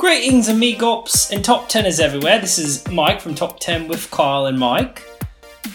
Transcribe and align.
Greetings, 0.00 0.48
amigos 0.48 1.30
and 1.30 1.44
top 1.44 1.68
teners 1.68 2.00
everywhere. 2.00 2.38
This 2.38 2.58
is 2.58 2.88
Mike 2.88 3.20
from 3.20 3.34
Top 3.34 3.60
10 3.60 3.86
with 3.86 4.10
Kyle 4.10 4.46
and 4.46 4.58
Mike. 4.58 5.06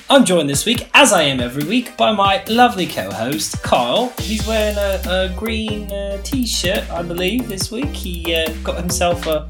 I'm 0.10 0.26
joined 0.26 0.50
this 0.50 0.66
week, 0.66 0.90
as 0.96 1.14
I 1.14 1.22
am 1.22 1.40
every 1.40 1.64
week, 1.64 1.96
by 1.96 2.12
my 2.12 2.44
lovely 2.46 2.88
co 2.88 3.12
host, 3.12 3.62
Kyle. 3.62 4.12
He's 4.18 4.48
wearing 4.48 4.78
a, 4.78 5.00
a 5.08 5.30
green 5.38 5.92
uh, 5.92 6.20
t 6.24 6.44
shirt, 6.48 6.90
I 6.90 7.04
believe, 7.04 7.48
this 7.48 7.72
week. 7.72 7.94
He 7.94 8.34
uh, 8.34 8.52
got 8.64 8.78
himself 8.78 9.28
a, 9.28 9.48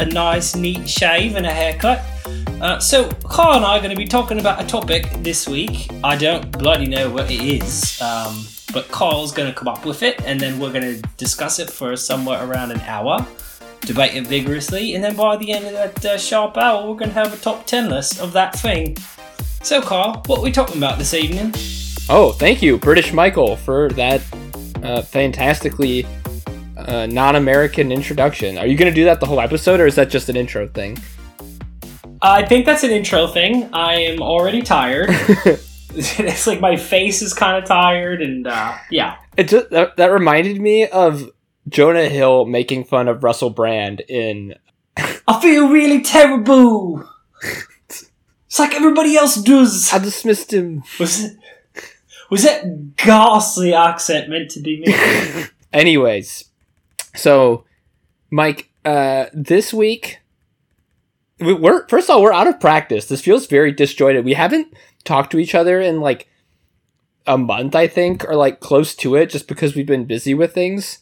a 0.00 0.04
nice, 0.06 0.56
neat 0.56 0.88
shave 0.88 1.36
and 1.36 1.46
a 1.46 1.52
haircut. 1.52 2.04
Uh, 2.60 2.80
so, 2.80 3.08
Kyle 3.30 3.54
and 3.54 3.64
I 3.64 3.78
are 3.78 3.80
going 3.80 3.94
to 3.94 3.96
be 3.96 4.08
talking 4.08 4.40
about 4.40 4.60
a 4.60 4.66
topic 4.66 5.08
this 5.22 5.46
week. 5.46 5.88
I 6.02 6.16
don't 6.16 6.50
bloody 6.50 6.86
know 6.88 7.08
what 7.08 7.30
it 7.30 7.40
is, 7.40 8.02
um, 8.02 8.48
but 8.72 8.88
Kyle's 8.88 9.30
going 9.30 9.48
to 9.48 9.56
come 9.56 9.68
up 9.68 9.86
with 9.86 10.02
it, 10.02 10.20
and 10.24 10.40
then 10.40 10.58
we're 10.58 10.72
going 10.72 11.00
to 11.00 11.08
discuss 11.16 11.60
it 11.60 11.70
for 11.70 11.94
somewhere 11.94 12.44
around 12.44 12.72
an 12.72 12.80
hour 12.80 13.24
debate 13.80 14.14
it 14.14 14.26
vigorously, 14.26 14.94
and 14.94 15.02
then 15.02 15.16
by 15.16 15.36
the 15.36 15.52
end 15.52 15.66
of 15.66 15.72
that 15.72 16.04
uh, 16.04 16.18
sharp 16.18 16.56
hour, 16.56 16.88
we're 16.88 16.96
going 16.96 17.10
to 17.10 17.14
have 17.14 17.32
a 17.32 17.36
top 17.36 17.66
10 17.66 17.88
list 17.88 18.20
of 18.20 18.32
that 18.32 18.54
thing. 18.58 18.96
So, 19.62 19.80
Carl, 19.80 20.22
what 20.26 20.38
are 20.38 20.42
we 20.42 20.52
talking 20.52 20.76
about 20.76 20.98
this 20.98 21.14
evening? 21.14 21.52
Oh, 22.08 22.32
thank 22.32 22.62
you, 22.62 22.78
British 22.78 23.12
Michael, 23.12 23.56
for 23.56 23.90
that 23.90 24.22
uh, 24.82 25.02
fantastically 25.02 26.06
uh, 26.76 27.06
non 27.06 27.36
American 27.36 27.90
introduction. 27.90 28.56
Are 28.56 28.66
you 28.66 28.76
going 28.76 28.90
to 28.90 28.94
do 28.94 29.04
that 29.04 29.20
the 29.20 29.26
whole 29.26 29.40
episode, 29.40 29.80
or 29.80 29.86
is 29.86 29.94
that 29.96 30.10
just 30.10 30.28
an 30.28 30.36
intro 30.36 30.68
thing? 30.68 30.98
I 32.22 32.44
think 32.44 32.66
that's 32.66 32.82
an 32.82 32.90
intro 32.90 33.26
thing. 33.26 33.68
I 33.72 33.94
am 33.94 34.22
already 34.22 34.62
tired. 34.62 35.10
it's 35.94 36.46
like 36.46 36.60
my 36.60 36.76
face 36.76 37.22
is 37.22 37.32
kind 37.32 37.60
of 37.60 37.68
tired, 37.68 38.22
and 38.22 38.46
uh, 38.46 38.76
yeah. 38.90 39.16
It 39.36 39.48
just, 39.48 39.70
that, 39.70 39.96
that 39.96 40.12
reminded 40.12 40.60
me 40.60 40.86
of 40.86 41.30
Jonah 41.68 42.08
Hill 42.08 42.44
making 42.44 42.84
fun 42.84 43.08
of 43.08 43.22
Russell 43.22 43.50
Brand 43.50 44.00
in. 44.08 44.54
I 44.96 45.40
feel 45.40 45.68
really 45.68 46.02
terrible. 46.02 47.08
it's 47.42 48.58
like 48.58 48.74
everybody 48.74 49.16
else 49.16 49.36
does. 49.36 49.92
I 49.92 49.98
dismissed 49.98 50.52
him. 50.52 50.82
Was 50.98 51.24
it? 51.24 51.36
Was 52.30 52.42
that 52.42 52.96
ghastly 52.96 53.72
accent 53.72 54.28
meant 54.28 54.50
to 54.50 54.60
be 54.60 54.80
me? 54.80 55.44
Anyways, 55.72 56.44
so 57.14 57.64
Mike, 58.30 58.70
uh, 58.84 59.26
this 59.32 59.72
week 59.72 60.18
we're 61.40 61.86
first 61.86 62.10
of 62.10 62.16
all 62.16 62.22
we're 62.22 62.32
out 62.32 62.46
of 62.46 62.60
practice. 62.60 63.06
This 63.06 63.20
feels 63.20 63.46
very 63.46 63.72
disjointed. 63.72 64.24
We 64.24 64.34
haven't 64.34 64.74
talked 65.04 65.30
to 65.32 65.38
each 65.38 65.54
other 65.54 65.80
in 65.80 66.00
like 66.00 66.28
a 67.26 67.38
month, 67.38 67.74
I 67.74 67.86
think, 67.86 68.24
or 68.24 68.34
like 68.34 68.60
close 68.60 68.94
to 68.96 69.14
it, 69.14 69.30
just 69.30 69.48
because 69.48 69.74
we've 69.74 69.86
been 69.86 70.04
busy 70.04 70.34
with 70.34 70.52
things. 70.52 70.98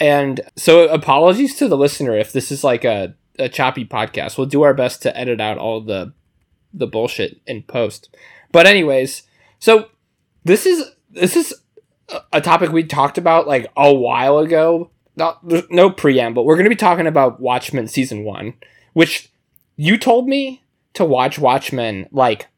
And 0.00 0.40
so 0.56 0.88
apologies 0.88 1.54
to 1.56 1.68
the 1.68 1.76
listener 1.76 2.16
if 2.16 2.32
this 2.32 2.50
is 2.50 2.64
like 2.64 2.84
a, 2.84 3.14
a 3.38 3.50
choppy 3.50 3.84
podcast. 3.84 4.38
We'll 4.38 4.46
do 4.46 4.62
our 4.62 4.74
best 4.74 5.02
to 5.02 5.16
edit 5.16 5.40
out 5.40 5.58
all 5.58 5.80
the 5.80 6.14
the 6.72 6.86
bullshit 6.86 7.40
in 7.46 7.62
post. 7.62 8.08
But 8.52 8.66
anyways, 8.66 9.24
so 9.58 9.90
this 10.44 10.66
is 10.66 10.84
this 11.10 11.36
is 11.36 11.54
a 12.32 12.40
topic 12.40 12.72
we 12.72 12.84
talked 12.84 13.18
about 13.18 13.46
like 13.46 13.70
a 13.76 13.92
while 13.92 14.38
ago. 14.38 14.90
Not 15.16 15.46
there's 15.46 15.64
no 15.70 15.90
preamble. 15.90 16.44
We're 16.44 16.56
going 16.56 16.64
to 16.64 16.70
be 16.70 16.76
talking 16.76 17.06
about 17.06 17.40
Watchmen 17.40 17.88
season 17.88 18.24
1, 18.24 18.54
which 18.94 19.30
you 19.76 19.98
told 19.98 20.28
me 20.28 20.64
to 20.94 21.04
watch 21.04 21.38
Watchmen 21.38 22.08
like 22.10 22.48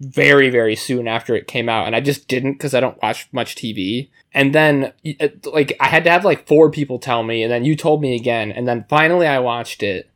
very 0.00 0.48
very 0.48 0.76
soon 0.76 1.08
after 1.08 1.34
it 1.34 1.48
came 1.48 1.68
out 1.68 1.86
and 1.86 1.96
I 1.96 2.00
just 2.00 2.28
didn't 2.28 2.56
cuz 2.56 2.74
I 2.74 2.80
don't 2.80 3.00
watch 3.02 3.28
much 3.32 3.54
TV. 3.56 4.08
And 4.32 4.54
then 4.54 4.92
uh, 5.20 5.28
like 5.44 5.76
I 5.80 5.88
had 5.88 6.04
to 6.04 6.10
have 6.10 6.24
like 6.24 6.46
four 6.46 6.70
people 6.70 6.98
tell 6.98 7.22
me 7.22 7.42
and 7.42 7.52
then 7.52 7.64
you 7.64 7.74
told 7.74 8.00
me 8.00 8.14
again 8.14 8.52
and 8.52 8.68
then 8.68 8.86
finally 8.88 9.26
I 9.26 9.38
watched 9.40 9.82
it. 9.82 10.10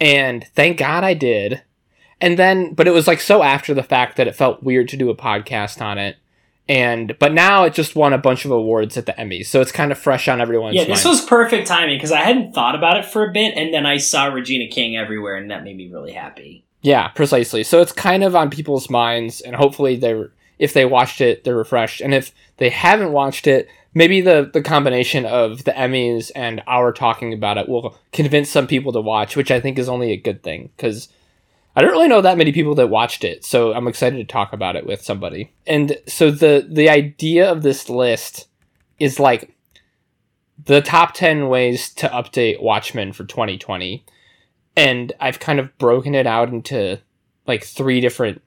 And 0.00 0.46
thank 0.54 0.78
God 0.78 1.04
I 1.04 1.14
did. 1.14 1.62
And 2.20 2.38
then 2.38 2.74
but 2.74 2.86
it 2.86 2.92
was 2.92 3.06
like 3.06 3.20
so 3.20 3.42
after 3.42 3.74
the 3.74 3.82
fact 3.82 4.16
that 4.16 4.28
it 4.28 4.36
felt 4.36 4.62
weird 4.62 4.88
to 4.88 4.96
do 4.96 5.10
a 5.10 5.16
podcast 5.16 5.82
on 5.82 5.98
it. 5.98 6.16
And 6.70 7.18
but 7.18 7.32
now 7.32 7.64
it 7.64 7.74
just 7.74 7.96
won 7.96 8.12
a 8.12 8.18
bunch 8.18 8.44
of 8.44 8.52
awards 8.52 8.96
at 8.96 9.04
the 9.04 9.12
Emmys, 9.14 9.46
so 9.46 9.60
it's 9.60 9.72
kind 9.72 9.90
of 9.90 9.98
fresh 9.98 10.28
on 10.28 10.40
everyone's. 10.40 10.76
Yeah, 10.76 10.84
this 10.84 11.04
mind. 11.04 11.16
was 11.16 11.26
perfect 11.26 11.66
timing 11.66 11.96
because 11.96 12.12
I 12.12 12.20
hadn't 12.20 12.52
thought 12.52 12.76
about 12.76 12.96
it 12.96 13.04
for 13.04 13.28
a 13.28 13.32
bit, 13.32 13.56
and 13.56 13.74
then 13.74 13.86
I 13.86 13.96
saw 13.96 14.26
Regina 14.26 14.68
King 14.68 14.96
everywhere, 14.96 15.34
and 15.34 15.50
that 15.50 15.64
made 15.64 15.76
me 15.76 15.90
really 15.90 16.12
happy. 16.12 16.64
Yeah, 16.82 17.08
precisely. 17.08 17.62
So 17.62 17.80
it's 17.80 17.92
kind 17.92 18.24
of 18.24 18.34
on 18.34 18.50
people's 18.50 18.88
minds, 18.88 19.40
and 19.40 19.54
hopefully 19.56 19.96
they're 19.96 20.32
if 20.58 20.74
they 20.74 20.84
watched 20.84 21.22
it, 21.22 21.44
they're 21.44 21.56
refreshed, 21.56 22.00
and 22.00 22.14
if 22.14 22.32
they 22.58 22.68
haven't 22.68 23.12
watched 23.12 23.46
it, 23.46 23.68
maybe 23.94 24.20
the 24.20 24.50
the 24.52 24.62
combination 24.62 25.24
of 25.26 25.64
the 25.64 25.72
Emmys 25.72 26.30
and 26.34 26.62
our 26.66 26.92
talking 26.92 27.32
about 27.32 27.58
it 27.58 27.68
will 27.68 27.98
convince 28.12 28.48
some 28.48 28.66
people 28.66 28.92
to 28.92 29.00
watch, 29.00 29.36
which 29.36 29.50
I 29.50 29.60
think 29.60 29.78
is 29.78 29.88
only 29.88 30.12
a 30.12 30.16
good 30.16 30.42
thing 30.42 30.70
because 30.76 31.08
I 31.76 31.82
don't 31.82 31.92
really 31.92 32.08
know 32.08 32.20
that 32.22 32.38
many 32.38 32.52
people 32.52 32.74
that 32.76 32.88
watched 32.88 33.24
it, 33.24 33.44
so 33.44 33.72
I'm 33.72 33.88
excited 33.88 34.16
to 34.16 34.24
talk 34.24 34.52
about 34.52 34.76
it 34.76 34.86
with 34.86 35.02
somebody. 35.02 35.52
And 35.66 35.98
so 36.06 36.30
the 36.30 36.66
the 36.68 36.88
idea 36.88 37.50
of 37.50 37.62
this 37.62 37.88
list 37.88 38.48
is 38.98 39.20
like 39.20 39.54
the 40.62 40.82
top 40.82 41.14
10 41.14 41.48
ways 41.48 41.92
to 41.94 42.08
update 42.08 42.62
Watchmen 42.62 43.12
for 43.12 43.24
2020 43.24 44.04
and 44.76 45.12
I've 45.20 45.40
kind 45.40 45.58
of 45.58 45.76
broken 45.78 46.14
it 46.14 46.26
out 46.26 46.48
into 46.48 47.00
like 47.46 47.64
three 47.64 48.00
different 48.00 48.42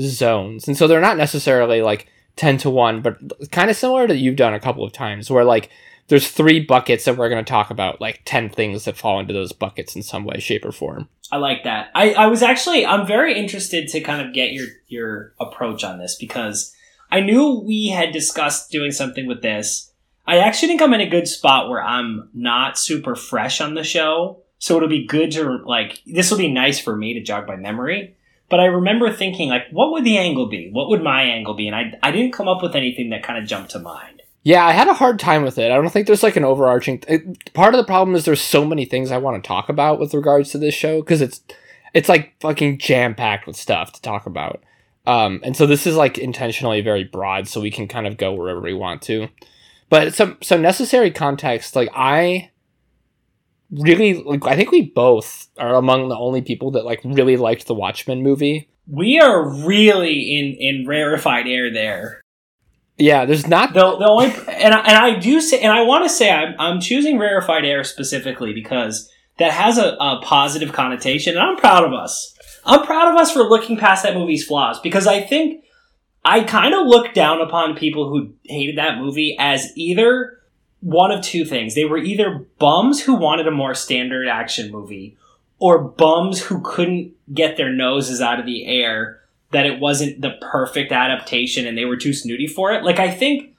zones. 0.00 0.68
And 0.68 0.76
so 0.76 0.86
they're 0.86 1.00
not 1.00 1.16
necessarily 1.16 1.82
like 1.82 2.08
10 2.36 2.58
to 2.58 2.70
1, 2.70 3.00
but 3.00 3.50
kind 3.50 3.70
of 3.70 3.76
similar 3.76 4.06
to 4.06 4.16
you've 4.16 4.36
done 4.36 4.54
a 4.54 4.60
couple 4.60 4.84
of 4.84 4.92
times 4.92 5.30
where 5.30 5.44
like 5.44 5.70
there's 6.08 6.28
three 6.28 6.60
buckets 6.60 7.04
that 7.04 7.16
we're 7.16 7.28
going 7.28 7.44
to 7.44 7.48
talk 7.48 7.70
about 7.70 8.00
like 8.00 8.22
10 8.24 8.50
things 8.50 8.84
that 8.84 8.96
fall 8.96 9.18
into 9.18 9.32
those 9.32 9.52
buckets 9.52 9.96
in 9.96 10.02
some 10.02 10.24
way 10.24 10.38
shape 10.38 10.64
or 10.64 10.72
form. 10.72 11.08
I 11.32 11.38
like 11.38 11.64
that. 11.64 11.90
I, 11.94 12.12
I 12.12 12.26
was 12.26 12.42
actually 12.42 12.86
I'm 12.86 13.06
very 13.06 13.36
interested 13.36 13.88
to 13.88 14.00
kind 14.00 14.24
of 14.26 14.32
get 14.32 14.52
your 14.52 14.66
your 14.86 15.32
approach 15.40 15.82
on 15.82 15.98
this 15.98 16.16
because 16.20 16.72
I 17.10 17.20
knew 17.20 17.62
we 17.66 17.88
had 17.88 18.12
discussed 18.12 18.70
doing 18.70 18.92
something 18.92 19.26
with 19.26 19.42
this. 19.42 19.92
I 20.26 20.38
actually 20.38 20.68
think 20.68 20.82
I'm 20.82 20.94
in 20.94 21.00
a 21.00 21.08
good 21.08 21.26
spot 21.26 21.68
where 21.68 21.82
I'm 21.82 22.30
not 22.34 22.78
super 22.78 23.16
fresh 23.16 23.60
on 23.60 23.74
the 23.74 23.84
show 23.84 24.42
so 24.58 24.76
it'll 24.76 24.88
be 24.88 25.06
good 25.06 25.30
to 25.32 25.58
like 25.64 26.02
this 26.06 26.30
will 26.30 26.38
be 26.38 26.52
nice 26.52 26.78
for 26.78 26.96
me 26.96 27.14
to 27.14 27.22
jog 27.22 27.46
my 27.46 27.56
memory. 27.56 28.16
But 28.48 28.60
I 28.60 28.66
remember 28.66 29.12
thinking 29.12 29.48
like, 29.48 29.64
what 29.72 29.90
would 29.90 30.04
the 30.04 30.18
angle 30.18 30.48
be? 30.48 30.70
What 30.70 30.88
would 30.88 31.02
my 31.02 31.22
angle 31.22 31.54
be? 31.54 31.66
And 31.66 31.76
I 31.76 31.98
I 32.02 32.10
didn't 32.10 32.32
come 32.32 32.48
up 32.48 32.62
with 32.62 32.76
anything 32.76 33.10
that 33.10 33.22
kind 33.22 33.38
of 33.38 33.48
jumped 33.48 33.72
to 33.72 33.78
mind. 33.78 34.22
Yeah, 34.46 34.64
I 34.64 34.70
had 34.70 34.86
a 34.86 34.94
hard 34.94 35.18
time 35.18 35.42
with 35.42 35.58
it. 35.58 35.72
I 35.72 35.74
don't 35.74 35.90
think 35.90 36.06
there's 36.06 36.22
like 36.22 36.36
an 36.36 36.44
overarching. 36.44 37.02
It, 37.08 37.52
part 37.52 37.74
of 37.74 37.78
the 37.78 37.84
problem 37.84 38.14
is 38.14 38.24
there's 38.24 38.40
so 38.40 38.64
many 38.64 38.84
things 38.84 39.10
I 39.10 39.18
want 39.18 39.42
to 39.42 39.46
talk 39.46 39.68
about 39.68 39.98
with 39.98 40.14
regards 40.14 40.52
to 40.52 40.58
this 40.58 40.74
show 40.74 41.00
because 41.00 41.20
it's 41.20 41.40
it's 41.92 42.08
like 42.08 42.34
fucking 42.40 42.78
jam 42.78 43.16
packed 43.16 43.46
with 43.46 43.56
stuff 43.56 43.92
to 43.94 44.02
talk 44.02 44.26
about. 44.26 44.62
Um, 45.04 45.40
and 45.42 45.56
so 45.56 45.66
this 45.66 45.86
is 45.86 45.96
like 45.96 46.16
intentionally 46.16 46.80
very 46.80 47.02
broad, 47.02 47.48
so 47.48 47.60
we 47.60 47.72
can 47.72 47.88
kind 47.88 48.06
of 48.06 48.16
go 48.16 48.34
wherever 48.34 48.60
we 48.60 48.74
want 48.74 49.02
to. 49.02 49.28
But 49.88 50.14
some 50.14 50.38
some 50.42 50.62
necessary 50.62 51.10
context, 51.10 51.74
like 51.74 51.88
I 51.92 52.50
really 53.70 54.22
like 54.22 54.46
I 54.46 54.56
think 54.56 54.70
we 54.70 54.82
both 54.82 55.48
are 55.58 55.74
among 55.74 56.08
the 56.08 56.16
only 56.16 56.42
people 56.42 56.70
that 56.72 56.84
like 56.84 57.00
really 57.04 57.36
liked 57.36 57.66
the 57.66 57.74
Watchmen 57.74 58.22
movie. 58.22 58.68
We 58.88 59.18
are 59.18 59.48
really 59.66 60.38
in 60.38 60.56
in 60.58 60.86
rarefied 60.86 61.46
air 61.46 61.72
there. 61.72 62.20
Yeah, 62.98 63.26
there's 63.26 63.46
not 63.46 63.74
the, 63.74 63.96
the 63.98 64.08
only 64.08 64.26
and 64.48 64.72
I, 64.72 64.80
and 64.80 64.96
I 64.96 65.18
do 65.18 65.40
say 65.40 65.60
and 65.60 65.72
I 65.72 65.82
want 65.82 66.04
to 66.04 66.08
say 66.08 66.30
I'm 66.30 66.54
I'm 66.58 66.80
choosing 66.80 67.18
rarefied 67.18 67.64
air 67.64 67.84
specifically 67.84 68.54
because 68.54 69.10
that 69.38 69.52
has 69.52 69.76
a, 69.76 69.96
a 70.00 70.20
positive 70.22 70.72
connotation 70.72 71.36
and 71.36 71.42
I'm 71.42 71.56
proud 71.56 71.84
of 71.84 71.92
us. 71.92 72.34
I'm 72.64 72.84
proud 72.84 73.12
of 73.12 73.20
us 73.20 73.30
for 73.30 73.42
looking 73.42 73.76
past 73.76 74.02
that 74.02 74.14
movie's 74.14 74.44
flaws 74.44 74.80
because 74.80 75.06
I 75.06 75.20
think 75.20 75.62
I 76.24 76.42
kind 76.42 76.74
of 76.74 76.86
look 76.86 77.14
down 77.14 77.40
upon 77.40 77.76
people 77.76 78.08
who 78.08 78.34
hated 78.44 78.78
that 78.78 78.98
movie 78.98 79.36
as 79.38 79.70
either 79.76 80.35
one 80.80 81.10
of 81.10 81.22
two 81.22 81.44
things. 81.44 81.74
They 81.74 81.84
were 81.84 81.98
either 81.98 82.46
bums 82.58 83.02
who 83.02 83.14
wanted 83.14 83.46
a 83.46 83.52
more 83.52 83.74
standard 83.74 84.28
action 84.28 84.70
movie 84.70 85.16
or 85.58 85.78
bums 85.78 86.42
who 86.42 86.60
couldn't 86.60 87.12
get 87.32 87.56
their 87.56 87.72
noses 87.72 88.20
out 88.20 88.38
of 88.38 88.46
the 88.46 88.66
air 88.66 89.20
that 89.52 89.66
it 89.66 89.80
wasn't 89.80 90.20
the 90.20 90.36
perfect 90.40 90.92
adaptation 90.92 91.66
and 91.66 91.76
they 91.76 91.84
were 91.84 91.96
too 91.96 92.12
snooty 92.12 92.46
for 92.46 92.72
it. 92.72 92.84
Like 92.84 92.98
I 92.98 93.10
think 93.10 93.54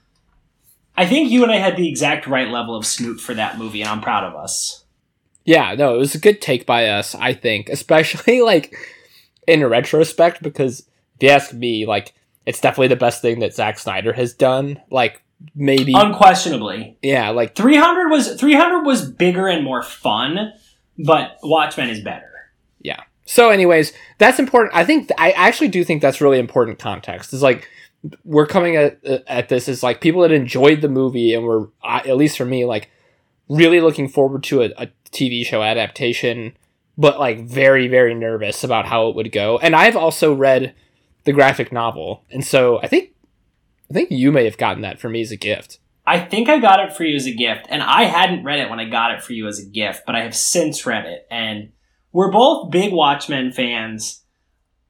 I 0.96 1.06
think 1.06 1.30
you 1.30 1.44
and 1.44 1.52
I 1.52 1.58
had 1.58 1.78
the 1.78 1.88
exact 1.88 2.28
right 2.28 2.50
level 2.50 2.75
of 2.75 2.86
snoot 2.86 3.19
for 3.19 3.34
that 3.36 3.58
movie 3.58 3.81
and 3.81 3.90
I'm 3.90 4.02
proud 4.02 4.24
of 4.24 4.36
us. 4.36 4.84
Yeah, 5.46 5.75
no, 5.75 5.96
it 5.96 6.00
was 6.00 6.16
a 6.16 6.19
good 6.19 6.42
take 6.42 6.66
by 6.66 6.88
us, 6.88 7.16
I 7.16 7.34
think, 7.34 7.69
especially 7.72 8.42
like 8.42 8.75
in 9.48 9.66
retrospect 9.66 10.44
because 10.44 10.81
if 11.16 11.24
you 11.24 11.30
ask 11.30 11.54
me, 11.54 11.86
like 11.86 12.14
it's 12.46 12.62
definitely 12.62 12.90
the 12.90 12.96
best 12.96 13.22
thing 13.22 13.40
that 13.40 13.54
Zack 13.54 13.80
Snyder 13.80 14.14
has 14.14 14.34
done. 14.34 14.81
Like 14.90 15.22
maybe 15.56 15.94
unquestionably. 15.95 16.98
Yeah, 17.01 17.30
like 17.30 17.56
300 17.56 18.10
was 18.10 18.36
300 18.36 18.84
was 18.84 19.10
bigger 19.10 19.48
and 19.48 19.63
more 19.63 19.84
fun, 19.84 20.54
but 20.98 21.38
Watchmen 21.44 21.89
is 21.89 22.01
better. 22.01 22.31
Yeah. 22.81 23.01
So 23.25 23.50
anyways, 23.50 23.94
that's 24.18 24.39
important. 24.39 24.75
I 24.75 24.86
think 24.86 25.12
I 25.18 25.31
actually 25.31 25.68
do 25.68 25.84
think 25.84 26.01
that's 26.01 26.22
really 26.22 26.39
important 26.39 26.80
context. 26.80 27.34
It's 27.34 27.44
like 27.44 27.68
we're 28.24 28.48
coming 28.48 28.75
at 28.75 29.04
at 29.28 29.50
this 29.50 29.68
as 29.68 29.84
like 29.84 30.01
people 30.01 30.22
that 30.22 30.31
enjoyed 30.31 30.81
the 30.81 30.89
movie 30.89 31.34
and 31.34 31.44
were 31.44 31.69
uh, 31.83 32.01
at 32.06 32.18
least 32.18 32.38
for 32.38 32.45
me 32.45 32.66
like 32.66 32.90
really 33.50 33.81
looking 33.81 34.07
forward 34.07 34.44
to 34.44 34.62
a, 34.62 34.72
a 34.78 34.88
TV 35.12 35.45
show 35.45 35.63
adaptation, 35.63 36.54
but 36.98 37.19
like 37.19 37.45
very, 37.45 37.88
very 37.88 38.13
nervous 38.13 38.63
about 38.63 38.86
how 38.86 39.07
it 39.10 39.16
would 39.16 39.31
go. 39.31 39.57
And 39.60 39.75
I've 39.75 39.95
also 39.95 40.33
read 40.33 40.74
the 41.24 41.33
graphic 41.33 41.72
novel, 41.72 42.24
and 42.31 42.45
so 42.45 42.80
I 42.81 42.88
think 42.88 43.12
I 43.89 43.94
think 43.94 44.12
you 44.12 44.31
may 44.31 44.45
have 44.45 44.57
gotten 44.57 44.81
that 44.81 45.00
for 45.00 45.10
me 45.10 45.22
as 45.22 45.31
a 45.31 45.38
gift. 45.38 45.80
I 46.06 46.19
think 46.19 46.48
I 46.48 46.60
got 46.60 46.80
it 46.80 46.95
for 46.95 47.04
you 47.04 47.16
as 47.18 47.25
a 47.25 47.34
gift, 47.34 47.68
and 47.69 47.84
I 47.84 48.04
hadn't 48.04 48.45
read 48.45 48.60
it 48.60 48.69
when 48.69 48.80
I 48.80 48.86
got 48.86 49.12
it 49.12 49.22
for 49.22 49.34
you 49.34 49.48
as 49.48 49.60
a 49.60 49.66
gift, 49.66 50.04
but 50.06 50.16
I 50.16 50.24
have 50.24 50.36
since 50.36 50.86
read 50.86 51.06
it, 51.06 51.28
and 51.30 51.74
we're 52.13 52.31
both 52.31 52.72
big 52.72 52.94
Watchmen 52.94 53.51
fans. 53.51 54.24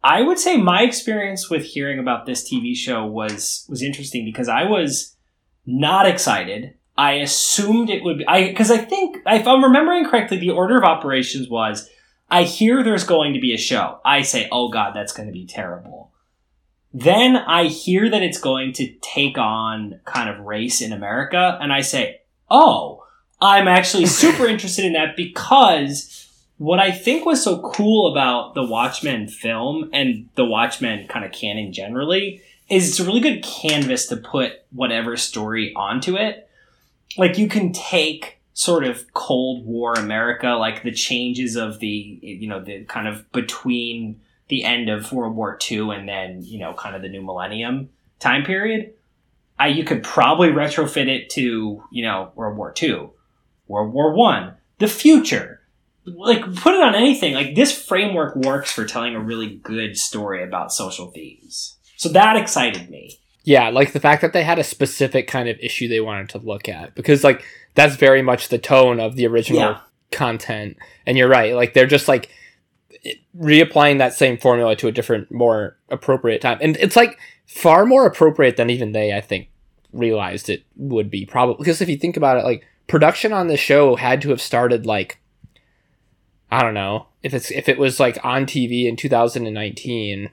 I 0.03 0.21
would 0.21 0.37
say 0.37 0.57
my 0.57 0.83
experience 0.83 1.49
with 1.49 1.63
hearing 1.63 1.97
about 1.97 2.25
this 2.25 2.47
TV 2.47 2.75
show 2.75 3.05
was 3.05 3.65
was 3.67 3.81
interesting 3.81 4.25
because 4.25 4.47
I 4.47 4.63
was 4.63 5.15
not 5.65 6.07
excited. 6.07 6.75
I 6.95 7.13
assumed 7.13 7.89
it 7.89 8.03
would 8.03 8.19
be 8.19 8.27
I 8.27 8.47
because 8.47 8.71
I 8.71 8.77
think 8.77 9.17
if 9.25 9.47
I'm 9.47 9.63
remembering 9.63 10.05
correctly, 10.05 10.37
the 10.37 10.51
order 10.51 10.77
of 10.77 10.83
operations 10.83 11.49
was 11.49 11.89
I 12.29 12.43
hear 12.43 12.83
there's 12.83 13.03
going 13.03 13.33
to 13.33 13.39
be 13.39 13.53
a 13.53 13.57
show. 13.57 13.99
I 14.05 14.21
say, 14.21 14.47
oh 14.51 14.69
god, 14.69 14.93
that's 14.93 15.13
going 15.13 15.27
to 15.27 15.33
be 15.33 15.47
terrible. 15.47 15.96
Then 16.93 17.35
I 17.35 17.65
hear 17.65 18.09
that 18.09 18.23
it's 18.23 18.39
going 18.39 18.73
to 18.73 18.93
take 19.01 19.37
on 19.37 19.99
kind 20.05 20.29
of 20.29 20.45
race 20.45 20.81
in 20.81 20.93
America, 20.93 21.57
and 21.61 21.71
I 21.71 21.81
say, 21.81 22.21
oh, 22.49 23.03
I'm 23.41 23.67
actually 23.67 24.05
super 24.07 24.47
interested 24.47 24.85
in 24.85 24.93
that 24.93 25.15
because 25.15 26.27
what 26.57 26.79
I 26.79 26.91
think 26.91 27.25
was 27.25 27.43
so 27.43 27.59
cool 27.61 28.11
about 28.11 28.55
the 28.55 28.63
Watchmen 28.63 29.27
film 29.27 29.89
and 29.93 30.29
the 30.35 30.45
Watchmen 30.45 31.07
kind 31.07 31.23
of 31.23 31.31
canon 31.31 31.71
generally 31.71 32.41
is 32.69 32.89
it's 32.89 32.99
a 32.99 33.05
really 33.05 33.19
good 33.19 33.43
canvas 33.43 34.07
to 34.07 34.17
put 34.17 34.53
whatever 34.71 35.15
story 35.17 35.73
onto 35.75 36.15
it. 36.15 36.49
Like 37.17 37.37
you 37.37 37.47
can 37.47 37.71
take 37.71 38.39
sort 38.53 38.83
of 38.83 39.13
Cold 39.13 39.65
War 39.65 39.93
America, 39.93 40.49
like 40.49 40.83
the 40.83 40.91
changes 40.91 41.55
of 41.55 41.79
the, 41.79 42.19
you 42.21 42.47
know, 42.47 42.59
the 42.61 42.83
kind 42.85 43.07
of 43.07 43.31
between 43.31 44.19
the 44.49 44.63
end 44.63 44.89
of 44.89 45.11
World 45.11 45.35
War 45.35 45.57
II 45.69 45.89
and 45.91 46.07
then, 46.07 46.41
you 46.43 46.59
know, 46.59 46.73
kind 46.73 46.95
of 46.95 47.01
the 47.01 47.09
new 47.09 47.21
millennium 47.21 47.89
time 48.19 48.43
period. 48.43 48.93
I, 49.59 49.67
you 49.67 49.83
could 49.83 50.03
probably 50.03 50.49
retrofit 50.49 51.07
it 51.07 51.29
to, 51.31 51.83
you 51.91 52.03
know, 52.03 52.31
World 52.35 52.57
War 52.57 52.73
II, 52.81 53.09
World 53.67 53.93
War 53.93 54.13
One, 54.13 54.53
the 54.77 54.87
future, 54.87 55.61
like 56.05 56.41
put 56.55 56.73
it 56.73 56.81
on 56.81 56.95
anything. 56.95 57.33
Like 57.33 57.55
this 57.55 57.71
framework 57.71 58.35
works 58.35 58.71
for 58.71 58.85
telling 58.85 59.15
a 59.15 59.19
really 59.19 59.55
good 59.55 59.97
story 59.97 60.43
about 60.43 60.71
social 60.71 61.11
themes. 61.11 61.77
So 61.97 62.09
that 62.09 62.37
excited 62.37 62.89
me. 62.89 63.19
Yeah, 63.43 63.69
like 63.69 63.93
the 63.93 63.99
fact 63.99 64.21
that 64.21 64.33
they 64.33 64.43
had 64.43 64.59
a 64.59 64.63
specific 64.63 65.27
kind 65.27 65.49
of 65.49 65.57
issue 65.59 65.87
they 65.87 66.01
wanted 66.01 66.29
to 66.29 66.37
look 66.39 66.67
at 66.67 66.95
because 66.95 67.23
like 67.23 67.43
that's 67.75 67.95
very 67.95 68.21
much 68.21 68.49
the 68.49 68.57
tone 68.57 68.99
of 68.99 69.15
the 69.15 69.25
original 69.25 69.61
yeah. 69.61 69.79
content. 70.11 70.77
And 71.05 71.17
you're 71.17 71.29
right, 71.29 71.55
like 71.55 71.73
they're 71.73 71.87
just 71.87 72.07
like 72.07 72.29
reapplying 73.37 73.97
that 73.99 74.13
same 74.13 74.37
formula 74.37 74.75
to 74.75 74.87
a 74.87 74.91
different, 74.91 75.31
more 75.31 75.77
appropriate 75.89 76.41
time. 76.41 76.57
And 76.61 76.77
it's 76.77 76.95
like 76.95 77.19
far 77.45 77.85
more 77.85 78.05
appropriate 78.05 78.57
than 78.57 78.69
even 78.69 78.91
they, 78.91 79.13
I 79.13 79.21
think, 79.21 79.49
realized 79.93 80.49
it 80.49 80.63
would 80.75 81.09
be. 81.09 81.25
Probably 81.25 81.55
because 81.57 81.81
if 81.81 81.89
you 81.89 81.97
think 81.97 82.17
about 82.17 82.37
it, 82.37 82.43
like 82.43 82.65
production 82.87 83.33
on 83.33 83.47
the 83.47 83.57
show 83.57 83.95
had 83.95 84.21
to 84.21 84.29
have 84.29 84.41
started 84.41 84.85
like 84.85 85.19
I 86.49 86.61
don't 86.61 86.73
know 86.73 87.07
if 87.23 87.33
it's 87.33 87.51
if 87.51 87.67
it 87.67 87.77
was 87.77 87.99
like 87.99 88.17
on 88.23 88.45
TV 88.45 88.87
in 88.87 88.95
2019, 88.95 90.29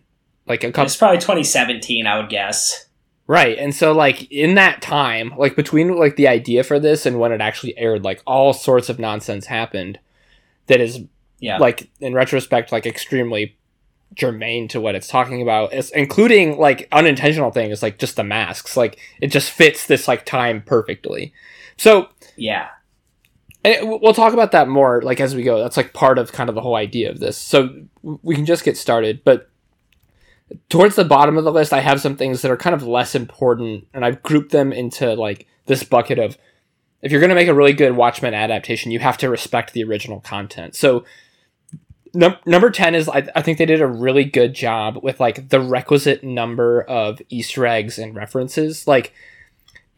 like 0.47 0.65
a 0.65 0.69
couple. 0.69 0.85
It's 0.85 0.97
probably 0.97 1.19
2017, 1.19 2.07
I 2.07 2.19
would 2.19 2.29
guess. 2.29 2.87
Right, 3.27 3.57
and 3.59 3.75
so 3.75 3.93
like 3.93 4.31
in 4.31 4.55
that 4.57 4.83
time, 4.83 5.33
like 5.37 5.57
between 5.57 5.97
like 5.97 6.17
the 6.17 6.29
idea 6.29 6.63
for 6.63 6.79
this 6.79 7.07
and 7.07 7.19
when 7.19 7.33
it 7.33 7.41
actually 7.41 7.77
aired, 7.79 8.05
like 8.05 8.23
all 8.27 8.53
sorts 8.53 8.89
of 8.89 8.99
nonsense 8.99 9.47
happened 9.47 9.99
that 10.67 10.81
is 10.81 11.05
yeah. 11.39 11.59
like 11.59 11.89
in 12.01 12.15
retrospect 12.15 12.73
like 12.73 12.87
extremely 12.87 13.57
germane 14.15 14.69
to 14.69 14.81
what 14.81 14.95
it's 14.95 15.09
talking 15.09 15.43
about 15.43 15.73
it's 15.73 15.91
including 15.91 16.57
like 16.57 16.87
unintentional 16.93 17.51
things 17.51 17.83
like 17.83 17.99
just 17.99 18.17
the 18.17 18.25
masks. 18.25 18.77
Like 18.77 18.99
it 19.21 19.29
just 19.29 19.51
fits 19.51 19.87
this 19.87 20.07
like 20.07 20.25
time 20.25 20.63
perfectly. 20.63 21.33
So 21.77 22.09
yeah. 22.37 22.69
and 23.65 23.89
we'll 23.89 24.15
talk 24.15 24.33
about 24.33 24.53
that 24.53 24.69
more 24.69 25.03
like 25.03 25.21
as 25.21 25.35
we 25.35 25.43
go. 25.43 25.59
That's 25.59 25.77
like 25.77 25.93
part 25.93 26.19
of 26.19 26.33
kind 26.33 26.49
of 26.49 26.55
the 26.55 26.61
whole 26.61 26.77
idea 26.77 27.11
of 27.11 27.21
this. 27.21 27.37
So 27.37 27.83
we 28.03 28.35
can 28.35 28.47
just 28.47 28.65
get 28.65 28.77
started 28.77 29.23
but 29.25 29.51
towards 30.69 30.95
the 30.95 31.05
bottom 31.05 31.39
of 31.39 31.45
the 31.45 31.51
list 31.51 31.73
i 31.73 31.81
have 31.81 32.03
some 32.03 32.17
things 32.17 32.43
that 32.43 32.51
are 32.51 32.57
kind 32.57 32.75
of 32.75 32.83
less 32.83 33.15
important 33.15 33.89
and 33.95 34.05
i've 34.05 34.23
grouped 34.23 34.53
them 34.53 34.75
into 34.75 35.15
like 35.15 35.47
this 35.65 35.83
bucket 35.83 36.19
of 36.19 36.37
if 37.05 37.13
you're 37.13 37.21
going 37.21 37.31
to 37.31 37.35
make 37.35 37.49
a 37.49 37.55
really 37.55 37.73
good 37.73 37.93
watchmen 37.93 38.35
adaptation 38.35 38.91
you 38.91 38.99
have 38.99 39.19
to 39.19 39.29
respect 39.29 39.73
the 39.73 39.85
original 39.85 40.21
content. 40.21 40.75
So 40.75 41.05
num- 42.15 42.37
number 42.47 42.71
10 42.71 42.95
is 42.95 43.09
I, 43.09 43.29
I 43.35 43.43
think 43.43 43.59
they 43.59 43.67
did 43.67 43.81
a 43.81 43.87
really 43.87 44.25
good 44.25 44.55
job 44.55 44.99
with 45.03 45.21
like 45.21 45.49
the 45.49 45.61
requisite 45.61 46.23
number 46.25 46.83
of 46.83 47.21
easter 47.29 47.67
eggs 47.67 47.99
and 47.99 48.15
references. 48.15 48.87
Like 48.87 49.13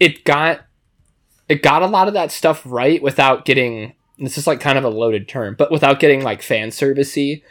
it 0.00 0.24
got 0.24 0.62
it 1.48 1.62
got 1.62 1.82
a 1.82 1.86
lot 1.86 2.08
of 2.08 2.14
that 2.14 2.32
stuff 2.32 2.62
right 2.64 3.00
without 3.02 3.44
getting 3.44 3.94
this 4.18 4.38
is 4.38 4.46
like 4.46 4.60
kind 4.60 4.78
of 4.78 4.84
a 4.84 4.88
loaded 4.88 5.28
term 5.28 5.54
but 5.56 5.70
without 5.70 6.00
getting 6.00 6.22
like 6.22 6.42
fan 6.42 6.68
servicey. 6.68 7.42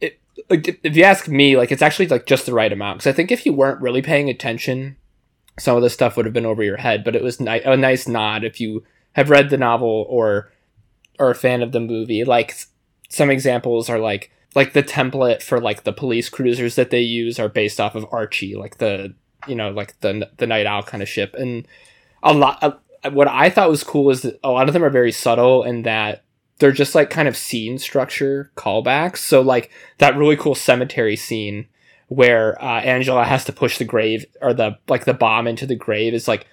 It, 0.00 0.20
like, 0.50 0.80
if 0.82 0.96
you 0.96 1.04
ask 1.04 1.28
me 1.28 1.56
like 1.56 1.72
it's 1.72 1.82
actually 1.82 2.08
like 2.08 2.26
just 2.26 2.46
the 2.46 2.52
right 2.52 2.72
amount 2.72 2.98
because 2.98 3.10
i 3.10 3.16
think 3.16 3.32
if 3.32 3.44
you 3.44 3.52
weren't 3.52 3.80
really 3.80 4.02
paying 4.02 4.30
attention 4.30 4.96
some 5.58 5.76
of 5.76 5.82
the 5.82 5.90
stuff 5.90 6.16
would 6.16 6.24
have 6.24 6.32
been 6.32 6.46
over 6.46 6.62
your 6.62 6.76
head 6.76 7.02
but 7.02 7.16
it 7.16 7.22
was 7.22 7.40
ni- 7.40 7.62
a 7.62 7.76
nice 7.76 8.06
nod 8.06 8.44
if 8.44 8.60
you 8.60 8.84
have 9.14 9.30
read 9.30 9.50
the 9.50 9.58
novel 9.58 10.06
or 10.08 10.52
are 11.18 11.30
a 11.30 11.34
fan 11.34 11.62
of 11.62 11.72
the 11.72 11.80
movie. 11.80 12.24
Like 12.24 12.54
some 13.08 13.30
examples 13.30 13.88
are 13.88 13.98
like 13.98 14.30
like 14.54 14.72
the 14.72 14.82
template 14.82 15.42
for 15.42 15.60
like 15.60 15.84
the 15.84 15.92
police 15.92 16.28
cruisers 16.28 16.74
that 16.76 16.90
they 16.90 17.00
use 17.00 17.38
are 17.38 17.48
based 17.48 17.80
off 17.80 17.94
of 17.94 18.06
Archie, 18.12 18.54
like 18.54 18.78
the 18.78 19.14
you 19.46 19.54
know 19.54 19.70
like 19.70 19.98
the 20.00 20.30
the 20.38 20.46
Nite 20.46 20.66
Owl 20.66 20.82
kind 20.82 21.02
of 21.02 21.08
ship, 21.08 21.34
and 21.34 21.66
a 22.22 22.32
lot. 22.32 22.58
Uh, 22.62 22.72
what 23.12 23.28
I 23.28 23.48
thought 23.48 23.70
was 23.70 23.84
cool 23.84 24.10
is 24.10 24.22
that 24.22 24.40
a 24.42 24.50
lot 24.50 24.66
of 24.66 24.74
them 24.74 24.82
are 24.82 24.90
very 24.90 25.12
subtle 25.12 25.62
in 25.62 25.82
that 25.82 26.24
they're 26.58 26.72
just 26.72 26.94
like 26.94 27.10
kind 27.10 27.28
of 27.28 27.36
scene 27.36 27.78
structure 27.78 28.50
callbacks. 28.56 29.18
So 29.18 29.40
like 29.40 29.70
that 29.98 30.16
really 30.16 30.36
cool 30.36 30.54
cemetery 30.54 31.14
scene 31.14 31.66
where 32.08 32.60
uh, 32.62 32.80
Angela 32.80 33.24
has 33.24 33.44
to 33.44 33.52
push 33.52 33.78
the 33.78 33.84
grave 33.84 34.26
or 34.40 34.52
the 34.52 34.78
like 34.88 35.04
the 35.04 35.14
bomb 35.14 35.46
into 35.46 35.66
the 35.66 35.76
grave 35.76 36.14
is 36.14 36.26
like 36.26 36.46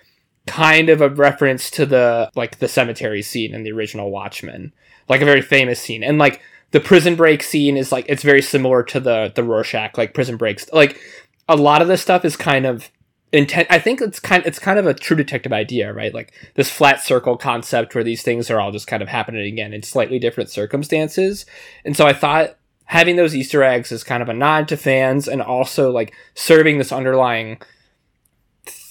kind 0.47 0.89
of 0.89 1.01
a 1.01 1.09
reference 1.09 1.71
to 1.71 1.85
the 1.85 2.29
like 2.35 2.59
the 2.59 2.67
cemetery 2.67 3.21
scene 3.21 3.53
in 3.53 3.63
the 3.63 3.71
original 3.71 4.11
Watchmen 4.11 4.71
like 5.07 5.21
a 5.21 5.25
very 5.25 5.41
famous 5.41 5.79
scene. 5.79 6.03
And 6.03 6.17
like 6.17 6.41
the 6.71 6.79
prison 6.79 7.15
break 7.15 7.43
scene 7.43 7.77
is 7.77 7.91
like 7.91 8.05
it's 8.07 8.23
very 8.23 8.41
similar 8.41 8.83
to 8.83 8.99
the 8.99 9.31
the 9.35 9.43
Rorschach 9.43 9.97
like 9.97 10.13
prison 10.13 10.37
breaks. 10.37 10.71
Like 10.73 10.99
a 11.47 11.55
lot 11.55 11.81
of 11.81 11.87
this 11.87 12.01
stuff 12.01 12.25
is 12.25 12.35
kind 12.35 12.65
of 12.65 12.89
intent. 13.31 13.67
I 13.69 13.79
think 13.79 14.01
it's 14.01 14.19
kind 14.19 14.43
it's 14.45 14.59
kind 14.59 14.79
of 14.79 14.85
a 14.85 14.93
true 14.93 15.15
detective 15.15 15.53
idea, 15.53 15.93
right? 15.93 16.13
Like 16.13 16.33
this 16.55 16.69
flat 16.69 17.01
circle 17.01 17.37
concept 17.37 17.95
where 17.95 18.03
these 18.03 18.23
things 18.23 18.49
are 18.49 18.59
all 18.59 18.71
just 18.71 18.87
kind 18.87 19.03
of 19.03 19.09
happening 19.09 19.45
again 19.45 19.73
in 19.73 19.83
slightly 19.83 20.19
different 20.19 20.49
circumstances. 20.49 21.45
And 21.83 21.95
so 21.95 22.05
I 22.05 22.13
thought 22.13 22.57
having 22.85 23.15
those 23.15 23.35
Easter 23.35 23.63
eggs 23.63 23.91
is 23.91 24.03
kind 24.03 24.21
of 24.21 24.29
a 24.29 24.33
nod 24.33 24.67
to 24.67 24.77
fans 24.77 25.27
and 25.27 25.41
also 25.41 25.91
like 25.91 26.13
serving 26.35 26.77
this 26.77 26.91
underlying 26.91 27.59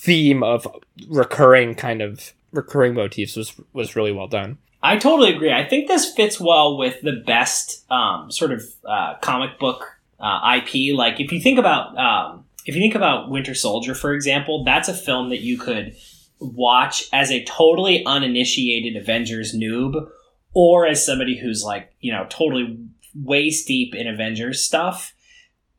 theme 0.05 0.43
of 0.43 0.69
recurring 1.09 1.75
kind 1.75 2.03
of 2.03 2.33
recurring 2.53 2.95
motifs 2.95 3.37
was 3.37 3.55
was 3.73 3.97
really 3.97 4.13
well 4.13 4.29
done. 4.29 4.59
I 4.83 4.99
totally 4.99 5.35
agree. 5.35 5.51
I 5.51 5.67
think 5.67 5.89
this 5.89 6.13
fits 6.13 6.39
well 6.39 6.77
with 6.77 7.01
the 7.01 7.23
best 7.27 7.91
um, 7.91 8.31
sort 8.31 8.53
of 8.53 8.63
uh, 8.85 9.15
comic 9.23 9.59
book 9.59 9.99
uh, 10.21 10.59
IP. 10.59 10.95
Like 10.95 11.21
if 11.21 11.33
you 11.33 11.41
think 11.41 11.59
about 11.59 11.97
um, 11.97 12.45
if 12.67 12.75
you 12.75 12.83
think 12.83 12.95
about 12.95 13.31
Winter 13.31 13.55
Soldier, 13.55 13.95
for 13.95 14.13
example, 14.13 14.63
that's 14.63 14.89
a 14.89 14.95
film 14.95 15.31
that 15.31 15.41
you 15.41 15.57
could 15.59 15.97
watch 16.39 17.05
as 17.13 17.31
a 17.31 17.43
totally 17.45 18.05
uninitiated 18.05 19.01
Avengers 19.01 19.55
noob, 19.55 20.09
or 20.53 20.87
as 20.87 21.05
somebody 21.05 21.39
who's 21.39 21.65
like 21.65 21.91
you 22.01 22.13
know 22.13 22.27
totally 22.29 22.79
waist 23.15 23.67
deep 23.67 23.95
in 23.95 24.07
Avengers 24.07 24.63
stuff. 24.63 25.15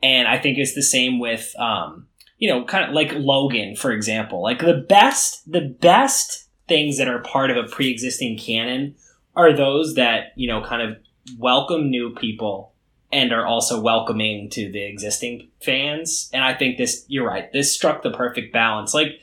And 0.02 0.28
I 0.28 0.38
think 0.38 0.58
it's 0.58 0.76
the 0.76 0.84
same 0.84 1.20
with 1.20 1.54
um, 1.60 2.08
you 2.38 2.50
know 2.50 2.64
kind 2.66 2.86
of 2.86 2.94
like 2.94 3.12
Logan, 3.14 3.76
for 3.76 3.92
example. 3.92 4.42
Like 4.42 4.60
the 4.60 4.86
best 4.88 5.50
the 5.52 5.62
best 5.62 6.48
things 6.68 6.98
that 6.98 7.08
are 7.08 7.20
part 7.20 7.52
of 7.52 7.58
a 7.58 7.68
pre-existing 7.70 8.38
canon 8.38 8.96
are 9.36 9.54
those 9.54 9.96
that 9.96 10.34
you 10.36 10.48
know 10.48 10.64
kind 10.64 10.82
of 10.82 10.98
welcome 11.38 11.90
new 11.90 12.14
people 12.14 12.74
and 13.12 13.32
are 13.32 13.46
also 13.46 13.80
welcoming 13.80 14.50
to 14.50 14.72
the 14.72 14.84
existing 14.84 15.50
fans. 15.62 16.30
And 16.34 16.44
i 16.44 16.54
think 16.54 16.78
this 16.78 17.06
you're 17.08 17.28
right 17.28 17.52
this 17.54 17.74
struck 17.74 18.04
the 18.04 18.12
perfect 18.12 18.52
balance. 18.54 18.94
Like 18.94 19.20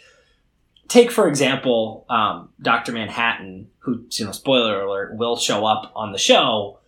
take 0.88 1.10
for 1.10 1.28
example 1.28 2.04
um, 2.10 2.50
dr 2.60 2.90
manhattan 2.92 3.68
who 3.78 4.04
you 4.10 4.24
know 4.24 4.32
spoiler 4.32 4.82
alert 4.82 5.16
will 5.16 5.36
show 5.36 5.66
up 5.66 5.92
on 5.94 6.12
the 6.12 6.18
show. 6.18 6.78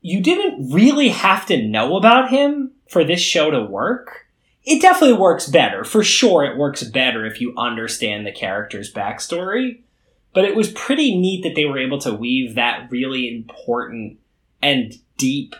You 0.00 0.20
didn't 0.20 0.70
really 0.70 1.08
have 1.08 1.46
to 1.46 1.66
know 1.66 1.96
about 1.96 2.28
him 2.28 2.72
for 2.90 3.04
this 3.04 3.20
show 3.20 3.50
to 3.50 3.62
work 3.62 4.23
it 4.64 4.80
definitely 4.80 5.18
works 5.18 5.46
better. 5.46 5.84
For 5.84 6.02
sure, 6.02 6.44
it 6.44 6.56
works 6.56 6.82
better 6.82 7.24
if 7.26 7.40
you 7.40 7.54
understand 7.56 8.26
the 8.26 8.32
character's 8.32 8.92
backstory. 8.92 9.80
but 10.32 10.44
it 10.44 10.56
was 10.56 10.72
pretty 10.72 11.16
neat 11.16 11.42
that 11.44 11.54
they 11.54 11.64
were 11.64 11.78
able 11.78 11.98
to 12.00 12.12
weave 12.12 12.56
that 12.56 12.90
really 12.90 13.28
important 13.32 14.18
and 14.60 14.94
deep 15.16 15.54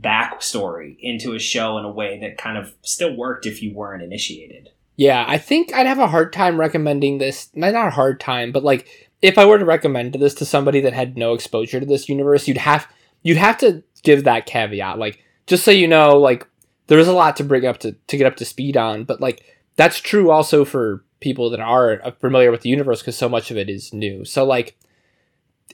backstory 0.00 0.96
into 1.00 1.34
a 1.34 1.38
show 1.38 1.76
in 1.78 1.84
a 1.84 1.90
way 1.90 2.18
that 2.20 2.38
kind 2.38 2.56
of 2.56 2.74
still 2.82 3.14
worked 3.14 3.44
if 3.46 3.62
you 3.62 3.74
weren't 3.74 4.02
initiated. 4.02 4.70
Yeah, 4.96 5.24
I 5.28 5.36
think 5.36 5.74
I'd 5.74 5.86
have 5.86 5.98
a 5.98 6.06
hard 6.06 6.32
time 6.32 6.58
recommending 6.58 7.18
this. 7.18 7.50
Not 7.54 7.74
a 7.74 7.90
hard 7.90 8.18
time, 8.18 8.52
but 8.52 8.64
like 8.64 9.10
if 9.20 9.36
I 9.36 9.44
were 9.44 9.58
to 9.58 9.64
recommend 9.64 10.14
this 10.14 10.34
to 10.34 10.46
somebody 10.46 10.80
that 10.80 10.94
had 10.94 11.18
no 11.18 11.34
exposure 11.34 11.80
to 11.80 11.86
this 11.86 12.08
universe, 12.08 12.48
you'd 12.48 12.56
have 12.56 12.88
you'd 13.22 13.36
have 13.36 13.58
to 13.58 13.82
give 14.02 14.24
that 14.24 14.46
caveat. 14.46 14.98
Like 14.98 15.22
just 15.46 15.64
so 15.64 15.70
you 15.70 15.88
know, 15.88 16.16
like 16.16 16.46
there 16.86 16.98
is 16.98 17.08
a 17.08 17.12
lot 17.12 17.36
to 17.36 17.44
bring 17.44 17.66
up 17.66 17.78
to 17.78 17.92
to 17.92 18.16
get 18.16 18.26
up 18.26 18.36
to 18.36 18.44
speed 18.44 18.76
on, 18.76 19.04
but 19.04 19.20
like 19.20 19.42
that's 19.76 20.00
true 20.00 20.30
also 20.30 20.64
for 20.64 21.04
people 21.20 21.50
that 21.50 21.60
are 21.60 22.00
uh, 22.04 22.10
familiar 22.12 22.50
with 22.50 22.62
the 22.62 22.68
universe 22.68 23.00
because 23.00 23.16
so 23.16 23.28
much 23.28 23.50
of 23.50 23.56
it 23.56 23.68
is 23.68 23.92
new. 23.92 24.24
So 24.24 24.44
like 24.44 24.76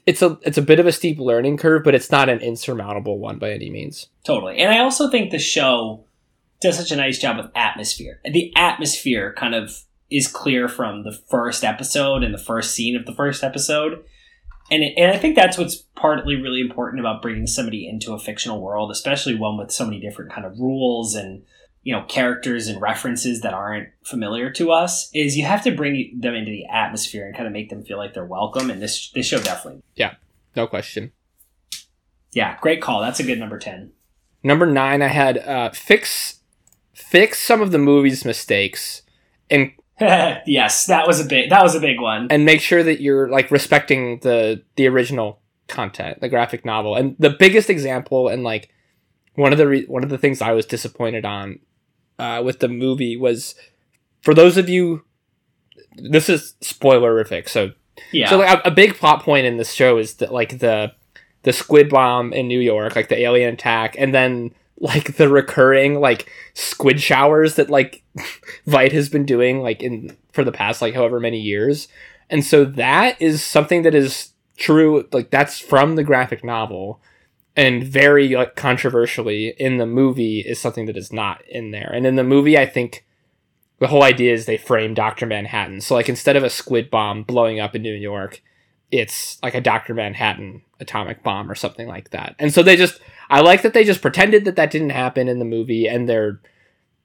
it's 0.06 0.22
a 0.22 0.38
it's 0.42 0.58
a 0.58 0.62
bit 0.62 0.80
of 0.80 0.86
a 0.86 0.92
steep 0.92 1.18
learning 1.18 1.56
curve, 1.56 1.84
but 1.84 1.94
it's 1.94 2.10
not 2.10 2.28
an 2.28 2.40
insurmountable 2.40 3.18
one 3.18 3.38
by 3.38 3.52
any 3.52 3.70
means. 3.70 4.08
Totally. 4.24 4.58
And 4.58 4.72
I 4.72 4.78
also 4.80 5.10
think 5.10 5.30
the 5.30 5.38
show 5.38 6.04
does 6.60 6.76
such 6.76 6.92
a 6.92 6.96
nice 6.96 7.18
job 7.18 7.36
with 7.36 7.50
atmosphere. 7.54 8.20
The 8.24 8.52
atmosphere 8.56 9.34
kind 9.36 9.54
of 9.54 9.82
is 10.10 10.28
clear 10.28 10.68
from 10.68 11.04
the 11.04 11.12
first 11.12 11.64
episode 11.64 12.22
and 12.22 12.34
the 12.34 12.38
first 12.38 12.74
scene 12.74 12.96
of 12.96 13.06
the 13.06 13.14
first 13.14 13.42
episode. 13.42 14.04
And, 14.72 14.82
it, 14.82 14.94
and 14.96 15.12
I 15.12 15.18
think 15.18 15.36
that's 15.36 15.58
what's 15.58 15.76
partly 15.76 16.34
really 16.34 16.62
important 16.62 16.98
about 16.98 17.20
bringing 17.20 17.46
somebody 17.46 17.86
into 17.86 18.14
a 18.14 18.18
fictional 18.18 18.58
world, 18.58 18.90
especially 18.90 19.34
one 19.34 19.58
with 19.58 19.70
so 19.70 19.84
many 19.84 20.00
different 20.00 20.32
kind 20.32 20.46
of 20.46 20.58
rules 20.58 21.14
and 21.14 21.42
you 21.82 21.92
know 21.92 22.04
characters 22.08 22.68
and 22.68 22.80
references 22.80 23.42
that 23.42 23.52
aren't 23.52 23.88
familiar 24.04 24.50
to 24.52 24.70
us 24.70 25.10
is 25.12 25.36
you 25.36 25.44
have 25.44 25.62
to 25.64 25.72
bring 25.72 26.18
them 26.18 26.34
into 26.34 26.50
the 26.50 26.64
atmosphere 26.66 27.26
and 27.26 27.34
kind 27.34 27.46
of 27.46 27.52
make 27.52 27.68
them 27.68 27.82
feel 27.82 27.98
like 27.98 28.14
they're 28.14 28.24
welcome. 28.24 28.70
And 28.70 28.80
this 28.80 29.10
this 29.10 29.26
show 29.26 29.40
definitely 29.40 29.82
yeah 29.94 30.14
no 30.56 30.66
question. 30.66 31.12
Yeah 32.30 32.56
great 32.60 32.80
call. 32.80 33.02
That's 33.02 33.20
a 33.20 33.24
good 33.24 33.38
number 33.38 33.58
10 33.58 33.92
number 34.42 34.66
9 34.66 35.02
i 35.02 35.06
had 35.06 35.38
uh, 35.38 35.70
fix 35.70 36.40
fix 36.92 37.38
some 37.38 37.62
of 37.62 37.70
the 37.70 37.78
movie's 37.78 38.24
mistakes 38.24 39.02
and 39.50 39.72
yes 40.46 40.86
that 40.86 41.06
was 41.06 41.20
a 41.20 41.24
big 41.24 41.50
that 41.50 41.62
was 41.62 41.74
a 41.74 41.80
big 41.80 42.00
one. 42.00 42.28
And 42.30 42.44
make 42.44 42.60
sure 42.60 42.82
that 42.82 43.00
you're 43.00 43.28
like 43.28 43.50
respecting 43.50 44.18
the 44.20 44.62
the 44.76 44.86
original 44.88 45.40
content 45.68 46.20
the 46.20 46.28
graphic 46.28 46.64
novel. 46.64 46.96
And 46.96 47.16
the 47.18 47.30
biggest 47.30 47.70
example 47.70 48.28
and 48.28 48.44
like 48.44 48.70
one 49.34 49.52
of 49.52 49.58
the 49.58 49.68
re- 49.68 49.86
one 49.86 50.02
of 50.02 50.10
the 50.10 50.18
things 50.18 50.42
I 50.42 50.52
was 50.52 50.66
disappointed 50.66 51.24
on 51.24 51.58
uh, 52.18 52.42
with 52.44 52.60
the 52.60 52.68
movie 52.68 53.16
was 53.16 53.54
for 54.22 54.34
those 54.34 54.56
of 54.56 54.68
you 54.68 55.04
this 55.96 56.28
is 56.28 56.54
spoilerific 56.62 57.48
so 57.48 57.72
yeah. 58.12 58.28
so 58.28 58.38
like 58.38 58.64
a, 58.64 58.68
a, 58.68 58.70
big 58.70 58.94
plot 58.94 59.22
point 59.22 59.44
in 59.44 59.58
this 59.58 59.72
show 59.72 59.98
is 59.98 60.14
that 60.14 60.32
like 60.32 60.58
the 60.60 60.92
the 61.42 61.52
squid 61.52 61.90
bomb 61.90 62.32
in 62.32 62.48
new 62.48 62.60
york 62.60 62.96
like 62.96 63.08
the 63.08 63.18
alien 63.18 63.52
attack 63.52 63.94
and 63.98 64.14
then 64.14 64.54
like 64.82 65.16
the 65.16 65.28
recurring 65.28 66.00
like 66.00 66.30
squid 66.54 67.00
showers 67.00 67.54
that 67.54 67.70
like 67.70 68.02
Veidt 68.66 68.92
has 68.92 69.08
been 69.08 69.24
doing 69.24 69.62
like 69.62 69.82
in 69.82 70.16
for 70.32 70.44
the 70.44 70.52
past 70.52 70.82
like 70.82 70.94
however 70.94 71.18
many 71.18 71.40
years 71.40 71.88
and 72.28 72.44
so 72.44 72.64
that 72.64 73.20
is 73.20 73.42
something 73.42 73.82
that 73.82 73.94
is 73.94 74.32
true 74.56 75.08
like 75.12 75.30
that's 75.30 75.58
from 75.58 75.96
the 75.96 76.04
graphic 76.04 76.44
novel 76.44 77.00
and 77.56 77.84
very 77.84 78.28
like 78.34 78.56
controversially 78.56 79.48
in 79.58 79.78
the 79.78 79.86
movie 79.86 80.40
is 80.40 80.58
something 80.58 80.86
that 80.86 80.96
is 80.96 81.12
not 81.12 81.42
in 81.48 81.70
there. 81.70 81.90
And 81.92 82.06
in 82.06 82.16
the 82.16 82.24
movie, 82.24 82.56
I 82.56 82.66
think 82.66 83.04
the 83.78 83.88
whole 83.88 84.02
idea 84.02 84.32
is 84.32 84.46
they 84.46 84.56
frame 84.56 84.94
Doctor 84.94 85.26
Manhattan. 85.26 85.80
So 85.80 85.94
like 85.94 86.08
instead 86.08 86.36
of 86.36 86.44
a 86.44 86.50
squid 86.50 86.90
bomb 86.90 87.24
blowing 87.24 87.60
up 87.60 87.74
in 87.74 87.82
New 87.82 87.94
York, 87.94 88.42
it's 88.92 89.38
like 89.42 89.54
a 89.54 89.60
Doctor 89.60 89.94
Manhattan 89.94 90.62
atomic 90.78 91.22
bomb 91.22 91.50
or 91.50 91.54
something 91.54 91.88
like 91.88 92.10
that. 92.10 92.36
And 92.38 92.52
so 92.52 92.62
they 92.62 92.76
just 92.76 93.00
I 93.30 93.40
like 93.40 93.62
that 93.62 93.72
they 93.72 93.82
just 93.82 94.02
pretended 94.02 94.44
that 94.44 94.56
that 94.56 94.70
didn't 94.70 94.90
happen 94.90 95.26
in 95.26 95.38
the 95.38 95.44
movie, 95.44 95.88
and 95.88 96.08
they're 96.08 96.40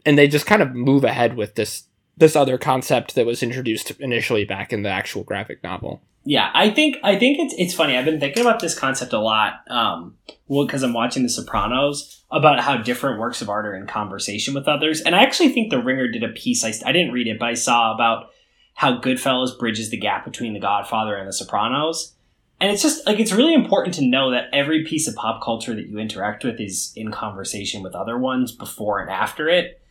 and 0.06 0.18
they 0.18 0.28
just 0.28 0.46
kind 0.46 0.62
of 0.62 0.76
move 0.76 1.04
ahead 1.06 1.36
with 1.36 1.56
this 1.56 1.86
this 2.18 2.36
other 2.36 2.58
concept 2.58 3.16
that 3.16 3.26
was 3.26 3.42
introduced 3.42 3.92
initially 4.00 4.44
back 4.44 4.74
in 4.74 4.84
the 4.84 4.90
actual 4.90 5.24
graphic 5.24 5.64
novel. 5.64 6.02
Yeah, 6.26 6.52
I 6.54 6.72
think 6.72 6.98
I 7.04 7.18
think 7.18 7.40
it's 7.40 7.56
it's 7.58 7.74
funny. 7.74 7.96
I've 7.96 8.04
been 8.04 8.20
thinking 8.20 8.42
about 8.42 8.60
this 8.60 8.78
concept 8.78 9.14
a 9.14 9.20
lot. 9.20 9.62
Um, 9.70 10.18
well, 10.48 10.66
because 10.66 10.84
I'm 10.84 10.94
watching 10.94 11.24
The 11.24 11.30
Sopranos 11.30 12.26
about 12.30 12.60
how 12.60 12.76
different 12.76 13.18
works 13.18 13.42
of 13.42 13.50
art 13.50 13.66
are 13.66 13.76
in 13.76 13.88
conversation 13.88 14.54
with 14.54 14.68
others, 14.68 15.00
and 15.00 15.16
I 15.16 15.24
actually 15.24 15.50
think 15.50 15.70
The 15.70 15.82
Ringer 15.82 16.10
did 16.10 16.24
a 16.24 16.34
piece. 16.34 16.66
I 16.66 16.74
I 16.86 16.92
didn't 16.92 17.14
read 17.14 17.28
it, 17.28 17.40
but 17.40 17.48
I 17.48 17.54
saw 17.54 17.94
about 17.94 18.32
how 18.78 19.00
Goodfellas 19.00 19.58
bridges 19.58 19.90
the 19.90 19.98
gap 19.98 20.24
between 20.24 20.54
The 20.54 20.60
Godfather 20.60 21.16
and 21.16 21.28
The 21.28 21.34
Sopranos. 21.34 22.14
And 22.60 22.72
it's 22.72 22.82
just 22.82 23.06
like 23.06 23.20
it's 23.20 23.32
really 23.32 23.54
important 23.54 23.96
to 23.96 24.06
know 24.06 24.32
that 24.32 24.50
every 24.54 24.84
piece 24.84 25.08
of 25.08 25.16
pop 25.16 25.44
culture 25.44 25.76
that 25.76 25.88
you 25.88 25.98
interact 25.98 26.44
with 26.44 26.60
is 26.60 26.94
in 26.96 27.12
conversation 27.12 27.84
with 27.84 27.96
other 27.96 28.18
ones 28.18 28.52
before 28.52 29.00
and 29.00 29.10
after 29.10 29.50
it. 29.50 29.82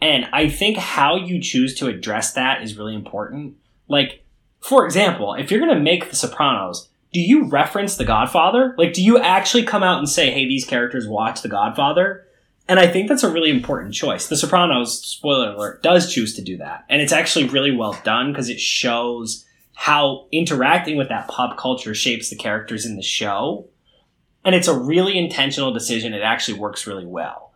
And 0.00 0.26
I 0.32 0.48
think 0.48 0.76
how 0.76 1.16
you 1.16 1.40
choose 1.40 1.74
to 1.76 1.88
address 1.88 2.32
that 2.32 2.62
is 2.62 2.78
really 2.78 2.94
important. 2.94 3.56
Like 3.88 4.24
for 4.60 4.84
example, 4.84 5.34
if 5.34 5.50
you're 5.50 5.60
going 5.60 5.74
to 5.74 5.80
make 5.80 6.10
The 6.10 6.16
Sopranos, 6.16 6.88
do 7.12 7.20
you 7.20 7.48
reference 7.48 7.96
The 7.96 8.04
Godfather? 8.04 8.74
Like, 8.76 8.92
do 8.92 9.02
you 9.02 9.18
actually 9.18 9.62
come 9.64 9.82
out 9.82 9.98
and 9.98 10.08
say, 10.08 10.30
hey, 10.30 10.46
these 10.46 10.64
characters 10.64 11.08
watch 11.08 11.42
The 11.42 11.48
Godfather? 11.48 12.26
And 12.68 12.78
I 12.78 12.86
think 12.86 13.08
that's 13.08 13.22
a 13.22 13.30
really 13.30 13.50
important 13.50 13.94
choice. 13.94 14.28
The 14.28 14.36
Sopranos, 14.36 15.02
spoiler 15.02 15.52
alert, 15.52 15.82
does 15.82 16.12
choose 16.12 16.34
to 16.34 16.42
do 16.42 16.58
that. 16.58 16.84
And 16.90 17.00
it's 17.00 17.12
actually 17.12 17.48
really 17.48 17.74
well 17.74 17.98
done 18.04 18.30
because 18.30 18.50
it 18.50 18.60
shows 18.60 19.46
how 19.74 20.26
interacting 20.32 20.96
with 20.96 21.08
that 21.08 21.28
pop 21.28 21.56
culture 21.56 21.94
shapes 21.94 22.28
the 22.28 22.36
characters 22.36 22.84
in 22.84 22.96
the 22.96 23.02
show. 23.02 23.68
And 24.44 24.54
it's 24.54 24.68
a 24.68 24.78
really 24.78 25.16
intentional 25.16 25.72
decision. 25.72 26.12
It 26.12 26.22
actually 26.22 26.58
works 26.58 26.86
really 26.86 27.06
well. 27.06 27.48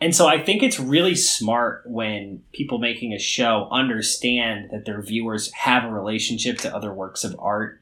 And 0.00 0.14
so 0.14 0.26
I 0.26 0.42
think 0.42 0.62
it's 0.62 0.80
really 0.80 1.14
smart 1.14 1.82
when 1.86 2.42
people 2.52 2.78
making 2.78 3.12
a 3.12 3.18
show 3.18 3.68
understand 3.70 4.70
that 4.70 4.86
their 4.86 5.02
viewers 5.02 5.52
have 5.52 5.84
a 5.84 5.92
relationship 5.92 6.58
to 6.58 6.74
other 6.74 6.92
works 6.92 7.22
of 7.22 7.36
art 7.38 7.80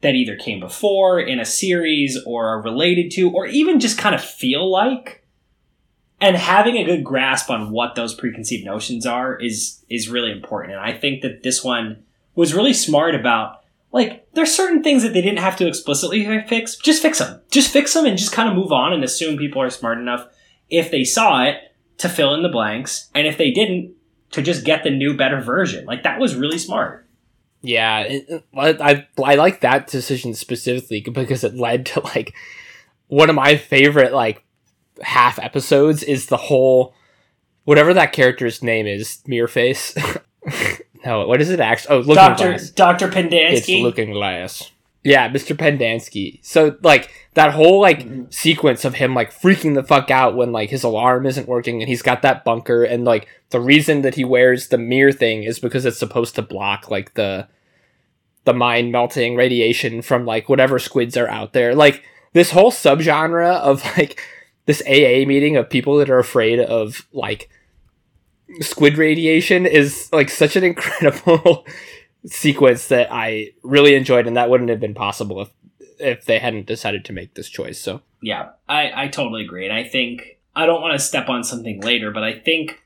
that 0.00 0.14
either 0.14 0.36
came 0.36 0.60
before 0.60 1.20
in 1.20 1.38
a 1.38 1.44
series 1.44 2.18
or 2.26 2.46
are 2.48 2.62
related 2.62 3.10
to, 3.12 3.30
or 3.30 3.46
even 3.46 3.78
just 3.78 3.98
kind 3.98 4.14
of 4.14 4.24
feel 4.24 4.70
like. 4.70 5.19
And 6.20 6.36
having 6.36 6.76
a 6.76 6.84
good 6.84 7.02
grasp 7.02 7.48
on 7.50 7.70
what 7.70 7.94
those 7.94 8.14
preconceived 8.14 8.64
notions 8.64 9.06
are 9.06 9.36
is 9.36 9.82
is 9.88 10.08
really 10.08 10.32
important. 10.32 10.74
And 10.74 10.80
I 10.80 10.92
think 10.92 11.22
that 11.22 11.42
this 11.42 11.64
one 11.64 12.04
was 12.34 12.54
really 12.54 12.74
smart 12.74 13.14
about 13.14 13.60
like 13.92 14.26
there's 14.34 14.54
certain 14.54 14.82
things 14.82 15.02
that 15.02 15.12
they 15.12 15.22
didn't 15.22 15.38
have 15.38 15.56
to 15.56 15.66
explicitly 15.66 16.24
fix. 16.46 16.76
Just 16.76 17.02
fix 17.02 17.18
them. 17.18 17.40
Just 17.50 17.72
fix 17.72 17.94
them 17.94 18.06
and 18.06 18.18
just 18.18 18.32
kind 18.32 18.48
of 18.48 18.54
move 18.54 18.72
on 18.72 18.92
and 18.92 19.02
assume 19.02 19.38
people 19.38 19.62
are 19.62 19.70
smart 19.70 19.98
enough 19.98 20.26
if 20.68 20.90
they 20.90 21.04
saw 21.04 21.42
it 21.44 21.56
to 21.98 22.08
fill 22.08 22.34
in 22.34 22.42
the 22.42 22.48
blanks, 22.48 23.10
and 23.14 23.26
if 23.26 23.36
they 23.36 23.50
didn't, 23.50 23.94
to 24.30 24.40
just 24.40 24.64
get 24.64 24.84
the 24.84 24.90
new, 24.90 25.14
better 25.14 25.40
version. 25.40 25.84
Like 25.84 26.02
that 26.04 26.18
was 26.18 26.34
really 26.34 26.56
smart. 26.56 27.06
Yeah, 27.62 28.00
it, 28.00 28.44
I 28.56 29.06
I 29.22 29.34
like 29.34 29.60
that 29.60 29.88
decision 29.88 30.32
specifically 30.34 31.00
because 31.00 31.44
it 31.44 31.56
led 31.56 31.86
to 31.86 32.00
like 32.00 32.34
one 33.08 33.28
of 33.28 33.36
my 33.36 33.56
favorite 33.56 34.12
like 34.12 34.44
half 35.02 35.38
episodes 35.38 36.02
is 36.02 36.26
the 36.26 36.36
whole 36.36 36.94
whatever 37.64 37.94
that 37.94 38.12
character's 38.12 38.62
name 38.62 38.86
is, 38.86 39.22
Face. 39.48 39.96
no, 41.06 41.26
what 41.26 41.40
is 41.40 41.50
it 41.50 41.60
actually? 41.60 41.96
Oh, 41.96 41.98
Looking 41.98 42.14
Doctor 42.14 42.48
Glass. 42.48 42.70
Doctor 42.70 43.08
Pendanski. 43.08 43.52
It's 43.52 43.68
Looking 43.68 44.12
Glass. 44.12 44.70
Yeah, 45.02 45.30
Mr. 45.30 45.56
Pendanski. 45.56 46.40
So 46.42 46.76
like 46.82 47.10
that 47.34 47.54
whole 47.54 47.80
like 47.80 48.00
mm-hmm. 48.00 48.24
sequence 48.30 48.84
of 48.84 48.94
him 48.94 49.14
like 49.14 49.32
freaking 49.32 49.74
the 49.74 49.82
fuck 49.82 50.10
out 50.10 50.36
when 50.36 50.52
like 50.52 50.70
his 50.70 50.84
alarm 50.84 51.26
isn't 51.26 51.48
working 51.48 51.80
and 51.80 51.88
he's 51.88 52.02
got 52.02 52.22
that 52.22 52.44
bunker 52.44 52.84
and 52.84 53.04
like 53.04 53.26
the 53.48 53.60
reason 53.60 54.02
that 54.02 54.16
he 54.16 54.24
wears 54.24 54.68
the 54.68 54.78
mirror 54.78 55.12
thing 55.12 55.44
is 55.44 55.58
because 55.58 55.86
it's 55.86 55.98
supposed 55.98 56.34
to 56.34 56.42
block 56.42 56.90
like 56.90 57.14
the 57.14 57.48
the 58.44 58.52
mind 58.52 58.92
melting 58.92 59.36
radiation 59.36 60.02
from 60.02 60.26
like 60.26 60.48
whatever 60.48 60.78
squids 60.78 61.16
are 61.16 61.28
out 61.28 61.52
there. 61.52 61.74
Like 61.74 62.04
this 62.32 62.50
whole 62.50 62.70
subgenre 62.70 63.58
of 63.60 63.84
like 63.96 64.20
this 64.66 64.82
AA 64.86 65.26
meeting 65.26 65.56
of 65.56 65.70
people 65.70 65.96
that 65.98 66.10
are 66.10 66.18
afraid 66.18 66.60
of 66.60 67.06
like 67.12 67.48
squid 68.60 68.98
radiation 68.98 69.66
is 69.66 70.08
like 70.12 70.28
such 70.28 70.56
an 70.56 70.64
incredible 70.70 71.66
sequence 72.26 72.88
that 72.88 73.08
I 73.10 73.52
really 73.62 73.94
enjoyed, 73.94 74.26
and 74.26 74.36
that 74.36 74.50
wouldn't 74.50 74.70
have 74.70 74.80
been 74.80 74.94
possible 74.94 75.42
if 75.42 75.50
if 75.98 76.24
they 76.24 76.38
hadn't 76.38 76.66
decided 76.66 77.04
to 77.04 77.12
make 77.12 77.34
this 77.34 77.48
choice. 77.48 77.80
So 77.80 78.02
yeah, 78.22 78.50
I 78.68 79.04
I 79.04 79.08
totally 79.08 79.44
agree, 79.44 79.66
and 79.66 79.74
I 79.74 79.84
think 79.84 80.38
I 80.54 80.66
don't 80.66 80.82
want 80.82 80.98
to 80.98 81.04
step 81.04 81.28
on 81.28 81.44
something 81.44 81.80
later, 81.80 82.10
but 82.10 82.24
I 82.24 82.38
think 82.38 82.82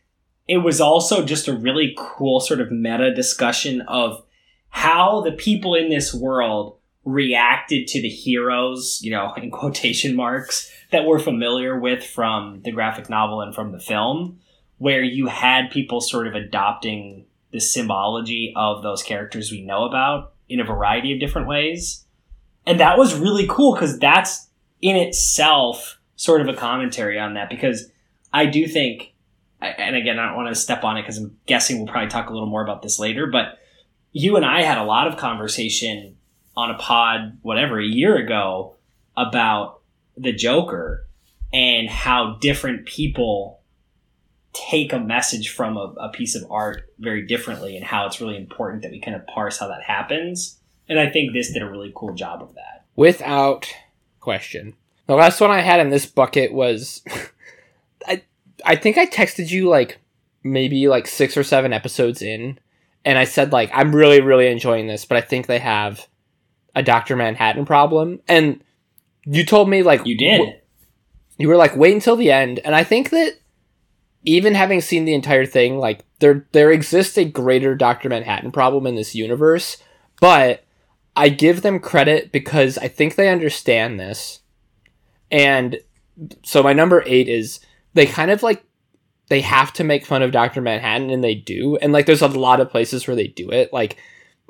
it 0.47 0.59
was 0.59 0.81
also 0.81 1.25
just 1.25 1.49
a 1.49 1.57
really 1.57 1.95
cool 1.97 2.41
sort 2.41 2.61
of 2.61 2.71
meta 2.71 3.15
discussion 3.15 3.81
of 3.83 4.23
how 4.69 5.21
the 5.23 5.33
people 5.33 5.75
in 5.75 5.89
this 5.89 6.13
world 6.13 6.77
reacted 7.05 7.87
to 7.89 8.03
the 8.03 8.09
heroes, 8.09 9.01
you 9.03 9.11
know, 9.11 9.33
in 9.37 9.51
quotation 9.51 10.17
marks, 10.17 10.71
that 10.91 11.05
we're 11.05 11.19
familiar 11.19 11.79
with 11.79 12.05
from 12.05 12.61
the 12.63 12.73
graphic 12.73 13.09
novel 13.09 13.41
and 13.41 13.55
from 13.55 13.73
the 13.73 13.81
film, 13.81 14.39
where 14.79 15.03
you 15.03 15.27
had 15.27 15.71
people 15.71 16.01
sort 16.01 16.27
of 16.27 16.35
adopting 16.35 17.27
the 17.53 17.61
symbology 17.61 18.53
of 18.57 18.83
those 18.83 19.03
characters 19.03 19.51
we 19.51 19.63
know 19.63 19.85
about 19.85 20.33
in 20.49 20.61
a 20.61 20.65
variety 20.65 21.13
of 21.13 21.21
different 21.21 21.49
ways. 21.49 22.05
And 22.67 22.81
that 22.81 22.99
was 22.99 23.15
really 23.15 23.47
cool 23.49 23.75
because 23.75 23.99
that's 23.99 24.49
in 24.81 24.97
itself 24.97 26.01
sort 26.17 26.41
of 26.41 26.49
a 26.49 26.55
commentary 26.55 27.19
on 27.19 27.35
that 27.35 27.49
because 27.49 27.91
I 28.33 28.47
do 28.47 28.67
think, 28.67 29.15
and 29.61 29.97
again, 29.97 30.19
I 30.19 30.27
don't 30.27 30.37
want 30.37 30.49
to 30.49 30.61
step 30.61 30.85
on 30.85 30.97
it 30.97 31.03
because 31.03 31.19
I'm 31.19 31.39
guessing 31.47 31.79
we'll 31.79 31.87
probably 31.87 32.11
talk 32.11 32.29
a 32.29 32.33
little 32.33 32.49
more 32.49 32.63
about 32.63 32.83
this 32.83 32.99
later, 32.99 33.27
but 33.27 33.59
you 34.13 34.37
and 34.37 34.45
I 34.45 34.63
had 34.63 34.79
a 34.79 34.85
lot 34.85 35.07
of 35.07 35.17
conversation 35.17 36.17
on 36.57 36.71
a 36.71 36.79
pod, 36.79 37.39
whatever, 37.43 37.81
a 37.81 37.85
year 37.85 38.17
ago 38.17 38.77
about 39.17 39.81
the 40.17 40.33
Joker 40.33 41.07
and 41.53 41.89
how 41.89 42.37
different 42.41 42.87
people 42.87 43.61
take 44.53 44.93
a 44.93 45.01
message 45.01 45.51
from 45.51 45.77
a, 45.77 45.93
a, 45.99 46.09
piece 46.11 46.37
of 46.37 46.51
art 46.51 46.89
very 46.99 47.27
differently 47.27 47.77
and 47.77 47.85
how 47.85 48.07
it's 48.07 48.21
really 48.21 48.37
important 48.37 48.83
that 48.83 48.93
we 48.93 49.01
kind 49.01 49.17
of 49.17 49.27
parse 49.27 49.59
how 49.59 49.67
that 49.67 49.83
happens. 49.83 50.59
And 50.89 50.99
I 50.99 51.11
think 51.11 51.33
this 51.33 51.53
did 51.53 51.63
a 51.63 51.69
really 51.69 51.93
cool 51.95 52.15
job 52.15 52.41
of 52.41 52.55
that. 52.55 52.85
Without 52.95 53.69
question. 54.21 54.75
The 55.07 55.15
last 55.15 55.41
one 55.41 55.51
I 55.51 55.61
had 55.61 55.81
in 55.81 55.91
this 55.91 56.07
bucket 56.07 56.53
was 56.53 57.03
I 58.07 58.23
I 58.65 58.77
think 58.77 58.97
I 58.97 59.07
texted 59.07 59.51
you 59.51 59.69
like 59.69 59.99
maybe 60.43 60.89
like 60.89 61.07
6 61.07 61.37
or 61.37 61.43
7 61.43 61.73
episodes 61.73 62.23
in 62.23 62.59
and 63.05 63.19
I 63.19 63.25
said 63.25 63.53
like 63.53 63.71
I'm 63.75 63.95
really 63.95 64.21
really 64.21 64.47
enjoying 64.47 64.87
this, 64.87 65.05
but 65.05 65.19
I 65.19 65.21
think 65.21 65.47
they 65.47 65.59
have 65.59 66.07
a 66.75 66.83
Dr. 66.83 67.17
Manhattan 67.17 67.65
problem 67.65 68.21
and 68.29 68.63
you 69.25 69.45
told 69.45 69.69
me 69.69 69.83
like 69.83 70.05
You 70.07 70.17
did. 70.17 70.39
W- 70.39 70.59
you 71.39 71.49
were 71.49 71.57
like 71.57 71.77
wait 71.77 71.95
until 71.95 72.17
the 72.17 72.31
end 72.31 72.61
and 72.65 72.75
I 72.75 72.85
think 72.85 73.11
that 73.11 73.39
even 74.25 74.55
having 74.55 74.81
seen 74.81 75.05
the 75.05 75.15
entire 75.15 75.47
thing, 75.47 75.79
like 75.79 76.05
there 76.19 76.47
there 76.53 76.71
exists 76.71 77.19
a 77.19 77.25
greater 77.25 77.75
Doctor 77.75 78.09
Manhattan 78.09 78.53
problem 78.53 78.87
in 78.87 78.95
this 78.95 79.15
universe, 79.15 79.77
but 80.21 80.65
I 81.15 81.29
give 81.29 81.63
them 81.63 81.79
credit 81.79 82.33
because 82.33 82.79
I 82.79 82.89
think 82.89 83.15
they 83.15 83.29
understand 83.29 84.01
this. 84.01 84.41
And 85.31 85.79
so 86.43 86.63
my 86.63 86.73
number 86.73 87.03
eight 87.07 87.29
is 87.29 87.61
they 87.93 88.07
kind 88.07 88.31
of 88.31 88.43
like 88.43 88.65
they 89.29 89.41
have 89.41 89.73
to 89.75 89.85
make 89.85 90.07
fun 90.07 90.23
of 90.23 90.33
Doctor 90.33 90.61
Manhattan, 90.61 91.11
and 91.11 91.23
they 91.23 91.35
do. 91.35 91.77
And 91.77 91.93
like 91.93 92.07
there's 92.07 92.23
a 92.23 92.29
lot 92.29 92.61
of 92.61 92.71
places 92.71 93.07
where 93.07 93.17
they 93.17 93.29
do 93.29 93.51
it. 93.51 93.73
Like 93.73 93.99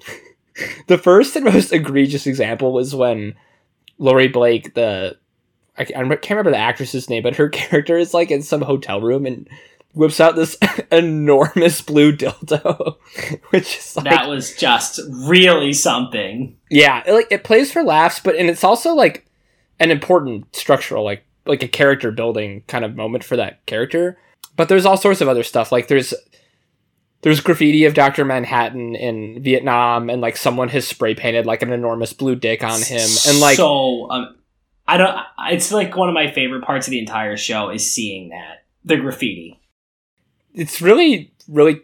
the 0.87 0.99
first 0.99 1.37
and 1.37 1.45
most 1.45 1.73
egregious 1.73 2.27
example 2.27 2.73
was 2.73 2.95
when 2.95 3.35
Laurie 3.99 4.29
Blake, 4.29 4.75
the 4.75 5.17
I 5.77 5.85
can't 5.85 6.11
remember 6.29 6.51
the 6.51 6.57
actress's 6.57 7.11
name, 7.11 7.23
but 7.23 7.37
her 7.37 7.49
character 7.51 7.97
is 7.97 8.15
like 8.15 8.31
in 8.31 8.43
some 8.43 8.63
hotel 8.63 9.01
room 9.01 9.27
and 9.27 9.49
whips 9.95 10.21
out 10.21 10.37
this 10.37 10.57
enormous 10.93 11.81
blue 11.81 12.17
dildo, 12.17 12.97
which 13.51 13.79
is 13.79 13.97
like, 13.97 14.05
that 14.05 14.29
was 14.29 14.55
just 14.55 15.01
really 15.09 15.73
something. 15.73 16.57
Yeah, 16.71 17.03
it, 17.07 17.13
like 17.13 17.29
it 17.31 17.45
plays 17.45 17.73
for 17.73 17.83
laughs, 17.83 18.21
but 18.21 18.37
and 18.37 18.49
it's 18.49 18.65
also 18.65 18.95
like 18.95 19.27
an 19.81 19.91
important 19.91 20.55
structural, 20.55 21.05
like 21.05 21.25
like 21.47 21.63
a 21.63 21.69
character 21.69 22.11
building 22.11 22.63
kind 22.69 22.85
of 22.85 22.97
moment 22.97 23.25
for 23.25 23.37
that 23.37 23.65
character. 23.67 24.19
But 24.57 24.69
there's 24.69 24.87
all 24.87 24.97
sorts 24.97 25.21
of 25.21 25.29
other 25.29 25.43
stuff. 25.43 25.73
Like 25.73 25.89
there's 25.89 26.15
there's 27.25 27.41
graffiti 27.41 27.87
of 27.87 27.95
Doctor 27.95 28.23
Manhattan 28.23 28.95
in 28.95 29.43
Vietnam, 29.43 30.11
and 30.11 30.21
like 30.21 30.37
someone 30.37 30.69
has 30.69 30.87
spray 30.87 31.15
painted 31.15 31.47
like 31.47 31.63
an 31.63 31.73
enormous 31.73 32.13
blue 32.13 32.37
dick 32.37 32.63
on 32.63 32.83
him, 32.83 33.09
and 33.27 33.41
like 33.41 33.57
so. 33.57 34.11
Um, 34.11 34.37
I 34.87 34.99
don't. 34.99 35.17
It's 35.51 35.73
like 35.73 35.97
one 35.97 36.11
of 36.11 36.15
my 36.15 36.31
favorite 36.31 36.65
parts 36.65 36.87
of 36.87 36.91
the 36.91 36.99
entire 36.99 37.39
show 37.39 37.71
is 37.71 37.91
seeing 37.91 38.29
that 38.29 38.67
the 38.85 38.99
graffiti. 38.99 39.59
It's 40.53 40.83
really, 40.83 41.33
really, 41.49 41.81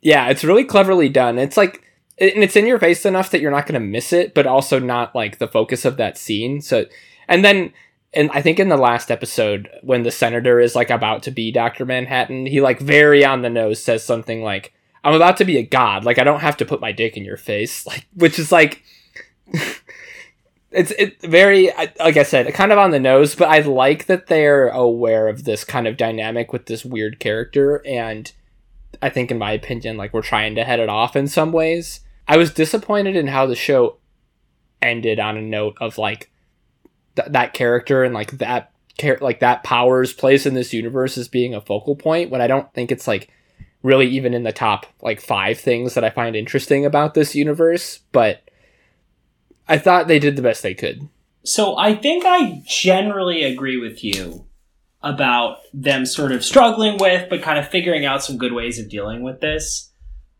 yeah, 0.00 0.30
it's 0.30 0.44
really 0.44 0.64
cleverly 0.64 1.10
done. 1.10 1.38
It's 1.38 1.58
like, 1.58 1.84
and 2.18 2.42
it's 2.42 2.56
in 2.56 2.66
your 2.66 2.78
face 2.78 3.04
enough 3.04 3.30
that 3.32 3.42
you're 3.42 3.50
not 3.50 3.66
going 3.66 3.80
to 3.80 3.86
miss 3.86 4.14
it, 4.14 4.32
but 4.32 4.46
also 4.46 4.78
not 4.78 5.14
like 5.14 5.36
the 5.36 5.46
focus 5.46 5.84
of 5.84 5.98
that 5.98 6.16
scene. 6.16 6.62
So, 6.62 6.86
and 7.28 7.44
then, 7.44 7.74
and 8.12 8.30
I 8.32 8.42
think 8.42 8.58
in 8.58 8.68
the 8.68 8.76
last 8.76 9.10
episode 9.10 9.68
when 9.82 10.02
the 10.02 10.10
senator 10.10 10.60
is 10.60 10.74
like 10.74 10.90
about 10.90 11.22
to 11.24 11.30
be 11.30 11.52
Doctor 11.52 11.84
Manhattan, 11.84 12.46
he 12.46 12.60
like 12.60 12.80
very 12.80 13.24
on 13.24 13.42
the 13.42 13.50
nose 13.50 13.82
says 13.82 14.02
something 14.02 14.42
like, 14.42 14.72
"I'm 15.04 15.14
about 15.14 15.36
to 15.38 15.44
be 15.44 15.58
a 15.58 15.62
god. 15.62 16.04
Like 16.04 16.18
I 16.18 16.24
don't 16.24 16.40
have 16.40 16.56
to 16.58 16.64
put 16.64 16.80
my 16.80 16.92
dick 16.92 17.16
in 17.16 17.24
your 17.24 17.36
face." 17.36 17.86
Like, 17.86 18.06
which 18.14 18.38
is 18.38 18.50
like. 18.52 18.82
it's 20.70 20.92
it 20.92 21.20
very 21.22 21.70
like 21.98 22.16
I 22.16 22.22
said, 22.22 22.52
kind 22.54 22.72
of 22.72 22.78
on 22.78 22.90
the 22.90 23.00
nose, 23.00 23.34
but 23.34 23.48
I 23.48 23.60
like 23.60 24.06
that 24.06 24.28
they're 24.28 24.68
aware 24.68 25.28
of 25.28 25.44
this 25.44 25.64
kind 25.64 25.86
of 25.86 25.96
dynamic 25.96 26.52
with 26.52 26.66
this 26.66 26.84
weird 26.84 27.18
character, 27.18 27.84
and 27.86 28.30
I 29.02 29.10
think, 29.10 29.30
in 29.30 29.38
my 29.38 29.52
opinion, 29.52 29.96
like 29.96 30.12
we're 30.12 30.22
trying 30.22 30.54
to 30.56 30.64
head 30.64 30.80
it 30.80 30.88
off 30.88 31.16
in 31.16 31.26
some 31.26 31.52
ways. 31.52 32.00
I 32.28 32.36
was 32.36 32.52
disappointed 32.52 33.16
in 33.16 33.28
how 33.28 33.46
the 33.46 33.56
show 33.56 33.96
ended 34.80 35.18
on 35.18 35.36
a 35.36 35.42
note 35.42 35.76
of 35.80 35.98
like 35.98 36.30
th- 37.16 37.28
that 37.30 37.52
character 37.52 38.04
and 38.04 38.14
like 38.14 38.32
that 38.38 38.72
char- 38.98 39.18
like 39.20 39.40
that 39.40 39.64
power's 39.64 40.12
place 40.12 40.46
in 40.46 40.54
this 40.54 40.72
universe 40.72 41.16
as 41.18 41.28
being 41.28 41.54
a 41.54 41.60
focal 41.60 41.96
point 41.96 42.30
when 42.30 42.40
I 42.40 42.46
don't 42.46 42.72
think 42.74 42.92
it's 42.92 43.08
like 43.08 43.30
really 43.82 44.06
even 44.08 44.34
in 44.34 44.42
the 44.42 44.52
top 44.52 44.86
like 45.02 45.20
five 45.20 45.58
things 45.58 45.94
that 45.94 46.04
I 46.04 46.10
find 46.10 46.36
interesting 46.36 46.84
about 46.84 47.14
this 47.14 47.34
universe, 47.34 48.00
but 48.12 48.42
I 49.68 49.78
thought 49.78 50.08
they 50.08 50.18
did 50.18 50.36
the 50.36 50.42
best 50.42 50.62
they 50.62 50.74
could. 50.74 51.08
So 51.42 51.76
I 51.78 51.94
think 51.94 52.24
I 52.26 52.62
generally 52.66 53.44
agree 53.44 53.78
with 53.78 54.04
you 54.04 54.46
about 55.02 55.58
them 55.72 56.04
sort 56.04 56.32
of 56.32 56.44
struggling 56.44 56.98
with, 56.98 57.30
but 57.30 57.42
kind 57.42 57.58
of 57.58 57.68
figuring 57.68 58.04
out 58.04 58.22
some 58.22 58.36
good 58.36 58.52
ways 58.52 58.78
of 58.78 58.90
dealing 58.90 59.22
with 59.22 59.40
this. 59.40 59.90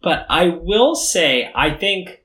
But 0.03 0.27
I 0.29 0.49
will 0.49 0.95
say, 0.95 1.51
I 1.55 1.71
think 1.71 2.20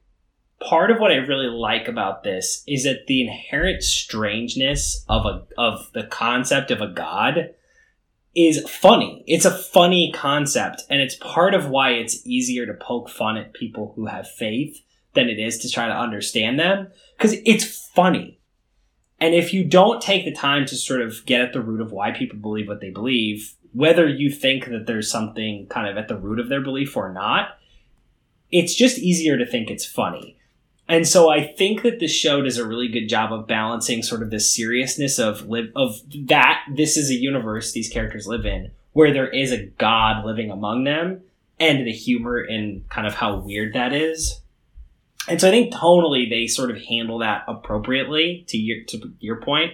part 0.60 0.92
of 0.92 1.00
what 1.00 1.12
I 1.12 1.16
really 1.16 1.48
like 1.48 1.88
about 1.88 2.24
this 2.24 2.64
is 2.68 2.84
that 2.84 3.08
the 3.08 3.22
inherent 3.22 3.84
strangeness 3.84 5.04
of 5.08 5.26
a 5.26 5.46
of 5.58 5.92
the 5.94 6.04
concept 6.04 6.72
of 6.72 6.82
a 6.82 6.88
god 6.88 7.52
is 8.36 8.70
funny. 8.70 9.24
It's 9.28 9.46
a 9.46 9.58
funny 9.58 10.12
concept, 10.14 10.84
and 10.90 11.02
it's 11.02 11.16
part 11.16 11.54
of 11.54 11.70
why 11.70 11.92
it's 11.92 12.26
easier 12.26 12.66
to 12.66 12.74
poke 12.74 13.10
fun 13.10 13.38
at 13.38 13.54
people 13.54 13.94
who 13.96 14.08
have 14.08 14.30
faith 14.30 14.82
than 15.14 15.30
it 15.30 15.40
is 15.40 15.58
to 15.60 15.70
try 15.70 15.88
to 15.88 15.94
understand 15.94 16.60
them 16.60 16.90
because 17.18 17.36
it's 17.46 17.90
funny. 17.96 18.40
And 19.20 19.34
if 19.34 19.54
you 19.54 19.64
don't 19.64 20.02
take 20.02 20.26
the 20.26 20.34
time 20.34 20.66
to 20.66 20.76
sort 20.76 21.02
of 21.02 21.26
get 21.26 21.40
at 21.40 21.54
the 21.54 21.62
root 21.62 21.80
of 21.80 21.94
why 21.94 22.12
people 22.12 22.38
believe 22.38 22.68
what 22.68 22.82
they 22.82 22.90
believe, 22.90 23.56
whether 23.72 24.08
you 24.08 24.30
think 24.30 24.66
that 24.66 24.86
there's 24.88 25.10
something 25.10 25.68
kind 25.68 25.88
of 25.88 25.98
at 25.98 26.10
the 26.10 26.18
root 26.18 26.40
of 26.40 26.50
their 26.50 26.62
belief 26.62 26.98
or 26.98 27.14
not, 27.14 27.58
it's 28.52 28.76
just 28.76 28.98
easier 28.98 29.38
to 29.38 29.46
think 29.46 29.70
it's 29.70 29.86
funny. 29.86 30.38
And 30.88 31.08
so 31.08 31.30
I 31.30 31.42
think 31.44 31.82
that 31.82 32.00
the 32.00 32.08
show 32.08 32.44
does 32.44 32.58
a 32.58 32.68
really 32.68 32.88
good 32.88 33.08
job 33.08 33.34
of 33.34 33.48
balancing 33.48 34.04
sort 34.04 34.22
of 34.22 34.30
the 34.30 34.40
seriousness 34.40 35.18
of 35.18 35.48
live 35.48 35.72
of 35.76 36.00
that 36.28 36.62
this 36.76 36.96
is 36.98 37.10
a 37.10 37.16
universe 37.16 37.72
these 37.72 37.90
characters 37.90 38.28
live 38.28 38.46
in 38.46 38.72
where 38.94 39.12
there 39.12 39.28
is 39.28 39.52
a 39.52 39.66
god 39.66 40.26
living 40.26 40.52
among 40.52 40.84
them 40.84 41.22
and 41.60 41.88
the 41.88 41.92
humor 41.92 42.38
and 42.38 42.88
kind 42.90 43.08
of 43.08 43.16
how 43.16 43.38
weird 43.38 43.74
that 43.74 43.94
is 43.94 44.42
and 45.28 45.42
so 45.42 45.48
I 45.48 45.52
think 45.52 45.74
tonally 45.74 46.30
they 46.30 46.48
sort 46.48 46.72
of 46.72 46.78
handle 46.78 47.20
that 47.20 47.46
appropriately 47.48 48.46
to 48.50 48.58
your 48.58 48.84
to 48.86 49.12
your 49.20 49.38
point. 49.38 49.74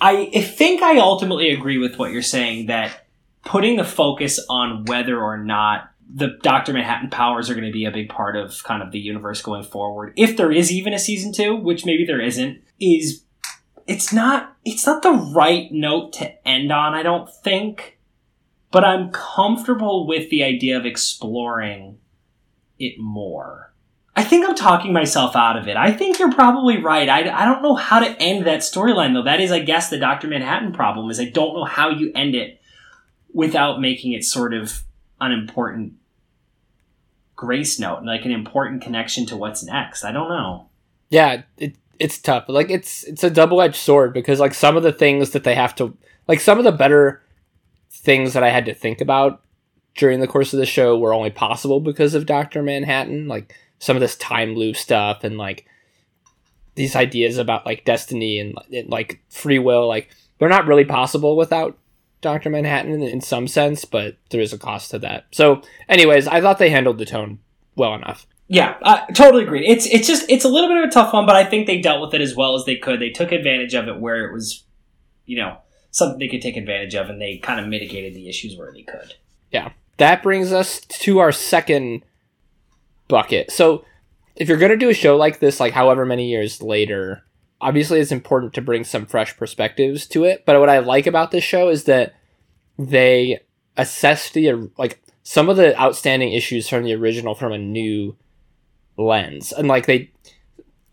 I 0.00 0.26
think 0.40 0.82
I 0.82 0.98
ultimately 0.98 1.50
agree 1.50 1.78
with 1.78 1.98
what 1.98 2.10
you're 2.10 2.22
saying 2.22 2.66
that 2.66 3.06
putting 3.44 3.76
the 3.76 3.84
focus 3.84 4.40
on 4.48 4.84
whether 4.86 5.20
or 5.20 5.36
not 5.36 5.89
the 6.12 6.38
Doctor 6.42 6.72
Manhattan 6.72 7.10
powers 7.10 7.48
are 7.48 7.54
going 7.54 7.66
to 7.66 7.72
be 7.72 7.84
a 7.84 7.90
big 7.90 8.08
part 8.08 8.36
of 8.36 8.62
kind 8.64 8.82
of 8.82 8.90
the 8.90 8.98
universe 8.98 9.42
going 9.42 9.62
forward, 9.62 10.12
if 10.16 10.36
there 10.36 10.50
is 10.50 10.72
even 10.72 10.92
a 10.92 10.98
season 10.98 11.32
two, 11.32 11.54
which 11.54 11.86
maybe 11.86 12.04
there 12.04 12.20
isn't, 12.20 12.62
is 12.80 13.24
it's 13.86 14.12
not 14.12 14.56
it's 14.64 14.86
not 14.86 15.02
the 15.02 15.12
right 15.12 15.70
note 15.70 16.12
to 16.14 16.48
end 16.48 16.72
on. 16.72 16.94
I 16.94 17.02
don't 17.02 17.28
think, 17.42 17.98
but 18.70 18.84
I'm 18.84 19.10
comfortable 19.10 20.06
with 20.06 20.30
the 20.30 20.42
idea 20.42 20.76
of 20.76 20.86
exploring 20.86 21.98
it 22.78 22.98
more. 22.98 23.72
I 24.16 24.24
think 24.24 24.46
I'm 24.46 24.56
talking 24.56 24.92
myself 24.92 25.36
out 25.36 25.56
of 25.56 25.68
it. 25.68 25.76
I 25.76 25.92
think 25.92 26.18
you're 26.18 26.32
probably 26.32 26.78
right. 26.78 27.08
I, 27.08 27.20
I 27.30 27.44
don't 27.44 27.62
know 27.62 27.76
how 27.76 28.00
to 28.00 28.20
end 28.20 28.46
that 28.46 28.60
storyline 28.60 29.14
though. 29.14 29.22
That 29.22 29.40
is, 29.40 29.52
I 29.52 29.60
guess, 29.60 29.88
the 29.88 29.98
Dr. 29.98 30.26
Manhattan 30.26 30.72
problem 30.72 31.10
is 31.10 31.20
I 31.20 31.26
don't 31.26 31.54
know 31.54 31.64
how 31.64 31.90
you 31.90 32.10
end 32.14 32.34
it 32.34 32.60
without 33.32 33.80
making 33.80 34.12
it 34.12 34.24
sort 34.24 34.52
of 34.52 34.82
an 35.20 35.30
important 35.32 35.94
grace 37.40 37.78
note, 37.80 38.04
like 38.04 38.26
an 38.26 38.32
important 38.32 38.82
connection 38.82 39.24
to 39.24 39.34
what's 39.34 39.64
next. 39.64 40.04
I 40.04 40.12
don't 40.12 40.28
know. 40.28 40.66
Yeah, 41.08 41.42
it, 41.56 41.74
it's 41.98 42.18
tough. 42.18 42.44
Like 42.48 42.68
it's 42.68 43.02
it's 43.04 43.24
a 43.24 43.30
double 43.30 43.62
edged 43.62 43.76
sword 43.76 44.12
because 44.12 44.38
like 44.38 44.52
some 44.52 44.76
of 44.76 44.82
the 44.82 44.92
things 44.92 45.30
that 45.30 45.42
they 45.42 45.54
have 45.54 45.74
to 45.76 45.96
like 46.28 46.38
some 46.38 46.58
of 46.58 46.64
the 46.64 46.70
better 46.70 47.22
things 47.90 48.34
that 48.34 48.42
I 48.42 48.50
had 48.50 48.66
to 48.66 48.74
think 48.74 49.00
about 49.00 49.40
during 49.94 50.20
the 50.20 50.26
course 50.26 50.52
of 50.52 50.58
the 50.58 50.66
show 50.66 50.98
were 50.98 51.14
only 51.14 51.30
possible 51.30 51.80
because 51.80 52.14
of 52.14 52.26
Doctor 52.26 52.62
Manhattan. 52.62 53.26
Like 53.26 53.54
some 53.78 53.96
of 53.96 54.02
this 54.02 54.16
time 54.16 54.54
loop 54.54 54.76
stuff 54.76 55.24
and 55.24 55.38
like 55.38 55.64
these 56.74 56.94
ideas 56.94 57.38
about 57.38 57.64
like 57.64 57.86
destiny 57.86 58.38
and, 58.38 58.54
and 58.70 58.90
like 58.90 59.18
free 59.30 59.58
will 59.58 59.88
like 59.88 60.10
they're 60.38 60.50
not 60.50 60.66
really 60.66 60.84
possible 60.84 61.38
without 61.38 61.78
Dr. 62.20 62.50
Manhattan 62.50 63.02
in, 63.02 63.20
some 63.20 63.48
sense, 63.48 63.84
but 63.84 64.16
there 64.30 64.40
is 64.40 64.52
a 64.52 64.58
cost 64.58 64.90
to 64.90 64.98
that. 64.98 65.24
So, 65.32 65.62
anyways, 65.88 66.26
I 66.26 66.40
thought 66.40 66.58
they 66.58 66.70
handled 66.70 66.98
the 66.98 67.06
tone 67.06 67.38
well 67.76 67.94
enough. 67.94 68.26
Yeah, 68.48 68.76
I 68.82 69.06
totally 69.12 69.44
agree. 69.44 69.66
It's 69.66 69.86
it's 69.86 70.08
just 70.08 70.28
it's 70.28 70.44
a 70.44 70.48
little 70.48 70.68
bit 70.68 70.78
of 70.78 70.88
a 70.88 70.92
tough 70.92 71.12
one, 71.12 71.24
but 71.24 71.36
I 71.36 71.44
think 71.44 71.66
they 71.66 71.80
dealt 71.80 72.00
with 72.00 72.14
it 72.14 72.20
as 72.20 72.34
well 72.34 72.56
as 72.56 72.64
they 72.64 72.76
could. 72.76 73.00
They 73.00 73.10
took 73.10 73.30
advantage 73.30 73.74
of 73.74 73.86
it 73.86 74.00
where 74.00 74.28
it 74.28 74.32
was, 74.32 74.64
you 75.24 75.36
know, 75.36 75.58
something 75.92 76.18
they 76.18 76.26
could 76.26 76.42
take 76.42 76.56
advantage 76.56 76.94
of, 76.94 77.08
and 77.08 77.20
they 77.20 77.38
kind 77.38 77.60
of 77.60 77.68
mitigated 77.68 78.14
the 78.14 78.28
issues 78.28 78.58
where 78.58 78.72
they 78.72 78.82
could. 78.82 79.14
Yeah, 79.52 79.70
that 79.98 80.24
brings 80.24 80.52
us 80.52 80.80
to 80.80 81.20
our 81.20 81.30
second 81.30 82.02
bucket. 83.06 83.52
So, 83.52 83.84
if 84.34 84.48
you're 84.48 84.58
gonna 84.58 84.76
do 84.76 84.90
a 84.90 84.94
show 84.94 85.16
like 85.16 85.38
this, 85.38 85.60
like 85.60 85.72
however 85.72 86.04
many 86.04 86.28
years 86.28 86.60
later, 86.60 87.22
obviously 87.60 88.00
it's 88.00 88.12
important 88.12 88.54
to 88.54 88.62
bring 88.62 88.84
some 88.84 89.06
fresh 89.06 89.36
perspectives 89.36 90.06
to 90.06 90.24
it. 90.24 90.44
But 90.46 90.58
what 90.60 90.68
I 90.68 90.78
like 90.78 91.06
about 91.06 91.30
this 91.30 91.44
show 91.44 91.68
is 91.68 91.84
that 91.84 92.14
they 92.78 93.40
assess 93.76 94.30
the 94.30 94.70
like 94.78 95.02
some 95.22 95.48
of 95.48 95.56
the 95.56 95.78
outstanding 95.80 96.32
issues 96.32 96.68
from 96.68 96.84
the 96.84 96.94
original 96.94 97.34
from 97.34 97.52
a 97.52 97.58
new 97.58 98.16
lens 98.96 99.52
and 99.52 99.68
like 99.68 99.86
they 99.86 100.10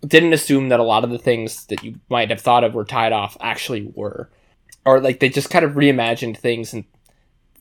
didn't 0.06 0.34
assume 0.34 0.69
that 0.69 0.80
a 0.80 0.84
lot 0.84 1.03
of 1.03 1.10
the 1.10 1.17
things 1.17 1.65
that 1.65 1.84
you 1.84 1.99
might 2.10 2.30
have 2.30 2.39
thought 2.39 2.63
of 2.63 2.73
were 2.73 2.86
tied 2.86 3.12
off 3.12 3.36
actually 3.41 3.91
were 3.95 4.30
or 4.86 5.01
like 5.01 5.19
they 5.19 5.27
just 5.27 5.49
kind 5.49 5.65
of 5.65 5.71
reimagined 5.71 6.38
things 6.38 6.73
and 6.73 6.86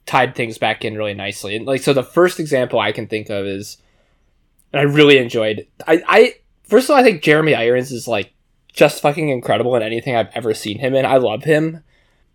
tied 0.05 0.35
things 0.35 0.59
back 0.59 0.85
in 0.85 0.97
really 0.97 1.15
nicely 1.15 1.57
and 1.57 1.67
like 1.67 1.83
so 1.83 1.93
the 1.93 2.03
first 2.03 2.39
example 2.39 2.79
i 2.79 2.93
can 2.93 3.07
think 3.07 3.31
of 3.31 3.47
is 3.47 3.79
and 4.73 4.81
i 4.81 4.85
really 4.85 5.19
enjoyed 5.19 5.67
i 5.87 6.03
i 6.07 6.35
first 6.65 6.87
of 6.87 6.91
all 6.91 7.01
i 7.01 7.03
think 7.03 7.23
jeremy 7.23 7.55
irons 7.55 7.91
is 7.91 8.07
like 8.07 8.33
just 8.77 9.03
fucking 9.03 9.29
incredible 9.31 9.75
in 9.75 9.83
anything 9.83 10.15
i've 10.15 10.31
ever 10.35 10.55
seen 10.55 10.79
him 10.79 10.95
in 10.95 11.05
i 11.05 11.17
love 11.17 11.43
him 11.43 11.83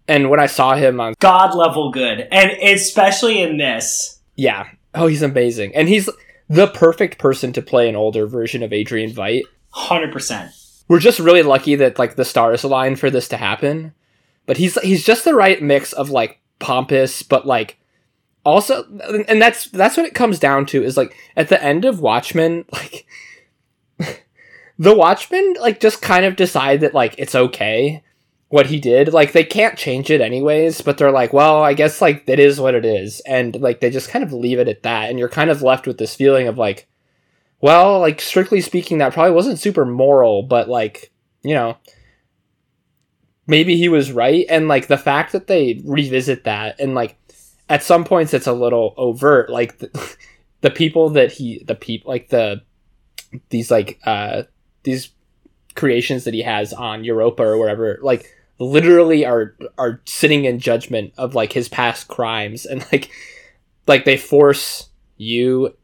and 0.08 0.30
when 0.30 0.40
i 0.40 0.46
saw 0.48 0.76
him 0.76 1.00
on 1.00 1.14
God 1.20 1.56
level 1.56 1.92
good, 1.92 2.28
and 2.32 2.52
especially 2.64 3.42
in 3.42 3.58
this. 3.58 4.20
yeah 4.36 4.68
oh 4.94 5.08
he's 5.08 5.22
amazing 5.22 5.74
and 5.76 5.88
he's 5.88 6.10
the 6.50 6.68
perfect 6.68 7.18
person 7.18 7.54
to 7.54 7.62
play 7.62 7.88
an 7.88 7.96
older 7.96 8.28
version 8.28 8.62
of 8.64 8.74
adrian 8.74 9.12
veidt 9.12 9.44
Hundred 9.74 10.12
percent. 10.12 10.52
we're 10.90 11.00
just 11.00 11.20
really 11.20 11.44
lucky 11.44 11.76
that 11.76 11.98
like 11.98 12.16
the 12.18 12.26
stars 12.26 12.64
aligned 12.64 13.00
for 13.00 13.10
this 13.10 13.30
to 13.30 13.38
happen. 13.38 13.94
But 14.46 14.58
he's 14.58 14.78
he's 14.82 15.06
just 15.06 15.24
the 15.24 15.34
right 15.34 15.62
mix 15.62 15.94
of 15.94 16.10
like 16.10 16.42
pompous, 16.60 17.24
but 17.24 17.48
like 17.48 17.78
also, 18.44 18.84
and 19.30 19.42
that's 19.42 19.70
that's 19.70 19.96
what 19.96 20.06
it 20.06 20.14
comes 20.14 20.40
down 20.40 20.66
to 20.66 20.84
is 20.84 20.98
like 20.98 21.16
at 21.38 21.48
the 21.48 21.64
end 21.64 21.86
of 21.86 22.02
Watchmen, 22.02 22.66
like 22.74 23.06
the 24.82 24.96
Watchmen 24.96 25.56
like 25.60 25.80
just 25.80 26.02
kind 26.02 26.26
of 26.26 26.36
decide 26.36 26.82
that 26.82 26.94
like 26.94 27.16
it's 27.18 27.36
okay 27.36 28.04
what 28.50 28.66
he 28.66 28.80
did. 28.80 29.14
Like 29.14 29.32
they 29.32 29.44
can't 29.44 29.78
change 29.78 30.10
it 30.10 30.22
anyways, 30.22 30.82
but 30.82 30.98
they're 30.98 31.12
like, 31.12 31.34
well, 31.34 31.64
I 31.64 31.74
guess 31.74 32.02
like 32.02 32.26
that 32.26 32.40
is 32.40 32.60
what 32.60 32.76
it 32.76 32.86
is, 32.86 33.22
and 33.22 33.60
like 33.62 33.80
they 33.80 33.90
just 33.90 34.10
kind 34.10 34.24
of 34.24 34.34
leave 34.34 34.60
it 34.60 34.68
at 34.68 34.84
that, 34.84 35.10
and 35.10 35.18
you're 35.20 35.30
kind 35.30 35.50
of 35.50 35.62
left 35.62 35.88
with 35.88 35.98
this 35.98 36.16
feeling 36.16 36.48
of 36.48 36.58
like 36.58 36.88
well, 37.62 38.00
like 38.00 38.20
strictly 38.20 38.60
speaking, 38.60 38.98
that 38.98 39.14
probably 39.14 39.34
wasn't 39.34 39.60
super 39.60 39.86
moral, 39.86 40.42
but 40.42 40.68
like, 40.68 41.12
you 41.44 41.54
know, 41.54 41.78
maybe 43.46 43.78
he 43.78 43.88
was 43.88 44.12
right. 44.12 44.46
And 44.50 44.68
like 44.68 44.88
the 44.88 44.98
fact 44.98 45.32
that 45.32 45.48
they 45.48 45.82
revisit 45.86 46.44
that 46.46 46.80
and 46.80 46.96
like 46.96 47.18
at 47.70 47.84
some 47.84 48.04
points 48.04 48.34
it's 48.34 48.48
a 48.48 48.54
little 48.54 48.96
overt, 48.98 49.50
like 49.52 49.78
the, 49.78 50.16
the 50.62 50.72
people 50.72 51.12
that 51.12 51.32
he, 51.32 51.64
the 51.64 51.76
people, 51.76 52.12
like 52.12 52.30
the, 52.30 52.64
these 53.50 53.70
like, 53.70 54.00
uh, 54.06 54.44
these 54.84 55.10
creations 55.76 56.24
that 56.24 56.34
he 56.34 56.42
has 56.42 56.74
on 56.74 57.04
Europa 57.04 57.44
or 57.44 57.58
wherever, 57.58 58.00
like 58.02 58.30
literally 58.60 59.26
are, 59.26 59.56
are 59.78 60.02
sitting 60.06 60.46
in 60.46 60.60
judgment 60.60 61.14
of 61.18 61.36
like 61.36 61.54
his 61.54 61.70
past 61.70 62.08
crimes. 62.08 62.66
And 62.66 62.86
like, 62.92 63.12
like 63.88 64.06
they 64.06 64.18
force 64.18 64.90
you 65.18 65.76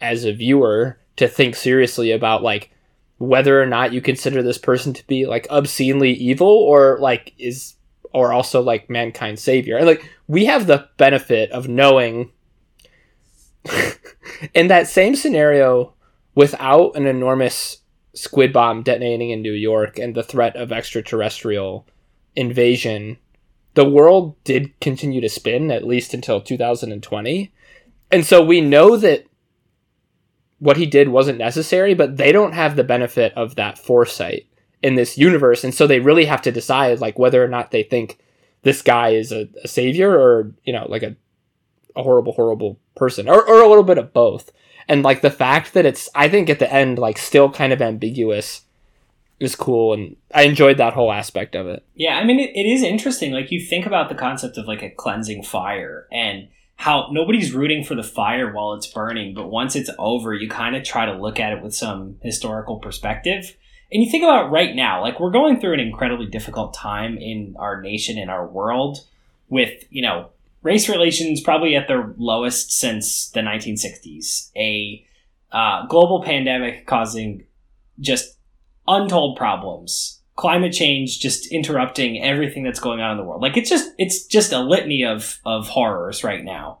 as 0.00 0.24
a 0.24 0.32
viewer 0.32 0.98
to 1.16 1.28
think 1.28 1.56
seriously 1.56 2.10
about 2.10 2.42
like 2.42 2.70
whether 3.18 3.60
or 3.60 3.66
not 3.66 3.92
you 3.92 4.00
consider 4.00 4.42
this 4.42 4.58
person 4.58 4.92
to 4.92 5.06
be 5.06 5.26
like 5.26 5.46
obscenely 5.50 6.12
evil 6.12 6.48
or 6.48 6.98
like 7.00 7.32
is 7.38 7.74
or 8.12 8.32
also 8.32 8.60
like 8.60 8.90
mankind's 8.90 9.42
savior. 9.42 9.76
And 9.76 9.86
like 9.86 10.08
we 10.28 10.46
have 10.46 10.66
the 10.66 10.88
benefit 10.96 11.50
of 11.50 11.68
knowing 11.68 12.30
in 14.54 14.68
that 14.68 14.88
same 14.88 15.16
scenario 15.16 15.94
without 16.34 16.96
an 16.96 17.06
enormous 17.06 17.78
squid 18.14 18.52
bomb 18.52 18.82
detonating 18.82 19.30
in 19.30 19.42
New 19.42 19.52
York 19.52 19.98
and 19.98 20.14
the 20.14 20.22
threat 20.22 20.56
of 20.56 20.72
extraterrestrial 20.72 21.86
invasion 22.36 23.18
the 23.74 23.88
world 23.88 24.36
did 24.44 24.78
continue 24.80 25.20
to 25.20 25.28
spin 25.28 25.70
at 25.70 25.86
least 25.86 26.14
until 26.14 26.40
2020 26.40 27.52
and 28.10 28.24
so 28.24 28.44
we 28.44 28.60
know 28.60 28.96
that 28.96 29.26
what 30.58 30.76
he 30.76 30.86
did 30.86 31.08
wasn't 31.08 31.38
necessary, 31.38 31.94
but 31.94 32.16
they 32.16 32.32
don't 32.32 32.52
have 32.52 32.74
the 32.74 32.84
benefit 32.84 33.34
of 33.34 33.56
that 33.56 33.78
foresight 33.78 34.46
in 34.82 34.94
this 34.94 35.18
universe. 35.18 35.64
And 35.64 35.74
so 35.74 35.86
they 35.86 36.00
really 36.00 36.24
have 36.24 36.42
to 36.42 36.52
decide 36.52 37.00
like 37.00 37.18
whether 37.18 37.44
or 37.44 37.48
not 37.48 37.70
they 37.70 37.82
think 37.82 38.18
this 38.62 38.80
guy 38.80 39.10
is 39.10 39.30
a, 39.30 39.48
a 39.62 39.68
savior 39.68 40.10
or, 40.10 40.52
you 40.64 40.72
know, 40.72 40.86
like 40.88 41.02
a, 41.02 41.16
a 41.96 42.02
horrible, 42.02 42.32
horrible 42.32 42.78
person 42.94 43.28
or, 43.28 43.46
or 43.46 43.60
a 43.60 43.68
little 43.68 43.84
bit 43.84 43.98
of 43.98 44.14
both. 44.14 44.50
And 44.88 45.02
like 45.02 45.20
the 45.20 45.30
fact 45.30 45.74
that 45.74 45.86
it's, 45.86 46.08
I 46.14 46.28
think 46.28 46.50
at 46.50 46.58
the 46.58 46.72
end, 46.72 46.98
like 46.98 47.18
still 47.18 47.50
kind 47.50 47.72
of 47.72 47.80
ambiguous 47.80 48.62
is 49.40 49.56
cool. 49.56 49.92
And 49.92 50.16
I 50.34 50.42
enjoyed 50.42 50.78
that 50.78 50.92
whole 50.92 51.12
aspect 51.12 51.54
of 51.54 51.66
it. 51.66 51.84
Yeah, 51.94 52.16
I 52.16 52.24
mean, 52.24 52.38
it, 52.38 52.50
it 52.54 52.66
is 52.66 52.82
interesting. 52.82 53.32
Like, 53.32 53.50
you 53.50 53.60
think 53.60 53.86
about 53.86 54.08
the 54.08 54.14
concept 54.14 54.58
of 54.58 54.66
like 54.66 54.82
a 54.82 54.90
cleansing 54.90 55.42
fire 55.42 56.06
and 56.12 56.48
how 56.76 57.08
nobody's 57.12 57.52
rooting 57.52 57.84
for 57.84 57.94
the 57.94 58.02
fire 58.02 58.52
while 58.52 58.74
it's 58.74 58.86
burning, 58.86 59.34
but 59.34 59.48
once 59.48 59.76
it's 59.76 59.90
over, 59.98 60.34
you 60.34 60.48
kind 60.48 60.76
of 60.76 60.84
try 60.84 61.06
to 61.06 61.16
look 61.16 61.38
at 61.38 61.52
it 61.52 61.62
with 61.62 61.74
some 61.74 62.16
historical 62.22 62.78
perspective. 62.78 63.56
And 63.92 64.02
you 64.02 64.10
think 64.10 64.24
about 64.24 64.50
right 64.50 64.74
now, 64.74 65.00
like, 65.00 65.20
we're 65.20 65.30
going 65.30 65.60
through 65.60 65.74
an 65.74 65.80
incredibly 65.80 66.26
difficult 66.26 66.74
time 66.74 67.16
in 67.16 67.54
our 67.58 67.80
nation, 67.80 68.18
in 68.18 68.28
our 68.28 68.46
world, 68.46 68.98
with, 69.48 69.84
you 69.90 70.02
know, 70.02 70.30
race 70.64 70.88
relations 70.88 71.40
probably 71.42 71.76
at 71.76 71.86
their 71.86 72.12
lowest 72.16 72.72
since 72.72 73.30
the 73.30 73.40
1960s, 73.40 74.50
a 74.56 75.06
uh, 75.52 75.86
global 75.86 76.22
pandemic 76.24 76.86
causing 76.86 77.44
just 78.00 78.38
untold 78.88 79.36
problems. 79.36 80.20
Climate 80.36 80.72
change 80.72 81.20
just 81.20 81.52
interrupting 81.52 82.20
everything 82.20 82.64
that's 82.64 82.80
going 82.80 83.00
on 83.00 83.12
in 83.12 83.18
the 83.18 83.22
world. 83.22 83.40
Like 83.40 83.56
it's 83.56 83.70
just 83.70 83.92
it's 83.98 84.26
just 84.26 84.52
a 84.52 84.58
litany 84.58 85.04
of 85.04 85.38
of 85.44 85.68
horrors 85.68 86.24
right 86.24 86.42
now. 86.42 86.80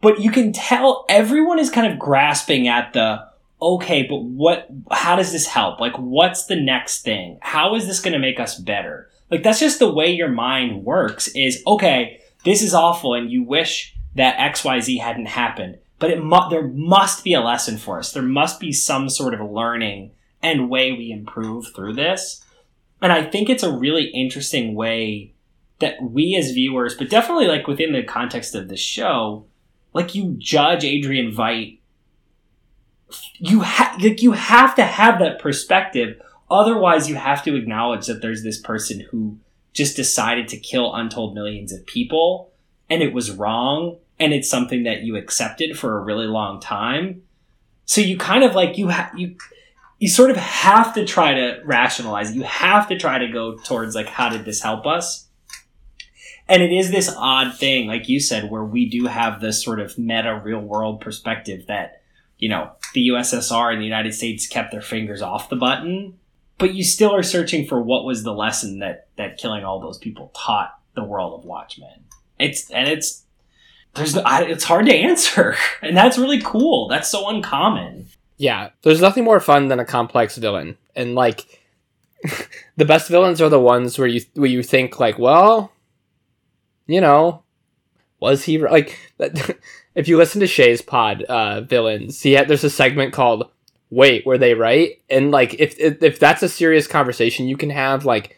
But 0.00 0.20
you 0.20 0.30
can 0.30 0.54
tell 0.54 1.04
everyone 1.10 1.58
is 1.58 1.68
kind 1.68 1.92
of 1.92 1.98
grasping 1.98 2.68
at 2.68 2.94
the 2.94 3.28
okay 3.60 4.04
but 4.04 4.22
what 4.22 4.68
how 4.90 5.16
does 5.16 5.32
this 5.32 5.46
help? 5.46 5.78
Like 5.78 5.92
what's 5.98 6.46
the 6.46 6.56
next 6.56 7.02
thing? 7.02 7.38
How 7.42 7.74
is 7.74 7.86
this 7.86 8.00
going 8.00 8.14
to 8.14 8.18
make 8.18 8.40
us 8.40 8.58
better? 8.58 9.10
Like 9.30 9.42
that's 9.42 9.60
just 9.60 9.78
the 9.78 9.92
way 9.92 10.10
your 10.10 10.30
mind 10.30 10.84
works 10.84 11.28
is 11.28 11.62
okay 11.66 12.19
this 12.44 12.62
is 12.62 12.74
awful 12.74 13.14
and 13.14 13.30
you 13.30 13.42
wish 13.42 13.96
that 14.14 14.36
xyz 14.54 15.00
hadn't 15.00 15.26
happened 15.26 15.78
but 15.98 16.10
it 16.10 16.22
mu- 16.22 16.48
there 16.50 16.66
must 16.66 17.24
be 17.24 17.34
a 17.34 17.40
lesson 17.40 17.76
for 17.76 17.98
us 17.98 18.12
there 18.12 18.22
must 18.22 18.60
be 18.60 18.72
some 18.72 19.08
sort 19.08 19.34
of 19.34 19.50
learning 19.50 20.12
and 20.42 20.70
way 20.70 20.92
we 20.92 21.10
improve 21.10 21.66
through 21.74 21.94
this. 21.94 22.44
And 23.02 23.12
I 23.12 23.24
think 23.24 23.48
it's 23.48 23.62
a 23.62 23.72
really 23.72 24.06
interesting 24.06 24.74
way 24.74 25.34
that 25.78 26.02
we 26.02 26.36
as 26.36 26.50
viewers, 26.50 26.94
but 26.94 27.10
definitely 27.10 27.46
like 27.46 27.66
within 27.66 27.92
the 27.92 28.02
context 28.02 28.54
of 28.54 28.68
the 28.68 28.76
show, 28.76 29.46
like 29.92 30.14
you 30.14 30.34
judge 30.38 30.84
Adrian 30.84 31.32
Veidt. 31.32 31.78
You 33.38 33.60
have 33.60 34.00
like 34.00 34.22
you 34.22 34.32
have 34.32 34.74
to 34.76 34.84
have 34.84 35.18
that 35.18 35.40
perspective. 35.40 36.20
Otherwise, 36.50 37.08
you 37.08 37.16
have 37.16 37.42
to 37.44 37.56
acknowledge 37.56 38.06
that 38.06 38.22
there's 38.22 38.42
this 38.42 38.60
person 38.60 39.00
who 39.10 39.38
just 39.72 39.96
decided 39.96 40.48
to 40.48 40.56
kill 40.56 40.94
untold 40.94 41.34
millions 41.34 41.72
of 41.72 41.86
people, 41.86 42.50
and 42.88 43.02
it 43.02 43.12
was 43.12 43.30
wrong, 43.30 43.98
and 44.18 44.32
it's 44.32 44.50
something 44.50 44.82
that 44.84 45.02
you 45.02 45.16
accepted 45.16 45.78
for 45.78 45.96
a 45.96 46.04
really 46.04 46.26
long 46.26 46.60
time. 46.60 47.22
So 47.86 48.00
you 48.00 48.16
kind 48.16 48.44
of 48.44 48.54
like 48.54 48.78
you 48.78 48.90
you 49.16 49.36
you 49.98 50.08
sort 50.08 50.30
of 50.30 50.36
have 50.36 50.94
to 50.94 51.04
try 51.04 51.34
to 51.34 51.60
rationalize. 51.64 52.34
You 52.34 52.42
have 52.42 52.88
to 52.88 52.98
try 52.98 53.18
to 53.18 53.28
go 53.28 53.56
towards 53.58 53.94
like, 53.94 54.08
how 54.08 54.28
did 54.28 54.44
this 54.44 54.62
help 54.62 54.86
us? 54.86 55.26
And 56.48 56.62
it 56.62 56.72
is 56.72 56.90
this 56.90 57.14
odd 57.16 57.56
thing, 57.56 57.86
like 57.86 58.08
you 58.08 58.18
said, 58.18 58.50
where 58.50 58.64
we 58.64 58.88
do 58.88 59.06
have 59.06 59.40
this 59.40 59.62
sort 59.62 59.78
of 59.78 59.96
meta 59.98 60.40
real 60.42 60.60
world 60.60 61.00
perspective 61.00 61.66
that, 61.68 62.02
you 62.38 62.48
know, 62.48 62.72
the 62.94 63.08
USSR 63.08 63.72
and 63.72 63.80
the 63.80 63.84
United 63.84 64.14
States 64.14 64.48
kept 64.48 64.72
their 64.72 64.80
fingers 64.80 65.22
off 65.22 65.48
the 65.48 65.56
button, 65.56 66.18
but 66.60 66.74
you 66.74 66.84
still 66.84 67.14
are 67.14 67.22
searching 67.22 67.66
for 67.66 67.82
what 67.82 68.04
was 68.04 68.22
the 68.22 68.32
lesson 68.32 68.78
that, 68.78 69.08
that 69.16 69.38
killing 69.38 69.64
all 69.64 69.80
those 69.80 69.98
people 69.98 70.30
taught 70.36 70.78
the 70.94 71.02
world 71.02 71.40
of 71.40 71.44
Watchmen. 71.44 72.04
It's, 72.38 72.70
and 72.70 72.88
it's, 72.88 73.24
there's, 73.94 74.16
it's 74.16 74.64
hard 74.64 74.86
to 74.86 74.94
answer. 74.94 75.56
And 75.82 75.96
that's 75.96 76.18
really 76.18 76.40
cool. 76.40 76.88
That's 76.88 77.08
so 77.08 77.28
uncommon. 77.28 78.06
Yeah, 78.36 78.70
there's 78.82 79.00
nothing 79.00 79.24
more 79.24 79.40
fun 79.40 79.68
than 79.68 79.80
a 79.80 79.84
complex 79.84 80.36
villain, 80.36 80.78
and 80.94 81.14
like 81.14 81.60
the 82.76 82.84
best 82.86 83.08
villains 83.08 83.40
are 83.40 83.48
the 83.48 83.60
ones 83.60 83.98
where 83.98 84.08
you 84.08 84.22
where 84.34 84.48
you 84.48 84.62
think 84.62 84.98
like, 84.98 85.18
well, 85.18 85.72
you 86.86 87.00
know, 87.00 87.42
was 88.18 88.44
he 88.44 88.56
like? 88.56 88.98
if 89.94 90.08
you 90.08 90.16
listen 90.16 90.40
to 90.40 90.46
Shay's 90.46 90.80
pod, 90.80 91.22
uh, 91.24 91.60
villains, 91.60 92.22
he 92.22 92.32
had, 92.32 92.48
there's 92.48 92.64
a 92.64 92.70
segment 92.70 93.12
called 93.12 93.50
"Wait, 93.90 94.24
were 94.24 94.38
they 94.38 94.54
right?" 94.54 95.00
And 95.10 95.30
like, 95.30 95.54
if, 95.54 95.78
if 95.78 96.02
if 96.02 96.18
that's 96.18 96.42
a 96.42 96.48
serious 96.48 96.86
conversation 96.86 97.46
you 97.48 97.56
can 97.56 97.70
have, 97.70 98.04
like, 98.04 98.36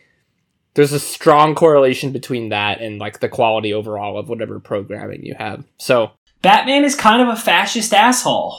there's 0.74 0.92
a 0.92 0.98
strong 1.00 1.54
correlation 1.54 2.12
between 2.12 2.48
that 2.48 2.80
and 2.80 2.98
like 2.98 3.20
the 3.20 3.28
quality 3.28 3.72
overall 3.72 4.18
of 4.18 4.28
whatever 4.28 4.58
programming 4.58 5.24
you 5.24 5.34
have. 5.38 5.64
So 5.78 6.12
Batman 6.40 6.84
is 6.84 6.94
kind 6.94 7.22
of 7.22 7.28
a 7.28 7.36
fascist 7.36 7.92
asshole. 7.92 8.58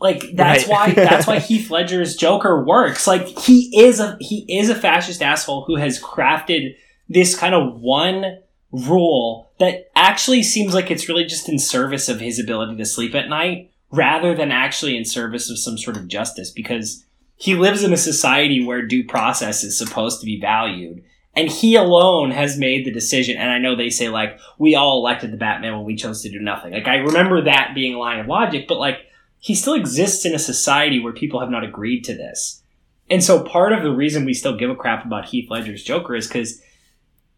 Like 0.00 0.24
that's 0.34 0.66
Right. 0.68 0.70
why 0.70 0.92
that's 1.04 1.26
why 1.26 1.38
Heath 1.38 1.70
Ledger's 1.70 2.16
Joker 2.16 2.64
works. 2.64 3.06
Like 3.06 3.26
he 3.38 3.70
is 3.80 4.00
a 4.00 4.16
he 4.20 4.44
is 4.48 4.68
a 4.68 4.74
fascist 4.74 5.22
asshole 5.22 5.64
who 5.66 5.76
has 5.76 6.00
crafted 6.02 6.74
this 7.08 7.36
kind 7.36 7.54
of 7.54 7.80
one 7.80 8.38
rule 8.72 9.52
that 9.60 9.90
actually 9.94 10.42
seems 10.42 10.74
like 10.74 10.90
it's 10.90 11.08
really 11.08 11.24
just 11.24 11.48
in 11.48 11.58
service 11.60 12.08
of 12.08 12.18
his 12.20 12.40
ability 12.40 12.76
to 12.76 12.84
sleep 12.84 13.14
at 13.14 13.28
night 13.28 13.70
rather 13.94 14.34
than 14.34 14.50
actually 14.50 14.96
in 14.96 15.04
service 15.04 15.50
of 15.50 15.58
some 15.58 15.78
sort 15.78 15.96
of 15.96 16.08
justice 16.08 16.50
because 16.50 17.04
he 17.36 17.54
lives 17.54 17.82
in 17.82 17.92
a 17.92 17.96
society 17.96 18.64
where 18.64 18.86
due 18.86 19.04
process 19.04 19.64
is 19.64 19.78
supposed 19.78 20.20
to 20.20 20.26
be 20.26 20.40
valued. 20.40 21.02
And 21.36 21.48
he 21.48 21.74
alone 21.74 22.30
has 22.30 22.58
made 22.58 22.84
the 22.84 22.92
decision 22.92 23.36
and 23.36 23.50
i 23.50 23.58
know 23.58 23.74
they 23.74 23.90
say 23.90 24.08
like 24.08 24.38
we 24.58 24.74
all 24.74 24.98
elected 24.98 25.32
the 25.32 25.36
batman 25.36 25.74
when 25.76 25.84
we 25.84 25.96
chose 25.96 26.22
to 26.22 26.30
do 26.30 26.38
nothing. 26.40 26.72
Like 26.72 26.86
i 26.86 26.96
remember 26.96 27.42
that 27.42 27.72
being 27.74 27.94
a 27.94 27.98
line 27.98 28.20
of 28.20 28.26
logic 28.26 28.66
but 28.68 28.78
like 28.78 28.98
he 29.38 29.54
still 29.54 29.74
exists 29.74 30.24
in 30.24 30.34
a 30.34 30.38
society 30.38 31.00
where 31.00 31.12
people 31.12 31.40
have 31.40 31.50
not 31.50 31.64
agreed 31.64 32.02
to 32.04 32.14
this. 32.14 32.62
And 33.10 33.22
so 33.22 33.42
part 33.42 33.72
of 33.72 33.82
the 33.82 33.90
reason 33.90 34.24
we 34.24 34.32
still 34.32 34.56
give 34.56 34.70
a 34.70 34.76
crap 34.76 35.04
about 35.04 35.26
heath 35.26 35.50
ledger's 35.50 35.82
joker 35.82 36.14
is 36.14 36.26
because 36.26 36.62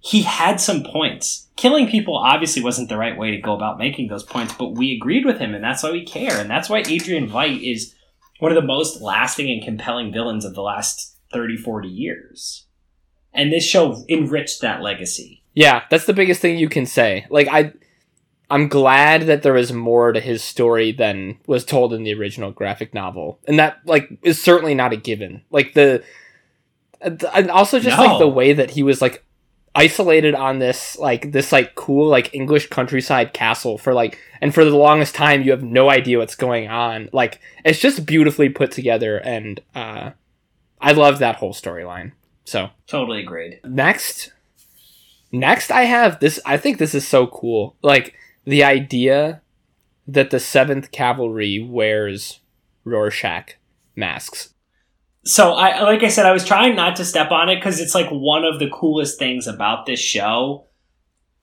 he 0.07 0.23
had 0.23 0.61
some 0.61 0.83
points 0.83 1.49
killing 1.57 1.89
people 1.89 2.17
obviously 2.17 2.63
wasn't 2.63 2.89
the 2.89 2.97
right 2.97 3.17
way 3.19 3.31
to 3.31 3.39
go 3.39 3.55
about 3.55 3.79
making 3.79 4.09
those 4.09 4.25
points 4.25 4.55
but 4.55 4.73
we 4.73 4.95
agreed 4.95 5.25
with 5.25 5.39
him 5.39 5.55
and 5.55 5.65
that's 5.65 5.83
why 5.83 5.91
we 5.91 6.05
care 6.05 6.39
and 6.39 6.51
that's 6.51 6.69
why 6.69 6.79
adrian 6.89 7.29
veidt 7.29 7.63
is 7.63 7.95
one 8.39 8.53
of 8.53 8.57
the 8.57 8.67
most 8.67 9.01
lasting 9.01 9.51
and 9.51 9.63
compelling 9.63 10.13
villains 10.13 10.45
of 10.45 10.55
the 10.55 10.63
last 10.63 11.17
30 11.33 11.57
40 11.57 11.89
years 11.89 12.67
and 13.33 13.53
this 13.53 13.65
show 13.65 14.05
enriched 14.09 14.61
that 14.61 14.83
legacy 14.83 15.43
Yeah, 15.57 15.85
that's 15.91 16.05
the 16.05 16.13
biggest 16.13 16.43
thing 16.43 16.59
you 16.59 16.69
can 16.69 16.85
say. 16.85 17.27
Like 17.31 17.49
I 17.49 17.73
I'm 18.51 18.69
glad 18.69 19.23
that 19.23 19.43
there 19.43 19.57
is 19.57 19.73
more 19.73 20.13
to 20.13 20.21
his 20.21 20.45
story 20.45 20.93
than 20.93 21.39
was 21.47 21.65
told 21.65 21.95
in 21.95 22.05
the 22.05 22.15
original 22.15 22.53
graphic 22.53 22.93
novel. 22.93 23.41
And 23.49 23.59
that 23.59 23.79
like 23.87 24.09
is 24.23 24.41
certainly 24.41 24.75
not 24.75 24.93
a 24.93 24.97
given. 24.97 25.43
Like 25.51 25.73
the 25.73 26.05
and 27.01 27.51
also 27.51 27.81
just 27.81 27.99
like 27.99 28.19
the 28.19 28.29
way 28.29 28.53
that 28.53 28.71
he 28.71 28.83
was 28.83 29.01
like 29.01 29.25
isolated 29.77 30.35
on 30.35 30.59
this 30.59 30.99
like 30.99 31.31
this 31.33 31.53
like 31.53 31.75
cool 31.75 32.09
like 32.09 32.35
English 32.35 32.69
countryside 32.69 33.33
castle 33.35 33.77
for 33.77 33.93
like 33.93 34.19
and 34.41 34.55
for 34.55 34.65
the 34.65 34.75
longest 34.75 35.15
time 35.15 35.43
you 35.43 35.51
have 35.51 35.63
no 35.63 35.91
idea 35.91 36.19
what's 36.19 36.35
going 36.35 36.67
on. 36.69 37.09
Like 37.13 37.41
it's 37.65 37.79
just 37.79 38.07
beautifully 38.07 38.49
put 38.49 38.73
together 38.73 39.19
and 39.19 39.61
uh 39.75 40.11
I 40.81 40.93
love 40.93 41.19
that 41.19 41.37
whole 41.37 41.53
storyline. 41.53 42.13
So 42.45 42.71
totally 42.87 43.21
agreed 43.21 43.61
next 43.65 44.33
next 45.33 45.71
i 45.71 45.83
have 45.83 46.21
this 46.21 46.39
i 46.47 46.57
think 46.57 46.79
this 46.79 46.95
is 46.95 47.07
so 47.07 47.27
cool 47.27 47.77
like 47.83 48.15
the 48.45 48.63
idea 48.63 49.43
that 50.07 50.31
the 50.31 50.39
seventh 50.39 50.93
kavalry 50.93 51.69
wears 51.69 52.41
rorschach 52.85 53.57
masks 53.97 54.55
so 55.27 55.53
i 55.55 55.83
like 55.83 56.05
i 56.05 56.09
said 56.09 56.25
i 56.25 56.33
was 56.33 56.45
trying 56.45 56.77
not 56.77 56.97
to 56.97 57.05
step 57.05 57.33
on 57.33 57.49
it 57.49 57.57
because 57.57 57.81
it's 57.81 57.95
like 57.95 58.09
one 58.11 58.45
of 58.45 58.59
the 58.61 58.71
coolest 58.71 59.19
things 59.19 59.47
about 59.47 59.85
this 59.85 60.01
show. 60.01 60.65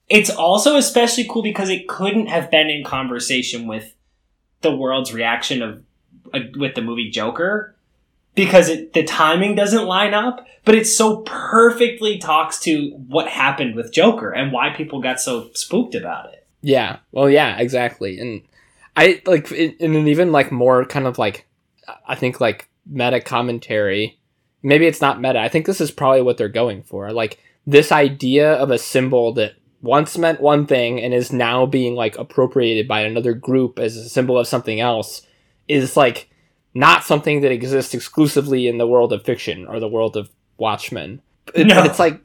It's 0.08 0.30
also 0.30 0.76
especially 0.76 1.26
cool 1.28 1.42
because 1.42 1.70
it 1.70 1.88
couldn't 1.88 2.26
have 2.26 2.50
been 2.50 2.68
in 2.68 2.84
conversation 2.84 3.66
with 3.66 3.94
the 4.60 4.74
world's 4.74 5.12
reaction 5.12 5.62
of 5.62 5.82
uh, 6.32 6.40
with 6.56 6.74
the 6.74 6.82
movie 6.82 7.10
joker 7.10 7.74
because 8.34 8.68
it, 8.68 8.94
the 8.94 9.04
timing 9.04 9.54
doesn't 9.54 9.84
line 9.84 10.14
up 10.14 10.46
but 10.64 10.74
it 10.74 10.86
so 10.86 11.18
perfectly 11.18 12.18
talks 12.18 12.58
to 12.60 12.90
what 13.08 13.28
happened 13.28 13.74
with 13.74 13.92
joker 13.92 14.30
and 14.30 14.50
why 14.50 14.70
people 14.70 15.00
got 15.00 15.20
so 15.20 15.50
spooked 15.52 15.94
about 15.94 16.32
it. 16.32 16.46
Yeah. 16.62 16.98
Well 17.12 17.28
yeah 17.28 17.58
exactly. 17.58 18.18
And 18.18 18.42
i 18.96 19.20
like 19.26 19.52
in, 19.52 19.72
in 19.78 19.94
an 19.94 20.08
even 20.08 20.32
like 20.32 20.50
more 20.50 20.84
kind 20.86 21.06
of 21.06 21.18
like 21.18 21.46
i 22.06 22.14
think 22.14 22.40
like 22.40 22.68
meta 22.86 23.20
commentary 23.20 24.18
maybe 24.62 24.86
it's 24.86 25.00
not 25.00 25.20
meta 25.20 25.38
i 25.38 25.48
think 25.48 25.66
this 25.66 25.80
is 25.80 25.90
probably 25.90 26.22
what 26.22 26.36
they're 26.36 26.48
going 26.48 26.82
for 26.82 27.12
like 27.12 27.38
this 27.66 27.90
idea 27.92 28.52
of 28.54 28.70
a 28.70 28.78
symbol 28.78 29.32
that 29.32 29.54
once 29.80 30.16
meant 30.18 30.40
one 30.40 30.66
thing 30.66 31.00
and 31.00 31.12
is 31.12 31.32
now 31.32 31.66
being 31.66 31.94
like 31.94 32.16
appropriated 32.18 32.86
by 32.88 33.00
another 33.00 33.32
group 33.34 33.78
as 33.78 33.96
a 33.96 34.08
symbol 34.08 34.38
of 34.38 34.46
something 34.46 34.80
else 34.80 35.26
is 35.68 35.96
like 35.96 36.30
not 36.74 37.04
something 37.04 37.40
that 37.42 37.52
exists 37.52 37.94
exclusively 37.94 38.66
in 38.66 38.78
the 38.78 38.86
world 38.86 39.12
of 39.12 39.24
fiction 39.24 39.66
or 39.66 39.78
the 39.78 39.88
world 39.88 40.16
of 40.16 40.28
Watchmen. 40.58 41.20
It- 41.54 41.66
No. 41.66 41.74
But 41.76 41.86
it's 41.86 41.98
like, 41.98 42.20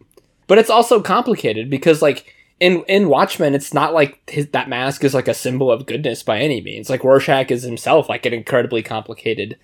but 0.47 0.57
it's 0.57 0.69
also 0.69 1.01
complicated 1.01 1.69
because 1.69 2.01
like 2.01 2.33
in 2.59 2.83
in 2.87 3.09
Watchmen, 3.09 3.53
it's 3.53 3.73
not 3.73 3.93
like 3.93 4.29
his, 4.29 4.47
that 4.47 4.67
mask 4.69 5.03
is 5.03 5.13
like 5.13 5.27
a 5.27 5.33
symbol 5.33 5.69
of 5.71 5.85
goodness 5.85 6.23
by 6.23 6.39
any 6.39 6.61
means. 6.61 6.89
Like 6.89 7.03
Rorschach 7.03 7.51
is 7.51 7.63
himself 7.63 8.09
like 8.09 8.25
an 8.25 8.33
incredibly 8.33 8.81
complicated, 8.81 9.57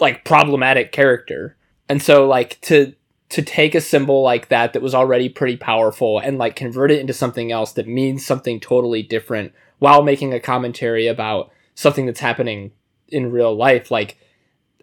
like 0.00 0.24
problematic 0.24 0.92
character, 0.92 1.56
and 1.88 2.02
so 2.02 2.26
like 2.26 2.60
to 2.62 2.94
to 3.30 3.42
take 3.42 3.74
a 3.74 3.80
symbol 3.80 4.22
like 4.22 4.48
that 4.48 4.72
that 4.72 4.82
was 4.82 4.94
already 4.94 5.28
pretty 5.28 5.56
powerful 5.56 6.20
and 6.20 6.38
like 6.38 6.54
convert 6.54 6.92
it 6.92 7.00
into 7.00 7.12
something 7.12 7.50
else 7.50 7.72
that 7.72 7.88
means 7.88 8.24
something 8.24 8.60
totally 8.60 9.02
different 9.02 9.52
while 9.80 10.02
making 10.02 10.32
a 10.32 10.38
commentary 10.38 11.08
about 11.08 11.50
something 11.74 12.06
that's 12.06 12.20
happening 12.20 12.70
in 13.08 13.32
real 13.32 13.52
life 13.52 13.90
like 13.90 14.16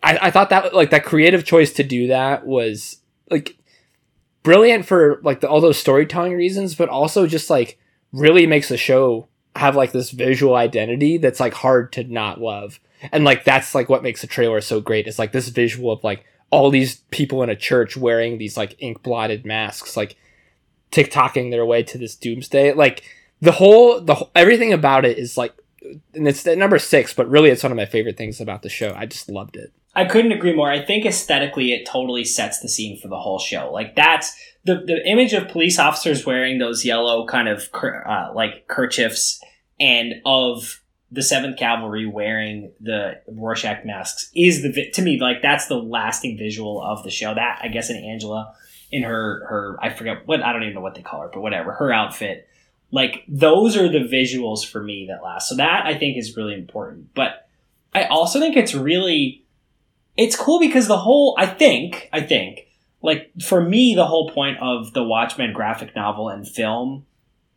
I, 0.03 0.17
I 0.23 0.31
thought 0.31 0.49
that 0.49 0.73
like 0.73 0.89
that 0.89 1.05
creative 1.05 1.45
choice 1.45 1.71
to 1.73 1.83
do 1.83 2.07
that 2.07 2.45
was 2.45 2.97
like 3.29 3.57
brilliant 4.43 4.85
for 4.85 5.21
like 5.23 5.39
the, 5.39 5.47
all 5.47 5.61
those 5.61 5.79
storytelling 5.79 6.33
reasons 6.33 6.75
but 6.75 6.89
also 6.89 7.27
just 7.27 7.49
like 7.49 7.79
really 8.11 8.47
makes 8.47 8.67
the 8.67 8.77
show 8.77 9.27
have 9.55 9.75
like 9.75 9.91
this 9.91 10.11
visual 10.11 10.55
identity 10.55 11.17
that's 11.17 11.39
like 11.39 11.53
hard 11.53 11.93
to 11.93 12.03
not 12.03 12.41
love 12.41 12.79
and 13.11 13.23
like 13.23 13.43
that's 13.43 13.73
like 13.73 13.89
what 13.89 14.03
makes 14.03 14.21
the 14.21 14.27
trailer 14.27 14.61
so 14.61 14.79
great 14.79 15.07
it's 15.07 15.19
like 15.19 15.31
this 15.31 15.49
visual 15.49 15.91
of 15.91 16.03
like 16.03 16.25
all 16.49 16.69
these 16.69 16.97
people 17.11 17.41
in 17.43 17.49
a 17.49 17.55
church 17.55 17.95
wearing 17.95 18.37
these 18.37 18.57
like 18.57 18.75
ink 18.79 19.01
blotted 19.03 19.45
masks 19.45 19.95
like 19.95 20.15
tiktoking 20.91 21.51
their 21.51 21.65
way 21.65 21.81
to 21.81 21.97
this 21.97 22.15
doomsday 22.15 22.73
like 22.73 23.03
the 23.41 23.53
whole 23.53 24.01
the 24.01 24.15
whole, 24.15 24.31
everything 24.35 24.73
about 24.73 25.05
it 25.05 25.17
is 25.17 25.37
like 25.37 25.53
and 26.13 26.27
it's 26.27 26.45
at 26.45 26.57
number 26.57 26.77
six 26.77 27.13
but 27.13 27.29
really 27.29 27.49
it's 27.49 27.63
one 27.63 27.71
of 27.71 27.77
my 27.77 27.85
favorite 27.85 28.17
things 28.17 28.41
about 28.41 28.61
the 28.61 28.69
show 28.69 28.93
i 28.95 29.05
just 29.05 29.29
loved 29.29 29.55
it 29.55 29.71
I 29.93 30.05
couldn't 30.05 30.31
agree 30.31 30.55
more. 30.55 30.71
I 30.71 30.83
think 30.83 31.05
aesthetically, 31.05 31.73
it 31.73 31.85
totally 31.85 32.23
sets 32.23 32.59
the 32.59 32.69
scene 32.69 32.97
for 32.97 33.07
the 33.07 33.19
whole 33.19 33.39
show. 33.39 33.71
Like 33.71 33.95
that's 33.95 34.33
the 34.63 34.75
the 34.75 35.05
image 35.07 35.33
of 35.33 35.49
police 35.49 35.79
officers 35.79 36.25
wearing 36.25 36.59
those 36.59 36.85
yellow 36.85 37.25
kind 37.25 37.49
of 37.49 37.69
uh, 37.73 38.31
like 38.33 38.67
kerchiefs, 38.67 39.41
and 39.79 40.15
of 40.25 40.80
the 41.11 41.21
Seventh 41.21 41.59
Kavalry 41.59 42.09
wearing 42.09 42.71
the 42.79 43.21
Rorschach 43.27 43.85
masks 43.85 44.31
is 44.35 44.61
the 44.61 44.91
to 44.91 45.01
me 45.01 45.19
like 45.19 45.41
that's 45.41 45.67
the 45.67 45.75
lasting 45.75 46.37
visual 46.37 46.81
of 46.81 47.03
the 47.03 47.11
show. 47.11 47.33
That 47.33 47.59
I 47.61 47.67
guess 47.67 47.89
in 47.89 47.97
Angela 47.97 48.55
in 48.91 49.03
her 49.03 49.45
her 49.47 49.77
I 49.81 49.89
forget 49.89 50.25
what 50.25 50.41
I 50.41 50.53
don't 50.53 50.63
even 50.63 50.75
know 50.75 50.81
what 50.81 50.95
they 50.95 51.01
call 51.01 51.21
her, 51.21 51.29
but 51.31 51.41
whatever 51.41 51.73
her 51.73 51.91
outfit. 51.91 52.47
Like 52.91 53.23
those 53.27 53.75
are 53.77 53.89
the 53.89 53.99
visuals 53.99 54.65
for 54.65 54.81
me 54.81 55.07
that 55.09 55.23
last. 55.23 55.49
So 55.49 55.55
that 55.55 55.85
I 55.85 55.97
think 55.97 56.17
is 56.17 56.37
really 56.37 56.53
important. 56.53 57.13
But 57.13 57.47
I 57.93 58.05
also 58.05 58.39
think 58.39 58.55
it's 58.55 58.73
really 58.73 59.43
it's 60.15 60.35
cool 60.35 60.59
because 60.59 60.87
the 60.87 60.97
whole 60.97 61.35
I 61.37 61.45
think 61.45 62.09
I 62.13 62.21
think 62.21 62.67
like 63.01 63.31
for 63.43 63.61
me 63.61 63.95
the 63.95 64.07
whole 64.07 64.29
point 64.29 64.59
of 64.61 64.93
the 64.93 65.03
Watchmen 65.03 65.51
graphic 65.51 65.93
novel 65.93 66.29
and 66.29 66.47
film 66.47 67.05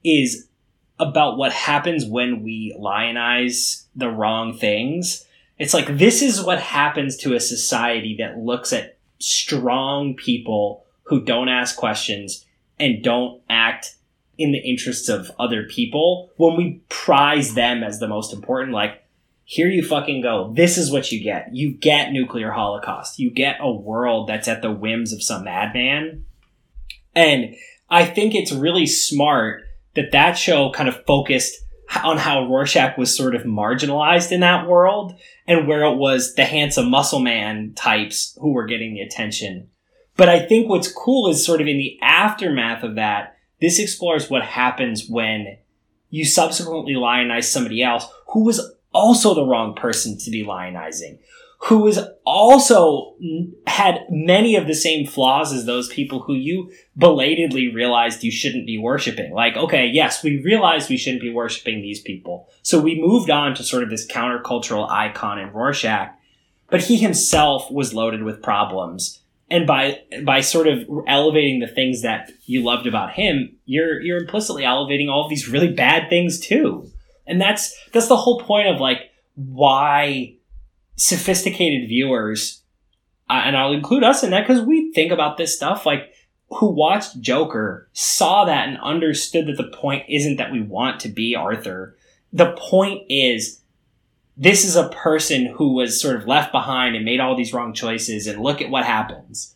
is 0.04 0.48
about 0.98 1.36
what 1.36 1.52
happens 1.52 2.04
when 2.04 2.42
we 2.42 2.74
lionize 2.78 3.84
the 3.96 4.08
wrong 4.08 4.56
things. 4.56 5.26
It's 5.58 5.74
like 5.74 5.98
this 5.98 6.22
is 6.22 6.42
what 6.42 6.60
happens 6.60 7.16
to 7.18 7.34
a 7.34 7.40
society 7.40 8.16
that 8.18 8.38
looks 8.38 8.72
at 8.72 8.96
strong 9.18 10.14
people 10.14 10.84
who 11.04 11.24
don't 11.24 11.48
ask 11.48 11.76
questions 11.76 12.44
and 12.78 13.02
don't 13.02 13.40
act 13.48 13.96
in 14.36 14.52
the 14.52 14.58
interests 14.58 15.08
of 15.08 15.30
other 15.38 15.64
people 15.64 16.30
when 16.36 16.56
we 16.56 16.80
prize 16.88 17.54
them 17.54 17.84
as 17.84 18.00
the 18.00 18.08
most 18.08 18.32
important 18.32 18.72
like 18.72 19.04
here 19.44 19.68
you 19.68 19.84
fucking 19.84 20.22
go. 20.22 20.52
This 20.54 20.78
is 20.78 20.90
what 20.90 21.12
you 21.12 21.22
get. 21.22 21.54
You 21.54 21.72
get 21.72 22.12
nuclear 22.12 22.50
holocaust. 22.50 23.18
You 23.18 23.30
get 23.30 23.58
a 23.60 23.70
world 23.70 24.26
that's 24.26 24.48
at 24.48 24.62
the 24.62 24.72
whims 24.72 25.12
of 25.12 25.22
some 25.22 25.44
madman. 25.44 26.24
And 27.14 27.54
I 27.90 28.06
think 28.06 28.34
it's 28.34 28.52
really 28.52 28.86
smart 28.86 29.63
that 29.94 30.12
that 30.12 30.32
show 30.32 30.70
kind 30.70 30.88
of 30.88 31.04
focused 31.06 31.54
on 32.02 32.18
how 32.18 32.46
Rorschach 32.46 32.96
was 32.96 33.16
sort 33.16 33.34
of 33.34 33.42
marginalized 33.42 34.32
in 34.32 34.40
that 34.40 34.66
world 34.66 35.14
and 35.46 35.68
where 35.68 35.84
it 35.84 35.96
was 35.96 36.34
the 36.34 36.44
handsome 36.44 36.90
muscle 36.90 37.20
man 37.20 37.72
types 37.74 38.36
who 38.40 38.52
were 38.52 38.66
getting 38.66 38.94
the 38.94 39.00
attention. 39.00 39.68
But 40.16 40.28
I 40.28 40.40
think 40.40 40.68
what's 40.68 40.90
cool 40.90 41.28
is 41.28 41.44
sort 41.44 41.60
of 41.60 41.66
in 41.66 41.76
the 41.76 41.98
aftermath 42.00 42.82
of 42.82 42.94
that, 42.94 43.36
this 43.60 43.78
explores 43.78 44.30
what 44.30 44.42
happens 44.42 45.08
when 45.08 45.58
you 46.10 46.24
subsequently 46.24 46.94
lionize 46.94 47.50
somebody 47.50 47.82
else 47.82 48.06
who 48.28 48.44
was 48.44 48.60
also 48.92 49.34
the 49.34 49.44
wrong 49.44 49.74
person 49.74 50.16
to 50.18 50.30
be 50.30 50.44
lionizing, 50.44 51.18
who 51.64 51.78
was 51.78 51.98
also 52.26 53.14
had 53.66 54.00
many 54.10 54.54
of 54.54 54.66
the 54.66 54.74
same 54.74 55.06
flaws 55.06 55.50
as 55.50 55.64
those 55.64 55.88
people 55.88 56.20
who 56.20 56.34
you 56.34 56.70
belatedly 56.94 57.68
realized 57.68 58.22
you 58.22 58.30
shouldn't 58.30 58.66
be 58.66 58.76
worshiping. 58.76 59.32
Like, 59.32 59.56
okay, 59.56 59.86
yes, 59.86 60.22
we 60.22 60.42
realized 60.42 60.90
we 60.90 60.98
shouldn't 60.98 61.22
be 61.22 61.32
worshiping 61.32 61.80
these 61.80 62.02
people. 62.02 62.50
So 62.62 62.78
we 62.78 63.00
moved 63.00 63.30
on 63.30 63.54
to 63.54 63.62
sort 63.62 63.82
of 63.82 63.88
this 63.88 64.06
countercultural 64.06 64.90
icon 64.90 65.38
in 65.38 65.52
Rorschach, 65.52 66.10
but 66.68 66.82
he 66.82 66.98
himself 66.98 67.70
was 67.70 67.94
loaded 67.94 68.24
with 68.24 68.42
problems. 68.42 69.22
And 69.50 69.66
by 69.66 70.00
by 70.22 70.40
sort 70.40 70.68
of 70.68 70.86
elevating 71.06 71.60
the 71.60 71.68
things 71.68 72.02
that 72.02 72.30
you 72.44 72.62
loved 72.62 72.86
about 72.86 73.12
him, 73.12 73.56
you're 73.64 74.02
you're 74.02 74.18
implicitly 74.18 74.64
elevating 74.64 75.08
all 75.08 75.24
of 75.24 75.30
these 75.30 75.48
really 75.48 75.72
bad 75.72 76.10
things 76.10 76.40
too. 76.40 76.90
And 77.26 77.40
that's 77.40 77.74
that's 77.92 78.08
the 78.08 78.16
whole 78.16 78.40
point 78.40 78.68
of 78.68 78.80
like 78.80 79.12
why 79.34 80.36
sophisticated 80.96 81.88
viewers, 81.88 82.62
uh, 83.28 83.42
and 83.44 83.56
I'll 83.56 83.72
include 83.72 84.04
us 84.04 84.22
in 84.22 84.30
that 84.30 84.46
because 84.46 84.62
we 84.62 84.92
think 84.92 85.12
about 85.12 85.36
this 85.36 85.56
stuff 85.56 85.86
like 85.86 86.12
who 86.50 86.70
watched 86.70 87.20
Joker 87.20 87.88
saw 87.92 88.44
that 88.44 88.68
and 88.68 88.78
understood 88.78 89.46
that 89.46 89.56
the 89.56 89.76
point 89.76 90.04
isn't 90.08 90.36
that 90.36 90.52
we 90.52 90.60
want 90.60 91.00
to 91.00 91.08
be 91.08 91.34
Arthur. 91.34 91.96
The 92.32 92.52
point 92.52 93.02
is 93.08 93.60
this 94.36 94.64
is 94.64 94.76
a 94.76 94.88
person 94.88 95.46
who 95.46 95.74
was 95.74 96.00
sort 96.00 96.16
of 96.16 96.26
left 96.26 96.52
behind 96.52 96.96
and 96.96 97.04
made 97.04 97.20
all 97.20 97.36
these 97.36 97.52
wrong 97.52 97.72
choices 97.72 98.26
and 98.26 98.42
look 98.42 98.60
at 98.60 98.70
what 98.70 98.84
happens. 98.84 99.54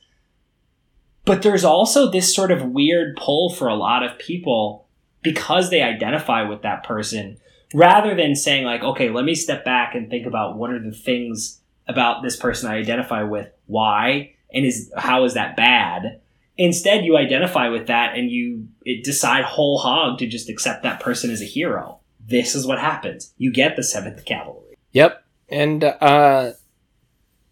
But 1.25 1.43
there's 1.43 1.65
also 1.65 2.11
this 2.11 2.35
sort 2.35 2.51
of 2.51 2.71
weird 2.71 3.17
pull 3.17 3.51
for 3.51 3.69
a 3.69 3.75
lot 3.75 4.03
of 4.03 4.19
people 4.19 4.87
because 5.23 5.69
they 5.69 5.83
identify 5.83 6.43
with 6.43 6.63
that 6.63 6.85
person 6.85 7.39
rather 7.75 8.15
than 8.15 8.35
saying 8.35 8.65
like, 8.65 8.83
okay, 8.83 9.11
let 9.11 9.25
me 9.25 9.35
step 9.35 9.65
back 9.65 9.95
and 9.95 10.09
think 10.09 10.27
about 10.27 10.57
what 10.57 10.71
are 10.71 10.83
the 10.83 10.93
things 10.93 11.61
about 11.87 12.23
this 12.23 12.37
person 12.37 12.71
I 12.71 12.77
identify 12.77 13.23
with, 13.23 13.49
why, 13.67 14.35
and 14.53 14.65
is 14.65 14.93
how 14.97 15.25
is 15.25 15.35
that 15.35 15.57
bad? 15.57 16.21
Instead, 16.57 17.05
you 17.05 17.17
identify 17.17 17.69
with 17.69 17.87
that 17.87 18.17
and 18.17 18.31
you 18.31 18.69
decide 19.05 19.45
whole 19.45 19.79
hog 19.79 20.19
to 20.19 20.27
just 20.27 20.49
accept 20.49 20.83
that 20.83 21.01
person 21.01 21.31
as 21.31 21.41
a 21.41 21.47
hero. 21.47 22.01
This 22.21 22.55
is 22.55 22.67
what 22.67 22.79
happens. 22.79 23.33
You 23.39 23.53
get 23.53 23.77
the 23.77 23.83
Seventh 23.83 24.25
Kavalry. 24.25 24.75
Yep, 24.93 25.25
and 25.49 25.85
uh, 25.85 26.53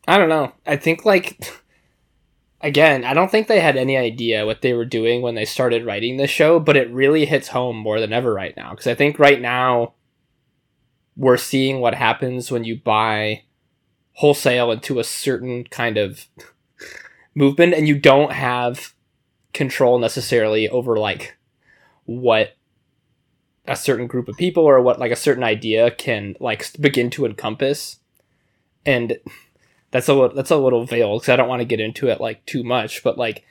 I 0.09 0.19
don't 0.19 0.29
know. 0.29 0.53
I 0.67 0.77
think 0.77 1.05
like. 1.05 1.39
Again, 2.63 3.05
I 3.05 3.13
don't 3.13 3.31
think 3.31 3.47
they 3.47 3.61
had 3.61 3.77
any 3.77 3.99
idea 3.99 4.47
what 4.47 4.63
they 4.63 4.73
were 4.73 4.87
doing 4.87 5.21
when 5.21 5.35
they 5.35 5.45
started 5.45 5.85
writing 5.85 6.17
this 6.17 6.31
show, 6.31 6.59
but 6.59 6.75
it 6.75 6.91
really 6.91 7.27
hits 7.27 7.49
home 7.49 7.77
more 7.77 8.01
than 8.01 8.15
ever 8.15 8.33
right 8.33 8.57
now. 8.57 8.71
Because 8.71 8.87
I 8.87 8.95
think 8.95 9.19
right 9.19 9.41
now, 9.41 9.93
we're 11.17 11.37
seeing 11.37 11.81
what 11.81 11.95
happens 11.95 12.51
when 12.51 12.65
you 12.65 12.77
buy 12.77 13.43
wholesale 14.13 14.71
into 14.71 14.99
a 14.99 15.05
certain 15.05 15.65
kind 15.65 15.97
of 15.97 16.27
movement 17.35 17.75
and 17.75 17.89
you 17.89 17.99
don't 17.99 18.33
have 18.33 18.95
control 19.53 19.99
necessarily 19.99 20.69
over 20.69 20.99
like 20.99 21.37
what 22.05 22.57
a 23.67 23.77
certain 23.77 24.07
group 24.07 24.29
of 24.29 24.37
people 24.37 24.65
or 24.65 24.81
what 24.81 24.99
like 24.99 25.11
a 25.11 25.17
certain 25.17 25.43
idea 25.43 25.91
can 25.91 26.37
like 26.41 26.71
begin 26.81 27.11
to 27.11 27.27
encompass. 27.27 27.99
And 28.85 29.19
that's 29.91 30.09
a 30.09 30.31
that's 30.35 30.51
a 30.51 30.57
little 30.57 30.85
veiled 30.85 31.21
because 31.21 31.33
i 31.33 31.37
don't 31.37 31.49
want 31.49 31.61
to 31.61 31.67
get 31.67 31.81
into 31.81 32.09
it 32.09 32.21
like 32.21 32.45
too 32.45 32.63
much 32.63 33.03
but 33.03 33.17
like 33.17 33.45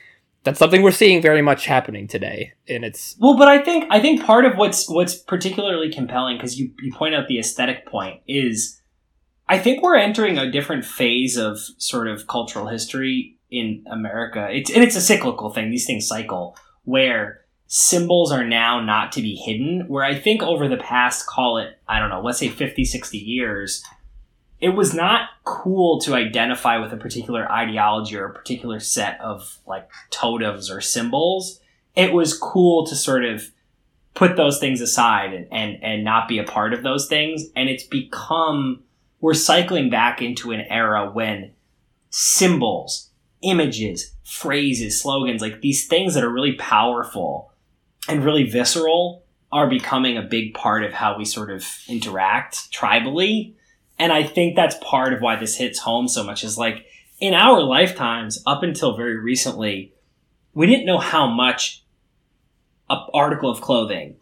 that's 0.45 0.59
something 0.59 0.83
we're 0.83 0.91
seeing 0.91 1.21
very 1.21 1.41
much 1.41 1.65
happening 1.65 2.07
today 2.07 2.53
and 2.69 2.85
it's 2.85 3.17
well 3.19 3.35
but 3.35 3.49
i 3.49 3.61
think 3.61 3.85
i 3.89 3.99
think 3.99 4.23
part 4.23 4.45
of 4.45 4.55
what's 4.55 4.87
what's 4.87 5.15
particularly 5.15 5.91
compelling 5.91 6.37
because 6.37 6.57
you, 6.57 6.71
you 6.81 6.93
point 6.93 7.13
out 7.13 7.27
the 7.27 7.39
aesthetic 7.39 7.85
point 7.85 8.21
is 8.27 8.79
i 9.49 9.57
think 9.57 9.83
we're 9.83 9.97
entering 9.97 10.37
a 10.37 10.49
different 10.49 10.85
phase 10.85 11.35
of 11.35 11.59
sort 11.77 12.07
of 12.07 12.27
cultural 12.27 12.67
history 12.67 13.37
in 13.51 13.83
america. 13.91 14.47
It's 14.51 14.71
and 14.71 14.83
it's 14.83 14.95
a 14.95 15.01
cyclical 15.01 15.49
thing 15.49 15.69
these 15.69 15.85
things 15.85 16.07
cycle 16.07 16.55
where 16.83 17.41
symbols 17.67 18.31
are 18.31 18.45
now 18.45 18.79
not 18.79 19.11
to 19.11 19.21
be 19.21 19.35
hidden 19.35 19.85
where 19.87 20.03
i 20.03 20.13
think 20.13 20.43
over 20.43 20.67
the 20.67 20.77
past 20.77 21.25
call 21.25 21.57
it 21.57 21.79
i 21.87 21.97
don't 21.97 22.09
know 22.09 22.21
let's 22.21 22.37
say 22.37 22.47
50 22.47 22.85
60 22.85 23.17
years 23.17 23.83
it 24.65 24.73
was 24.73 24.95
not 24.95 25.29
cool 25.43 25.99
to 25.99 26.15
identify 26.15 26.79
with 26.79 26.91
a 26.91 26.97
particular 26.97 27.47
ideology 27.51 28.17
or 28.17 28.25
a 28.25 28.33
particular 28.33 28.79
set 28.79 29.21
of 29.21 29.59
like 29.67 29.87
totems 30.09 30.71
or 30.71 30.81
symbols. 30.81 31.59
It 31.95 32.13
was 32.13 32.35
cool 32.35 32.83
to 32.87 32.95
sort 32.95 33.25
of 33.25 33.51
put 34.15 34.37
those 34.37 34.57
things 34.57 34.81
aside 34.81 35.35
and, 35.35 35.47
and, 35.51 35.83
and 35.83 36.03
not 36.03 36.27
be 36.27 36.39
a 36.39 36.43
part 36.43 36.73
of 36.73 36.81
those 36.81 37.07
things. 37.07 37.45
And 37.55 37.69
it's 37.69 37.83
become, 37.83 38.81
we're 39.21 39.35
cycling 39.35 39.91
back 39.91 40.19
into 40.19 40.51
an 40.51 40.61
era 40.61 41.11
when 41.11 41.51
symbols, 42.09 43.11
images, 43.43 44.15
phrases, 44.23 44.99
slogans, 44.99 45.43
like 45.43 45.61
these 45.61 45.85
things 45.85 46.15
that 46.15 46.23
are 46.23 46.33
really 46.33 46.53
powerful 46.53 47.51
and 48.09 48.25
really 48.25 48.49
visceral 48.49 49.25
are 49.51 49.69
becoming 49.69 50.17
a 50.17 50.23
big 50.23 50.55
part 50.55 50.83
of 50.83 50.91
how 50.91 51.15
we 51.19 51.23
sort 51.23 51.51
of 51.51 51.63
interact 51.87 52.73
tribally 52.73 53.53
and 53.97 54.11
I 54.11 54.23
think 54.23 54.55
that's 54.55 54.75
part 54.81 55.13
of 55.13 55.21
why 55.21 55.35
this 55.35 55.55
hits 55.55 55.79
home 55.79 56.07
so 56.07 56.23
much 56.23 56.43
is 56.43 56.57
like 56.57 56.85
in 57.19 57.33
our 57.33 57.61
lifetimes, 57.61 58.43
up 58.45 58.63
until 58.63 58.95
very 58.95 59.17
recently, 59.17 59.93
we 60.53 60.67
didn't 60.67 60.85
know 60.85 60.97
how 60.97 61.27
much 61.27 61.83
a 62.89 62.97
article 63.13 63.49
of 63.49 63.61
clothing, 63.61 64.17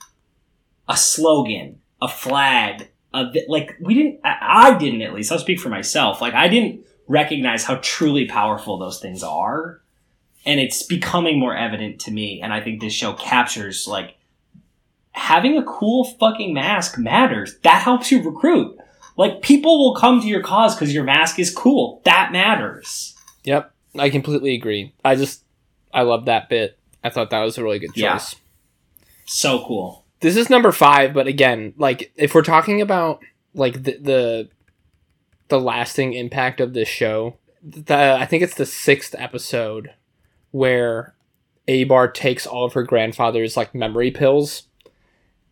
a 0.88 0.96
slogan, 0.96 1.80
a 2.02 2.08
flag, 2.08 2.90
a, 3.14 3.26
like 3.48 3.76
we 3.80 3.94
didn't, 3.94 4.20
I 4.24 4.78
didn't 4.78 5.02
at 5.02 5.14
least, 5.14 5.32
I'll 5.32 5.40
speak 5.40 5.60
for 5.60 5.70
myself. 5.70 6.22
Like 6.22 6.34
I 6.34 6.48
didn't 6.48 6.86
recognize 7.08 7.64
how 7.64 7.80
truly 7.82 8.26
powerful 8.28 8.78
those 8.78 9.00
things 9.00 9.24
are. 9.24 9.82
And 10.46 10.60
it's 10.60 10.84
becoming 10.84 11.40
more 11.40 11.56
evident 11.56 12.00
to 12.02 12.12
me. 12.12 12.42
And 12.42 12.54
I 12.54 12.62
think 12.62 12.82
this 12.82 12.94
show 12.94 13.14
captures 13.14 13.88
like 13.88 14.18
having 15.12 15.58
a 15.58 15.64
cool 15.64 16.04
fucking 16.04 16.54
mask 16.54 16.98
matters. 16.98 17.58
That 17.60 17.82
helps 17.82 18.12
you 18.12 18.22
recruit. 18.22 18.78
Like 19.16 19.42
people 19.42 19.78
will 19.80 19.96
come 19.96 20.22
to 20.22 20.28
your 20.28 20.42
cause 20.42 20.76
because 20.76 20.94
your 20.94 21.04
mask 21.04 21.40
is 21.40 21.54
cool. 21.54 22.02
That 22.06 22.32
matters. 22.32 23.16
Yep, 23.44 23.72
I 23.98 24.10
completely 24.10 24.56
agree. 24.56 24.94
I 25.06 25.16
just 25.16 25.44
I 25.94 26.02
love 26.02 26.26
that 26.26 26.50
bit. 26.50 26.78
I 27.04 27.10
thought 27.10 27.30
that 27.30 27.42
was 27.42 27.58
a 27.58 27.64
really 27.64 27.80
good 27.80 27.94
choice. 27.94 28.02
Yeah. 28.02 28.20
So 29.26 29.64
cool. 29.66 30.06
This 30.22 30.38
is 30.38 30.50
number 30.50 30.72
five, 30.72 31.14
but 31.14 31.28
again, 31.28 31.74
like 31.78 32.12
if 32.16 32.34
we're 32.34 32.44
talking 32.44 32.82
about 32.82 33.22
like 33.54 33.84
the 33.84 33.98
the, 33.98 34.50
the 35.50 35.60
lasting 35.60 36.14
impact 36.14 36.60
of 36.60 36.74
this 36.74 36.88
show, 36.88 37.38
the, 37.62 38.18
I 38.20 38.26
think 38.26 38.42
it's 38.42 38.56
the 38.56 38.66
sixth 38.66 39.14
episode 39.18 39.92
where 40.52 41.14
Abar 41.68 42.14
takes 42.14 42.48
all 42.48 42.66
of 42.66 42.74
her 42.74 42.84
grandfather's 42.84 43.58
like 43.58 43.76
memory 43.76 44.12
pills 44.12 44.64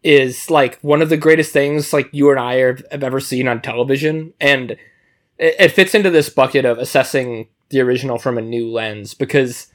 is 0.03 0.49
like 0.49 0.79
one 0.81 1.01
of 1.01 1.09
the 1.09 1.17
greatest 1.17 1.53
things 1.53 1.93
like 1.93 2.09
you 2.11 2.31
and 2.31 2.39
I 2.39 2.55
have, 2.55 2.83
have 2.91 3.03
ever 3.03 3.19
seen 3.19 3.47
on 3.47 3.61
television, 3.61 4.33
and 4.39 4.71
it, 4.71 5.55
it 5.59 5.71
fits 5.71 5.93
into 5.95 6.09
this 6.09 6.29
bucket 6.29 6.65
of 6.65 6.77
assessing 6.77 7.47
the 7.69 7.81
original 7.81 8.17
from 8.17 8.37
a 8.37 8.41
new 8.41 8.69
lens 8.69 9.13
because 9.13 9.67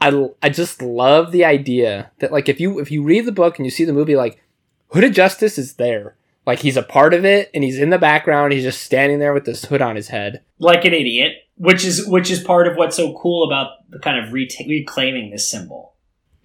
I, 0.00 0.28
I 0.42 0.50
just 0.50 0.82
love 0.82 1.32
the 1.32 1.44
idea 1.44 2.10
that 2.18 2.32
like 2.32 2.48
if 2.48 2.60
you 2.60 2.78
if 2.80 2.90
you 2.90 3.02
read 3.02 3.24
the 3.24 3.32
book 3.32 3.58
and 3.58 3.66
you 3.66 3.70
see 3.70 3.84
the 3.84 3.92
movie 3.92 4.16
like 4.16 4.42
Hooded 4.88 5.14
Justice 5.14 5.58
is 5.58 5.74
there. 5.74 6.16
Like 6.44 6.60
he's 6.60 6.76
a 6.76 6.82
part 6.82 7.12
of 7.12 7.24
it 7.24 7.50
and 7.54 7.64
he's 7.64 7.78
in 7.78 7.90
the 7.90 7.98
background 7.98 8.52
he's 8.52 8.62
just 8.62 8.82
standing 8.82 9.18
there 9.18 9.34
with 9.34 9.46
this 9.46 9.64
hood 9.64 9.82
on 9.82 9.96
his 9.96 10.08
head. 10.08 10.42
Like 10.58 10.84
an 10.84 10.92
idiot 10.94 11.32
which 11.56 11.84
is 11.84 12.06
which 12.06 12.30
is 12.30 12.42
part 12.42 12.68
of 12.68 12.76
what's 12.76 12.96
so 12.96 13.16
cool 13.18 13.44
about 13.44 13.70
the 13.88 13.98
kind 13.98 14.24
of 14.24 14.32
reclaiming 14.32 15.30
this 15.30 15.50
symbol 15.50 15.94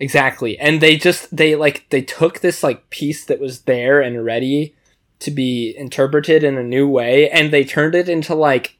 Exactly. 0.02 0.58
And 0.58 0.82
they 0.82 0.98
just 0.98 1.34
they 1.34 1.56
like 1.56 1.86
they 1.92 2.02
took 2.02 2.40
this 2.40 2.64
like 2.64 2.90
piece 2.90 3.24
that 3.26 3.40
was 3.40 3.62
there 3.62 4.02
and 4.02 4.26
ready 4.26 4.76
to 5.20 5.30
be 5.30 5.76
interpreted 5.78 6.44
in 6.44 6.58
a 6.58 6.64
new 6.64 6.90
way 6.90 7.30
and 7.30 7.54
they 7.54 7.64
turned 7.64 7.94
it 7.94 8.10
into 8.10 8.34
like 8.34 8.80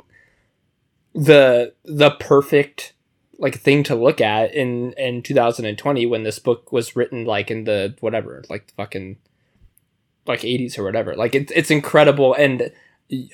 the 1.14 1.76
the 1.86 2.10
perfect 2.10 2.94
like 3.38 3.60
thing 3.60 3.84
to 3.84 3.94
look 3.94 4.20
at 4.20 4.52
in 4.56 4.94
in 4.94 5.22
2020 5.22 6.08
when 6.08 6.24
this 6.24 6.40
book 6.40 6.72
was 6.72 6.96
written 6.96 7.24
like 7.24 7.52
in 7.52 7.66
the 7.66 7.96
whatever 8.00 8.44
like 8.50 8.74
fucking 8.76 9.18
like 10.26 10.40
80s 10.40 10.80
or 10.80 10.84
whatever 10.84 11.16
like 11.16 11.36
it's 11.36 11.52
it's 11.56 11.70
incredible 11.70 12.34
and 12.34 12.72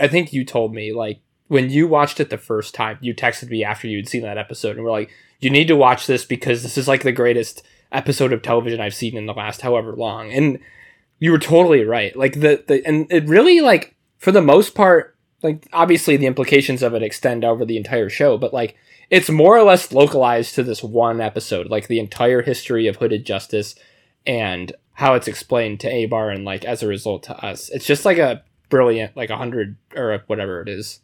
i 0.01 0.09
think 0.09 0.33
you 0.33 0.43
told 0.43 0.73
me 0.73 0.91
like 0.91 1.21
when 1.47 1.69
you 1.69 1.87
watched 1.87 2.19
it 2.19 2.29
the 2.29 2.37
first 2.37 2.75
time 2.75 2.97
you 2.99 3.15
texted 3.15 3.49
me 3.49 3.63
after 3.63 3.87
you'd 3.87 4.09
seen 4.09 4.23
that 4.23 4.37
episode 4.37 4.75
and 4.75 4.83
we're 4.83 4.91
like 4.91 5.09
you 5.39 5.49
need 5.49 5.69
to 5.69 5.75
watch 5.77 6.07
this 6.07 6.25
because 6.25 6.63
this 6.63 6.77
is 6.77 6.89
like 6.89 7.03
the 7.03 7.13
greatest 7.13 7.63
episode 7.91 8.33
of 8.33 8.41
television 8.41 8.81
I've 8.81 8.93
seen 8.93 9.17
in 9.17 9.25
the 9.25 9.33
last 9.33 9.61
however 9.61 9.93
long. 9.95 10.31
And 10.31 10.59
you 11.19 11.31
were 11.31 11.39
totally 11.39 11.83
right. 11.83 12.15
Like 12.15 12.33
the, 12.33 12.63
the 12.67 12.85
and 12.85 13.11
it 13.11 13.27
really 13.27 13.61
like 13.61 13.95
for 14.17 14.31
the 14.31 14.41
most 14.41 14.75
part, 14.75 15.15
like 15.43 15.67
obviously 15.73 16.17
the 16.17 16.25
implications 16.25 16.83
of 16.83 16.93
it 16.93 17.03
extend 17.03 17.43
over 17.43 17.65
the 17.65 17.77
entire 17.77 18.09
show, 18.09 18.37
but 18.37 18.53
like 18.53 18.75
it's 19.09 19.29
more 19.29 19.57
or 19.57 19.63
less 19.63 19.91
localized 19.91 20.55
to 20.55 20.63
this 20.63 20.83
one 20.83 21.21
episode, 21.21 21.67
like 21.67 21.87
the 21.87 21.99
entire 21.99 22.41
history 22.41 22.87
of 22.87 22.97
Hooded 22.97 23.25
Justice 23.25 23.75
and 24.25 24.73
how 24.93 25.13
it's 25.13 25.27
explained 25.27 25.79
to 25.79 25.91
Abar 25.91 26.33
and 26.33 26.43
like 26.43 26.65
as 26.65 26.83
a 26.83 26.87
result 26.87 27.23
to 27.23 27.45
us. 27.45 27.69
It's 27.69 27.85
just 27.85 28.03
like 28.03 28.17
a 28.17 28.43
brilliant, 28.69 29.15
like 29.15 29.29
a 29.29 29.37
hundred 29.37 29.77
or 29.95 30.23
whatever 30.27 30.61
it 30.61 30.67
is, 30.67 30.99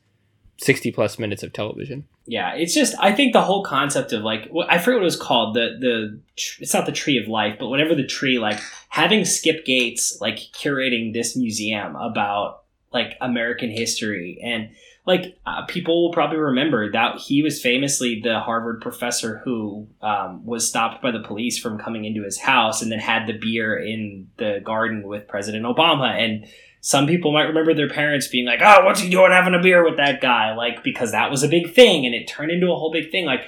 sixty 0.64 0.91
plus 0.91 1.20
minutes 1.20 1.43
of 1.43 1.53
television. 1.53 2.05
Yeah, 2.26 2.53
it's 2.55 2.74
just 2.74 2.95
I 2.99 3.11
think 3.11 3.34
the 3.34 3.41
whole 3.41 3.64
concept 3.64 4.14
of 4.14 4.24
like 4.24 4.49
I 4.68 4.78
forget 4.78 4.95
what 4.95 5.03
it 5.03 5.05
was 5.05 5.16
called 5.16 5.55
the 5.55 5.78
the 5.80 6.20
it's 6.59 6.74
not 6.74 6.86
the 6.86 6.91
tree 6.91 7.18
of 7.18 7.28
life, 7.28 7.57
but 7.59 7.68
whatever 7.68 7.95
the 7.95 8.07
tree 8.07 8.39
like 8.39 8.59
having 8.89 9.26
Skip 9.26 9.66
Gates 9.66 10.18
like 10.22 10.38
curating 10.38 11.14
this 11.14 11.36
museum 11.36 11.95
about 11.95 12.64
like 12.91 13.18
American 13.22 13.72
history 13.72 14.39
and 14.43 14.70
like 15.05 15.38
uh, 15.45 15.66
people 15.66 16.03
will 16.03 16.14
probably 16.14 16.38
remember 16.38 16.91
that 16.91 17.18
he 17.18 17.43
was 17.43 17.61
famously 17.61 18.22
the 18.24 18.39
Harvard 18.39 18.80
professor 18.82 19.41
who 19.43 19.88
um, 20.01 20.45
was 20.45 20.68
stopped 20.68 21.01
by 21.01 21.11
the 21.11 21.20
police 21.20 21.59
from 21.59 21.78
coming 21.78 22.05
into 22.05 22.24
his 22.24 22.39
house 22.39 22.82
and 22.82 22.91
then 22.91 22.99
had 22.99 23.28
the 23.28 23.38
beer 23.38 23.78
in 23.78 24.30
the 24.38 24.61
garden 24.64 25.03
with 25.03 25.28
President 25.28 25.66
Obama 25.66 26.09
and 26.18 26.47
some 26.86 27.07
people 27.07 27.31
might 27.31 27.43
remember 27.43 27.73
their 27.73 27.88
parents 27.89 28.27
being 28.27 28.45
like, 28.45 28.59
"Oh, 28.61 28.84
what's 28.84 28.99
he 28.99 29.09
doing 29.09 29.31
having 29.31 29.53
a 29.53 29.61
beer 29.61 29.86
with 29.86 29.95
that 29.95 30.19
guy?" 30.19 30.53
Like 30.53 30.84
because 30.84 31.13
that 31.13 31.31
was 31.31 31.41
a 31.41 31.47
big 31.47 31.73
thing, 31.73 32.05
and 32.05 32.13
it 32.13 32.27
turned 32.27 32.51
into 32.51 32.73
a 32.73 32.75
whole 32.75 32.91
big 32.91 33.09
thing. 33.09 33.25
Like 33.25 33.45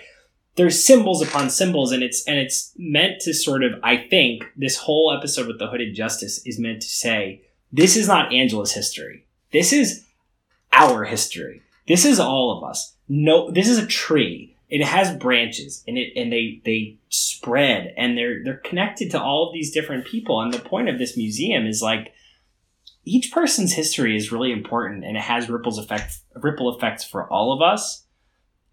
there's 0.56 0.82
symbols 0.82 1.22
upon 1.22 1.50
symbols, 1.50 1.92
and 1.92 2.02
it's 2.02 2.26
and 2.28 2.40
it's 2.40 2.72
meant 2.78 3.20
to 3.22 3.34
sort 3.34 3.62
of. 3.62 3.74
I 3.84 3.98
think 3.98 4.46
this 4.56 4.78
whole 4.78 5.14
episode 5.16 5.48
with 5.48 5.60
the 5.60 5.68
Hooded 5.68 5.94
Justice 5.94 6.42
is 6.46 6.58
meant 6.58 6.82
to 6.84 6.88
say 6.88 7.42
this 7.74 7.98
is 7.98 8.08
not 8.08 8.34
Angela's 8.34 8.72
history. 8.72 9.26
This 9.52 9.74
is 9.74 10.06
our 10.72 11.04
history. 11.04 11.62
This 11.90 12.06
is 12.06 12.22
all 12.22 12.58
of 12.58 12.64
us. 12.64 12.96
No, 13.10 13.52
this 13.52 13.68
is 13.68 13.78
a 13.78 13.86
tree. 13.86 14.56
It 14.70 14.82
has 14.86 15.14
branches, 15.14 15.84
and 15.86 15.98
it 15.98 16.14
and 16.16 16.32
they 16.32 16.62
they 16.64 17.00
spread, 17.10 17.94
and 17.98 18.18
they're 18.18 18.42
they're 18.46 18.64
connected 18.64 19.12
to 19.12 19.22
all 19.22 19.46
of 19.46 19.54
these 19.54 19.74
different 19.74 20.06
people. 20.06 20.40
And 20.40 20.54
the 20.54 20.60
point 20.60 20.88
of 20.88 21.00
this 21.00 21.18
museum 21.18 21.68
is 21.68 21.82
like 21.82 22.14
each 23.06 23.32
person's 23.32 23.74
history 23.74 24.18
is 24.18 24.32
really 24.32 24.52
important 24.52 25.06
and 25.06 25.16
it 25.16 25.22
has 25.22 25.48
ripples 25.48 25.78
effect 25.78 26.18
ripple 26.36 26.76
effects 26.76 27.04
for 27.04 27.32
all 27.32 27.54
of 27.54 27.62
us. 27.62 28.04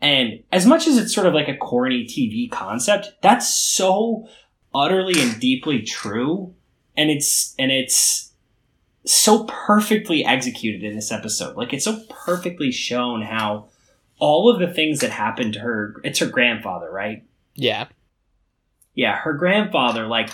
And 0.01 0.43
as 0.51 0.66
much 0.66 0.89
as 0.89 0.97
it's 0.97 1.14
sort 1.14 1.26
of 1.26 1.35
like 1.35 1.49
a 1.49 1.57
corny 1.57 2.05
TV 2.05 2.51
concept, 2.51 3.12
that's 3.22 3.55
so 3.55 4.26
utterly 4.74 5.20
and 5.20 5.39
deeply 5.39 5.83
true. 5.83 6.55
And 6.97 7.11
it's 7.11 7.55
and 7.59 7.70
it's 7.70 8.33
so 9.05 9.45
perfectly 9.45 10.24
executed 10.24 10.83
in 10.83 10.97
this 10.97 11.12
episode. 11.12 11.57
Like 11.57 11.72
it's 11.72 11.85
so 11.85 12.03
perfectly 12.09 12.72
shown 12.72 13.22
how 13.22 13.68
all 14.18 14.51
of 14.51 14.61
the 14.61 14.72
things 14.72 15.01
that 15.01 15.11
happened 15.11 15.55
to 15.55 15.61
her 15.61 16.01
it's 16.05 16.18
her 16.20 16.26
grandfather, 16.26 16.91
right? 16.91 17.22
Yeah. 17.55 17.89
Yeah, 18.95 19.16
her 19.16 19.35
grandfather, 19.35 20.07
like 20.07 20.30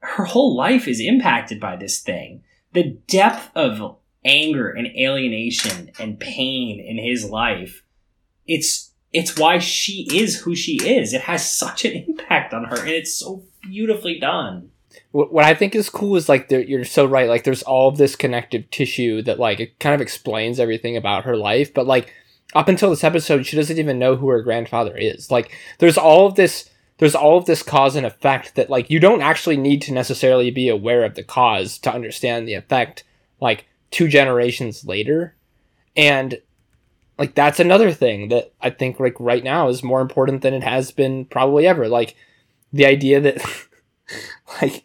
her 0.00 0.24
whole 0.24 0.56
life 0.56 0.88
is 0.88 1.00
impacted 1.00 1.60
by 1.60 1.76
this 1.76 2.00
thing 2.00 2.42
the 2.72 2.98
depth 3.08 3.50
of 3.54 3.96
anger 4.24 4.70
and 4.70 4.86
alienation 4.88 5.90
and 5.98 6.18
pain 6.18 6.80
in 6.80 6.98
his 6.98 7.24
life 7.24 7.82
it's 8.46 8.92
it's 9.12 9.38
why 9.38 9.58
she 9.58 10.06
is 10.12 10.40
who 10.40 10.54
she 10.54 10.76
is. 10.86 11.14
It 11.14 11.22
has 11.22 11.50
such 11.50 11.84
an 11.84 11.92
impact 11.92 12.52
on 12.52 12.64
her 12.64 12.76
and 12.80 12.90
it's 12.90 13.14
so 13.14 13.44
beautifully 13.62 14.18
done. 14.18 14.70
What 15.12 15.44
i 15.44 15.54
think 15.54 15.74
is 15.74 15.90
cool 15.90 16.16
is 16.16 16.28
like 16.28 16.50
you're 16.50 16.84
so 16.84 17.04
right 17.04 17.28
like 17.28 17.44
there's 17.44 17.62
all 17.62 17.88
of 17.88 17.98
this 17.98 18.16
connective 18.16 18.70
tissue 18.70 19.22
that 19.22 19.38
like 19.38 19.60
it 19.60 19.78
kind 19.78 19.94
of 19.94 20.00
explains 20.00 20.58
everything 20.58 20.96
about 20.96 21.24
her 21.24 21.36
life 21.36 21.72
but 21.72 21.86
like 21.86 22.14
up 22.54 22.68
until 22.68 22.90
this 22.90 23.04
episode 23.04 23.44
she 23.44 23.56
doesn't 23.56 23.78
even 23.78 23.98
know 23.98 24.16
who 24.16 24.28
her 24.28 24.42
grandfather 24.42 24.96
is. 24.96 25.30
Like 25.30 25.54
there's 25.78 25.98
all 25.98 26.26
of 26.26 26.34
this 26.34 26.70
there's 26.98 27.14
all 27.14 27.38
of 27.38 27.46
this 27.46 27.62
cause 27.62 27.96
and 27.96 28.06
effect 28.06 28.54
that 28.54 28.70
like 28.70 28.90
you 28.90 28.98
don't 28.98 29.22
actually 29.22 29.56
need 29.56 29.82
to 29.82 29.92
necessarily 29.92 30.50
be 30.50 30.68
aware 30.68 31.04
of 31.04 31.14
the 31.14 31.22
cause 31.22 31.78
to 31.78 31.92
understand 31.92 32.48
the 32.48 32.54
effect 32.54 33.04
like 33.40 33.66
two 33.90 34.08
generations 34.08 34.84
later. 34.84 35.34
And 35.96 36.40
like 37.18 37.34
that's 37.34 37.60
another 37.60 37.92
thing 37.92 38.28
that 38.28 38.52
i 38.60 38.68
think 38.68 39.00
like 39.00 39.18
right 39.18 39.42
now 39.42 39.68
is 39.68 39.82
more 39.82 40.02
important 40.02 40.42
than 40.42 40.52
it 40.52 40.62
has 40.62 40.90
been 40.90 41.26
probably 41.26 41.66
ever. 41.66 41.88
Like 41.88 42.16
the 42.72 42.86
idea 42.86 43.20
that 43.20 43.44
like 44.62 44.84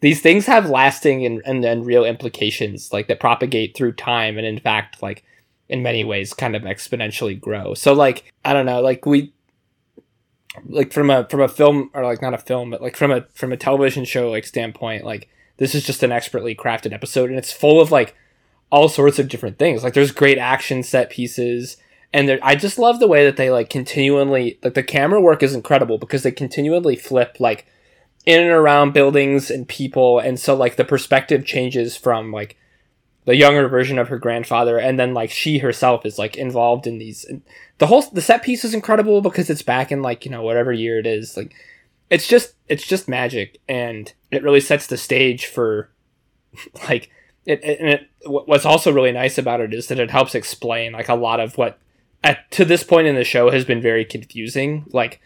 these 0.00 0.22
things 0.22 0.46
have 0.46 0.70
lasting 0.70 1.26
and, 1.26 1.42
and, 1.44 1.64
and 1.64 1.84
real 1.84 2.04
implications 2.04 2.92
like 2.92 3.08
that 3.08 3.20
propagate 3.20 3.76
through 3.76 3.92
time 3.92 4.38
and 4.38 4.46
in 4.46 4.58
fact 4.58 5.02
like 5.02 5.24
in 5.68 5.82
many 5.82 6.02
ways 6.02 6.32
kind 6.32 6.56
of 6.56 6.62
exponentially 6.62 7.40
grow. 7.40 7.74
So 7.74 7.92
like 7.92 8.32
i 8.44 8.52
don't 8.52 8.66
know 8.66 8.80
like 8.80 9.04
we 9.04 9.32
like 10.68 10.92
from 10.92 11.10
a 11.10 11.26
from 11.28 11.40
a 11.40 11.48
film 11.48 11.90
or 11.94 12.04
like 12.04 12.20
not 12.20 12.34
a 12.34 12.38
film 12.38 12.70
but 12.70 12.82
like 12.82 12.96
from 12.96 13.10
a 13.10 13.22
from 13.34 13.52
a 13.52 13.56
television 13.56 14.04
show 14.04 14.30
like 14.30 14.44
standpoint 14.44 15.04
like 15.04 15.28
this 15.58 15.74
is 15.74 15.84
just 15.84 16.02
an 16.02 16.10
expertly 16.10 16.54
crafted 16.54 16.92
episode 16.92 17.30
and 17.30 17.38
it's 17.38 17.52
full 17.52 17.80
of 17.80 17.92
like 17.92 18.16
all 18.70 18.88
sorts 18.88 19.18
of 19.18 19.28
different 19.28 19.58
things. 19.58 19.82
Like 19.84 19.94
there's 19.94 20.12
great 20.12 20.38
action 20.38 20.82
set 20.82 21.10
pieces 21.10 21.76
and 22.12 22.40
i 22.42 22.56
just 22.56 22.78
love 22.78 22.98
the 22.98 23.06
way 23.06 23.24
that 23.24 23.36
they 23.36 23.50
like 23.50 23.70
continually 23.70 24.58
like 24.62 24.74
the 24.74 24.82
camera 24.82 25.20
work 25.20 25.42
is 25.42 25.54
incredible 25.54 25.96
because 25.96 26.24
they 26.24 26.32
continually 26.32 26.96
flip 26.96 27.36
like 27.38 27.66
in 28.26 28.40
and 28.40 28.50
around 28.50 28.92
buildings 28.92 29.50
and 29.50 29.68
people 29.68 30.18
and 30.18 30.40
so 30.40 30.54
like 30.54 30.74
the 30.74 30.84
perspective 30.84 31.44
changes 31.44 31.96
from 31.96 32.32
like 32.32 32.56
the 33.24 33.36
younger 33.36 33.68
version 33.68 33.98
of 33.98 34.08
her 34.08 34.18
grandfather 34.18 34.78
and 34.78 34.98
then 34.98 35.14
like 35.14 35.30
she 35.30 35.58
herself 35.58 36.06
is 36.06 36.18
like 36.18 36.36
involved 36.36 36.86
in 36.86 36.98
these 36.98 37.26
the 37.78 37.86
whole 37.86 38.02
the 38.02 38.20
set 38.20 38.42
piece 38.42 38.64
is 38.64 38.74
incredible 38.74 39.20
because 39.20 39.50
it's 39.50 39.62
back 39.62 39.92
in 39.92 40.02
like 40.02 40.24
you 40.24 40.30
know 40.30 40.42
whatever 40.42 40.72
year 40.72 40.98
it 40.98 41.06
is 41.06 41.36
like 41.36 41.54
it's 42.08 42.26
just 42.26 42.54
it's 42.68 42.86
just 42.86 43.08
magic 43.08 43.58
and 43.68 44.12
it 44.30 44.42
really 44.42 44.60
sets 44.60 44.86
the 44.86 44.96
stage 44.96 45.46
for 45.46 45.90
like 46.88 47.10
it, 47.46 47.62
it, 47.64 47.80
and 47.80 47.88
it 47.88 48.10
what's 48.26 48.66
also 48.66 48.92
really 48.92 49.12
nice 49.12 49.38
about 49.38 49.60
it 49.60 49.72
is 49.72 49.88
that 49.88 49.98
it 49.98 50.10
helps 50.10 50.34
explain 50.34 50.92
like 50.92 51.08
a 51.08 51.14
lot 51.14 51.40
of 51.40 51.56
what 51.56 51.78
at 52.22 52.50
to 52.50 52.64
this 52.64 52.82
point 52.82 53.06
in 53.06 53.14
the 53.14 53.24
show 53.24 53.50
has 53.50 53.64
been 53.64 53.80
very 53.80 54.04
confusing 54.04 54.84
like 54.92 55.20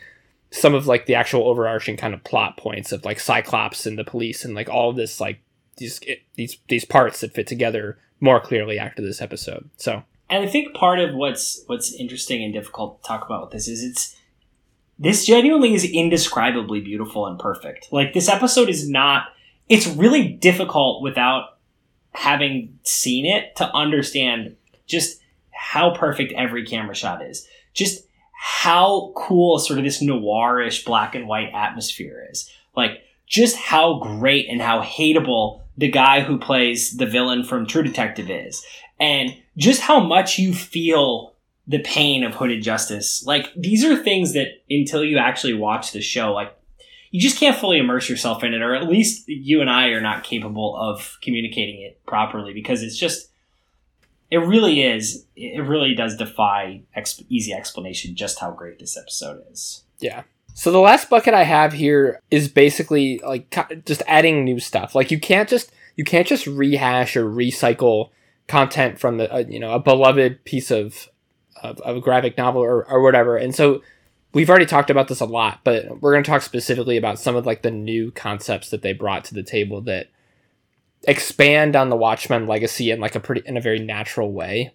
some 0.50 0.74
of 0.74 0.86
like 0.86 1.06
the 1.06 1.16
actual 1.16 1.48
overarching 1.48 1.96
kind 1.96 2.14
of 2.14 2.22
plot 2.22 2.56
points 2.56 2.92
of 2.92 3.04
like 3.04 3.18
cyclops 3.18 3.86
and 3.86 3.98
the 3.98 4.04
police 4.04 4.44
and 4.44 4.54
like 4.54 4.68
all 4.68 4.92
this 4.92 5.20
like 5.20 5.40
these 5.76 6.00
these 6.34 6.58
these 6.68 6.84
parts 6.84 7.20
that 7.20 7.34
fit 7.34 7.46
together 7.46 7.98
more 8.20 8.40
clearly 8.40 8.78
after 8.78 9.02
this 9.02 9.20
episode. 9.20 9.68
So, 9.76 10.02
and 10.30 10.44
I 10.44 10.46
think 10.46 10.74
part 10.74 11.00
of 11.00 11.14
what's 11.14 11.62
what's 11.66 11.92
interesting 11.94 12.42
and 12.42 12.52
difficult 12.52 13.02
to 13.02 13.08
talk 13.08 13.24
about 13.24 13.42
with 13.42 13.50
this 13.50 13.68
is 13.68 13.82
it's 13.82 14.16
this 14.98 15.26
genuinely 15.26 15.74
is 15.74 15.84
indescribably 15.84 16.80
beautiful 16.80 17.26
and 17.26 17.38
perfect. 17.38 17.88
Like 17.92 18.12
this 18.12 18.28
episode 18.28 18.68
is 18.68 18.88
not. 18.88 19.28
It's 19.68 19.86
really 19.86 20.28
difficult 20.28 21.02
without 21.02 21.58
having 22.12 22.78
seen 22.82 23.26
it 23.26 23.56
to 23.56 23.74
understand 23.74 24.56
just 24.86 25.20
how 25.50 25.94
perfect 25.94 26.32
every 26.32 26.64
camera 26.64 26.94
shot 26.94 27.22
is. 27.22 27.46
Just 27.72 28.06
how 28.32 29.12
cool 29.16 29.58
sort 29.58 29.78
of 29.78 29.84
this 29.84 30.02
noirish 30.02 30.84
black 30.84 31.14
and 31.14 31.26
white 31.26 31.50
atmosphere 31.54 32.28
is. 32.30 32.50
Like 32.76 33.02
just 33.26 33.56
how 33.56 33.98
great 33.98 34.48
and 34.48 34.60
how 34.60 34.82
hateable 34.82 35.62
the 35.76 35.90
guy 35.90 36.20
who 36.20 36.38
plays 36.38 36.96
the 36.96 37.06
villain 37.06 37.44
from 37.44 37.66
True 37.66 37.82
Detective 37.82 38.30
is, 38.30 38.64
and 39.00 39.36
just 39.56 39.80
how 39.80 40.00
much 40.00 40.38
you 40.38 40.54
feel 40.54 41.34
the 41.66 41.80
pain 41.80 42.24
of 42.24 42.34
Hooded 42.34 42.62
Justice. 42.62 43.24
Like 43.26 43.48
these 43.56 43.84
are 43.84 43.96
things 43.96 44.34
that 44.34 44.48
until 44.68 45.04
you 45.04 45.18
actually 45.18 45.54
watch 45.54 45.92
the 45.92 46.00
show, 46.02 46.32
like 46.32 46.56
you 47.10 47.20
just 47.20 47.38
can't 47.38 47.56
fully 47.56 47.78
immerse 47.78 48.08
yourself 48.08 48.42
in 48.44 48.54
it, 48.54 48.62
or 48.62 48.74
at 48.74 48.88
least 48.88 49.28
you 49.28 49.60
and 49.60 49.70
I 49.70 49.88
are 49.88 50.00
not 50.00 50.24
capable 50.24 50.76
of 50.76 51.18
communicating 51.22 51.82
it 51.82 52.04
properly 52.06 52.52
because 52.52 52.82
it's 52.82 52.98
just. 52.98 53.30
It 54.30 54.38
really 54.38 54.82
is. 54.82 55.26
It 55.36 55.62
really 55.62 55.94
does 55.94 56.16
defy 56.16 56.82
exp- 56.96 57.24
easy 57.28 57.52
explanation 57.52 58.16
just 58.16 58.40
how 58.40 58.50
great 58.50 58.80
this 58.80 58.96
episode 58.96 59.44
is. 59.52 59.84
Yeah. 60.00 60.22
So 60.54 60.70
the 60.70 60.78
last 60.78 61.10
bucket 61.10 61.34
I 61.34 61.42
have 61.42 61.72
here 61.72 62.20
is 62.30 62.48
basically 62.48 63.18
like 63.18 63.54
just 63.84 64.02
adding 64.06 64.44
new 64.44 64.60
stuff. 64.60 64.94
Like 64.94 65.10
you 65.10 65.18
can't 65.18 65.48
just 65.48 65.72
you 65.96 66.04
can't 66.04 66.26
just 66.26 66.46
rehash 66.46 67.16
or 67.16 67.24
recycle 67.24 68.10
content 68.46 68.98
from 69.00 69.18
the 69.18 69.32
uh, 69.32 69.38
you 69.48 69.58
know 69.58 69.74
a 69.74 69.80
beloved 69.80 70.44
piece 70.44 70.70
of 70.70 71.08
of, 71.62 71.80
of 71.80 71.96
a 71.96 72.00
graphic 72.00 72.38
novel 72.38 72.62
or, 72.62 72.88
or 72.88 73.02
whatever. 73.02 73.36
And 73.36 73.54
so 73.54 73.82
we've 74.32 74.48
already 74.48 74.66
talked 74.66 74.90
about 74.90 75.08
this 75.08 75.20
a 75.20 75.26
lot, 75.26 75.60
but 75.64 76.00
we're 76.00 76.12
going 76.12 76.24
to 76.24 76.30
talk 76.30 76.42
specifically 76.42 76.96
about 76.96 77.18
some 77.18 77.34
of 77.34 77.46
like 77.46 77.62
the 77.62 77.70
new 77.70 78.12
concepts 78.12 78.70
that 78.70 78.82
they 78.82 78.92
brought 78.92 79.24
to 79.24 79.34
the 79.34 79.42
table 79.42 79.80
that 79.82 80.08
expand 81.08 81.74
on 81.74 81.88
the 81.88 81.96
Watchmen 81.96 82.46
legacy 82.46 82.90
in 82.92 83.00
like 83.00 83.16
a 83.16 83.20
pretty 83.20 83.42
in 83.44 83.56
a 83.56 83.60
very 83.60 83.80
natural 83.80 84.32
way. 84.32 84.72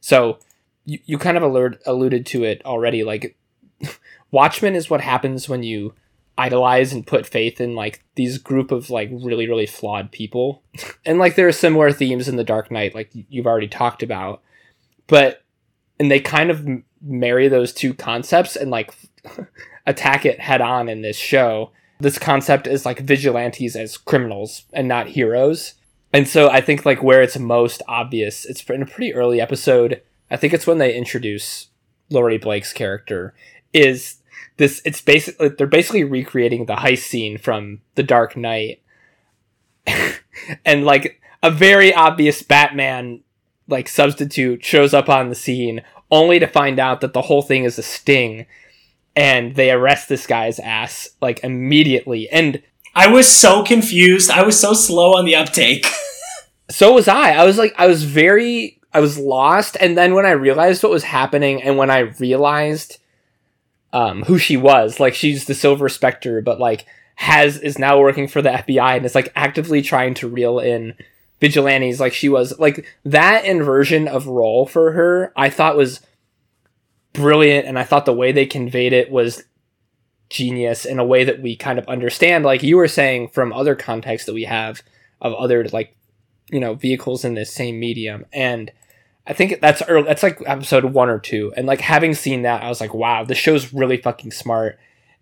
So 0.00 0.40
you, 0.84 0.98
you 1.06 1.18
kind 1.18 1.38
of 1.38 1.42
alert, 1.42 1.80
alluded 1.86 2.26
to 2.26 2.44
it 2.44 2.60
already 2.66 3.02
like 3.02 3.36
Watchmen 4.36 4.74
is 4.74 4.90
what 4.90 5.00
happens 5.00 5.48
when 5.48 5.62
you 5.62 5.94
idolize 6.38 6.92
and 6.92 7.06
put 7.06 7.26
faith 7.26 7.60
in 7.60 7.74
like 7.74 8.04
these 8.14 8.36
group 8.36 8.70
of 8.70 8.90
like 8.90 9.08
really 9.10 9.48
really 9.48 9.64
flawed 9.64 10.12
people 10.12 10.62
and 11.06 11.18
like 11.18 11.34
there 11.34 11.48
are 11.48 11.52
similar 11.52 11.90
themes 11.90 12.28
in 12.28 12.36
the 12.36 12.44
dark 12.44 12.70
knight 12.70 12.94
like 12.94 13.10
you've 13.30 13.46
already 13.46 13.66
talked 13.66 14.02
about 14.02 14.42
but 15.06 15.42
and 15.98 16.10
they 16.10 16.20
kind 16.20 16.50
of 16.50 16.68
marry 17.00 17.48
those 17.48 17.72
two 17.72 17.94
concepts 17.94 18.54
and 18.54 18.70
like 18.70 18.94
attack 19.86 20.26
it 20.26 20.38
head 20.38 20.60
on 20.60 20.90
in 20.90 21.00
this 21.00 21.16
show 21.16 21.70
this 22.00 22.18
concept 22.18 22.66
is 22.66 22.84
like 22.84 22.98
vigilantes 22.98 23.74
as 23.74 23.96
criminals 23.96 24.66
and 24.74 24.86
not 24.86 25.06
heroes 25.06 25.72
and 26.16 26.26
so 26.26 26.48
I 26.48 26.62
think 26.62 26.86
like 26.86 27.02
where 27.02 27.20
it's 27.20 27.38
most 27.38 27.82
obvious, 27.86 28.46
it's 28.46 28.62
in 28.70 28.80
a 28.80 28.86
pretty 28.86 29.12
early 29.12 29.38
episode. 29.38 30.00
I 30.30 30.36
think 30.38 30.54
it's 30.54 30.66
when 30.66 30.78
they 30.78 30.94
introduce 30.94 31.68
Laurie 32.10 32.38
Blake's 32.38 32.72
character. 32.72 33.34
Is 33.74 34.16
this? 34.56 34.82
It's 34.84 35.00
basically 35.00 35.48
they're 35.48 35.66
basically 35.66 36.04
recreating 36.04 36.66
the 36.66 36.76
heist 36.76 37.04
scene 37.04 37.38
from 37.38 37.80
The 37.94 38.02
Dark 38.02 38.36
Knight, 38.36 38.80
and 40.64 40.84
like 40.84 41.20
a 41.42 41.50
very 41.50 41.94
obvious 41.94 42.42
Batman 42.42 43.20
like 43.68 43.88
substitute 43.88 44.64
shows 44.64 44.94
up 44.94 45.08
on 45.08 45.28
the 45.28 45.34
scene 45.34 45.82
only 46.10 46.38
to 46.38 46.46
find 46.46 46.78
out 46.78 47.00
that 47.00 47.12
the 47.12 47.22
whole 47.22 47.42
thing 47.42 47.64
is 47.64 47.78
a 47.78 47.82
sting 47.82 48.46
and 49.16 49.56
they 49.56 49.70
arrest 49.70 50.08
this 50.08 50.26
guy's 50.26 50.60
ass 50.60 51.08
like 51.20 51.42
immediately 51.42 52.28
and 52.30 52.62
I 52.94 53.08
was 53.08 53.28
so 53.28 53.62
confused. 53.62 54.30
I 54.30 54.42
was 54.42 54.58
so 54.58 54.72
slow 54.72 55.18
on 55.18 55.26
the 55.26 55.36
uptake. 55.36 55.86
so 56.70 56.94
was 56.94 57.08
I. 57.08 57.32
I 57.32 57.44
was 57.44 57.58
like 57.58 57.74
I 57.76 57.86
was 57.86 58.04
very 58.04 58.80
I 58.94 59.00
was 59.00 59.18
lost 59.18 59.76
and 59.80 59.98
then 59.98 60.14
when 60.14 60.24
I 60.24 60.30
realized 60.30 60.82
what 60.82 60.92
was 60.92 61.04
happening 61.04 61.62
and 61.62 61.76
when 61.76 61.90
I 61.90 61.98
realized 61.98 62.98
um 63.92 64.22
who 64.24 64.38
she 64.38 64.56
was, 64.56 65.00
like 65.00 65.14
she's 65.14 65.46
the 65.46 65.54
Silver 65.54 65.88
Spectre 65.88 66.40
but 66.40 66.60
like 66.60 66.86
has 67.16 67.58
is 67.58 67.78
now 67.78 67.98
working 67.98 68.28
for 68.28 68.42
the 68.42 68.50
FBI 68.50 68.96
and 68.96 69.06
is 69.06 69.14
like 69.14 69.32
actively 69.34 69.80
trying 69.80 70.14
to 70.14 70.28
reel 70.28 70.58
in 70.58 70.94
vigilantes 71.40 72.00
like 72.00 72.12
she 72.12 72.28
was. 72.28 72.58
Like 72.58 72.86
that 73.04 73.44
inversion 73.44 74.08
of 74.08 74.26
role 74.26 74.66
for 74.66 74.92
her 74.92 75.32
I 75.36 75.50
thought 75.50 75.76
was 75.76 76.00
brilliant 77.12 77.66
and 77.66 77.78
I 77.78 77.84
thought 77.84 78.04
the 78.04 78.12
way 78.12 78.32
they 78.32 78.46
conveyed 78.46 78.92
it 78.92 79.10
was 79.10 79.44
genius 80.28 80.84
in 80.84 80.98
a 80.98 81.04
way 81.04 81.24
that 81.24 81.40
we 81.40 81.54
kind 81.56 81.78
of 81.78 81.86
understand 81.86 82.44
like 82.44 82.62
you 82.62 82.76
were 82.76 82.88
saying 82.88 83.28
from 83.28 83.52
other 83.52 83.76
contexts 83.76 84.26
that 84.26 84.34
we 84.34 84.42
have 84.42 84.82
of 85.20 85.32
other 85.34 85.64
like 85.68 85.96
you 86.50 86.60
know 86.60 86.74
vehicles 86.74 87.24
in 87.24 87.34
this 87.34 87.52
same 87.52 87.78
medium. 87.78 88.24
And 88.32 88.70
I 89.26 89.32
think 89.32 89.60
that's 89.60 89.82
early, 89.88 90.06
that's 90.06 90.22
like 90.22 90.40
episode 90.46 90.84
1 90.84 91.08
or 91.08 91.18
2 91.18 91.54
and 91.56 91.66
like 91.66 91.80
having 91.80 92.14
seen 92.14 92.42
that 92.42 92.62
I 92.62 92.68
was 92.68 92.80
like 92.80 92.94
wow 92.94 93.24
the 93.24 93.34
show's 93.34 93.72
really 93.72 93.96
fucking 93.96 94.30
smart 94.32 94.78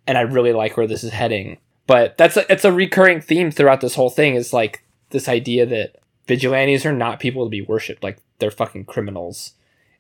and 0.06 0.18
I 0.18 0.22
really 0.22 0.52
like 0.52 0.76
where 0.76 0.86
this 0.86 1.04
is 1.04 1.12
heading. 1.12 1.58
But 1.86 2.16
that's 2.16 2.36
a, 2.36 2.50
it's 2.50 2.64
a 2.64 2.72
recurring 2.72 3.20
theme 3.20 3.50
throughout 3.50 3.80
this 3.80 3.94
whole 3.94 4.10
thing 4.10 4.34
is 4.34 4.52
like 4.52 4.84
this 5.10 5.28
idea 5.28 5.66
that 5.66 5.96
vigilantes 6.26 6.86
are 6.86 6.92
not 6.92 7.20
people 7.20 7.44
to 7.44 7.50
be 7.50 7.62
worshipped 7.62 8.02
like 8.02 8.18
they're 8.38 8.50
fucking 8.50 8.84
criminals 8.84 9.52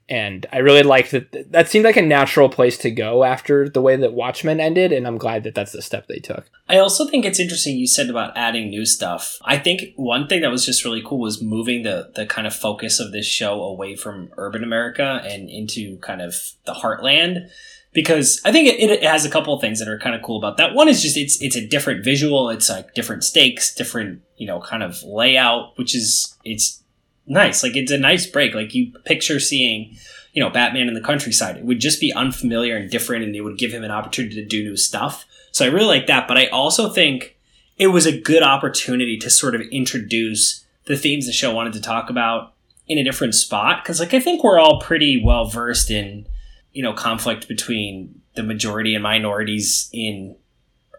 and 0.08 0.46
I 0.52 0.58
really 0.58 0.82
liked 0.82 1.12
that. 1.12 1.50
That 1.50 1.68
seemed 1.68 1.84
like 1.84 1.96
a 1.96 2.02
natural 2.02 2.48
place 2.48 2.76
to 2.78 2.90
go 2.90 3.24
after 3.24 3.68
the 3.68 3.80
way 3.80 3.96
that 3.96 4.12
Watchmen 4.12 4.60
ended, 4.60 4.92
and 4.92 5.06
I'm 5.06 5.16
glad 5.16 5.44
that 5.44 5.54
that's 5.54 5.72
the 5.72 5.80
step 5.80 6.06
they 6.06 6.18
took. 6.18 6.44
I 6.68 6.78
also 6.78 7.06
think 7.06 7.24
it's 7.24 7.40
interesting 7.40 7.76
you 7.76 7.86
said 7.86 8.10
about 8.10 8.36
adding 8.36 8.68
new 8.68 8.84
stuff. 8.84 9.38
I 9.42 9.56
think 9.56 9.94
one 9.96 10.26
thing 10.26 10.42
that 10.42 10.50
was 10.50 10.66
just 10.66 10.84
really 10.84 11.02
cool 11.04 11.20
was 11.20 11.42
moving 11.42 11.82
the 11.82 12.10
the 12.14 12.26
kind 12.26 12.46
of 12.46 12.54
focus 12.54 13.00
of 13.00 13.12
this 13.12 13.26
show 13.26 13.62
away 13.62 13.96
from 13.96 14.30
urban 14.36 14.62
America 14.62 15.22
and 15.24 15.48
into 15.48 15.98
kind 15.98 16.20
of 16.20 16.34
the 16.66 16.74
heartland. 16.74 17.48
Because 17.94 18.42
I 18.44 18.50
think 18.50 18.66
it, 18.68 18.90
it 18.90 19.04
has 19.04 19.24
a 19.24 19.30
couple 19.30 19.54
of 19.54 19.60
things 19.60 19.78
that 19.78 19.88
are 19.88 20.00
kind 20.00 20.16
of 20.16 20.22
cool 20.22 20.36
about 20.36 20.56
that. 20.56 20.74
One 20.74 20.88
is 20.88 21.00
just 21.00 21.16
it's 21.16 21.40
it's 21.40 21.56
a 21.56 21.66
different 21.66 22.04
visual. 22.04 22.50
It's 22.50 22.68
like 22.68 22.92
different 22.92 23.24
stakes, 23.24 23.74
different 23.74 24.20
you 24.36 24.46
know 24.46 24.60
kind 24.60 24.82
of 24.82 25.02
layout, 25.02 25.78
which 25.78 25.94
is 25.94 26.36
it's 26.44 26.83
nice. 27.26 27.62
Like 27.62 27.76
it's 27.76 27.92
a 27.92 27.98
nice 27.98 28.26
break. 28.26 28.54
Like 28.54 28.74
you 28.74 28.92
picture 29.04 29.40
seeing, 29.40 29.96
you 30.32 30.42
know, 30.42 30.50
Batman 30.50 30.88
in 30.88 30.94
the 30.94 31.00
countryside. 31.00 31.56
It 31.56 31.64
would 31.64 31.80
just 31.80 32.00
be 32.00 32.12
unfamiliar 32.12 32.76
and 32.76 32.90
different, 32.90 33.24
and 33.24 33.34
it 33.34 33.42
would 33.42 33.58
give 33.58 33.72
him 33.72 33.84
an 33.84 33.90
opportunity 33.90 34.34
to 34.36 34.44
do 34.44 34.62
new 34.62 34.76
stuff. 34.76 35.26
So 35.52 35.64
I 35.64 35.68
really 35.68 35.86
like 35.86 36.06
that. 36.06 36.28
But 36.28 36.38
I 36.38 36.46
also 36.46 36.88
think 36.88 37.36
it 37.78 37.88
was 37.88 38.06
a 38.06 38.18
good 38.18 38.42
opportunity 38.42 39.16
to 39.18 39.30
sort 39.30 39.54
of 39.54 39.60
introduce 39.62 40.64
the 40.86 40.96
themes 40.96 41.26
the 41.26 41.32
show 41.32 41.54
wanted 41.54 41.72
to 41.74 41.80
talk 41.80 42.10
about 42.10 42.52
in 42.86 42.98
a 42.98 43.04
different 43.04 43.34
spot. 43.34 43.82
Because 43.82 44.00
like 44.00 44.14
I 44.14 44.20
think 44.20 44.44
we're 44.44 44.58
all 44.58 44.80
pretty 44.80 45.20
well 45.22 45.46
versed 45.46 45.90
in, 45.90 46.26
you 46.72 46.82
know, 46.82 46.92
conflict 46.92 47.48
between 47.48 48.20
the 48.34 48.42
majority 48.42 48.94
and 48.94 49.02
minorities 49.02 49.88
in 49.92 50.36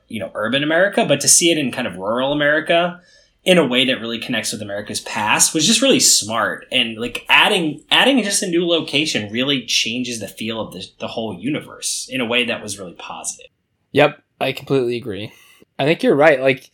you 0.08 0.20
know 0.20 0.32
urban 0.34 0.64
America, 0.64 1.06
but 1.06 1.20
to 1.22 1.28
see 1.28 1.52
it 1.52 1.58
in 1.58 1.72
kind 1.72 1.88
of 1.88 1.98
rural 1.98 2.32
America 2.32 3.02
in 3.46 3.60
a 3.60 3.66
way 3.66 3.86
that 3.86 4.02
really 4.02 4.20
connects 4.20 4.52
with 4.52 4.62
America's 4.62 5.00
past 5.02 5.54
was 5.54 5.68
just 5.68 5.82
really 5.82 6.00
smart. 6.00 6.66
And 6.72 6.98
like 6.98 7.26
adding 7.30 7.84
adding 7.92 8.22
just 8.24 8.44
a 8.44 8.48
new 8.48 8.68
location 8.68 9.32
really 9.32 9.66
changes 9.66 10.20
the 10.20 10.28
feel 10.28 10.60
of 10.60 10.74
the, 10.74 10.86
the 11.00 11.08
whole 11.08 11.40
universe 11.40 12.10
in 12.12 12.22
a 12.22 12.26
way 12.26 12.44
that 12.46 12.62
was 12.62 12.80
really 12.80 12.96
positive. 12.96 13.52
Yep, 13.92 14.22
I 14.42 14.52
completely 14.52 14.98
agree. 14.98 15.32
I 15.78 15.86
think 15.86 16.02
you're 16.02 16.16
right. 16.16 16.42
Like 16.42 16.72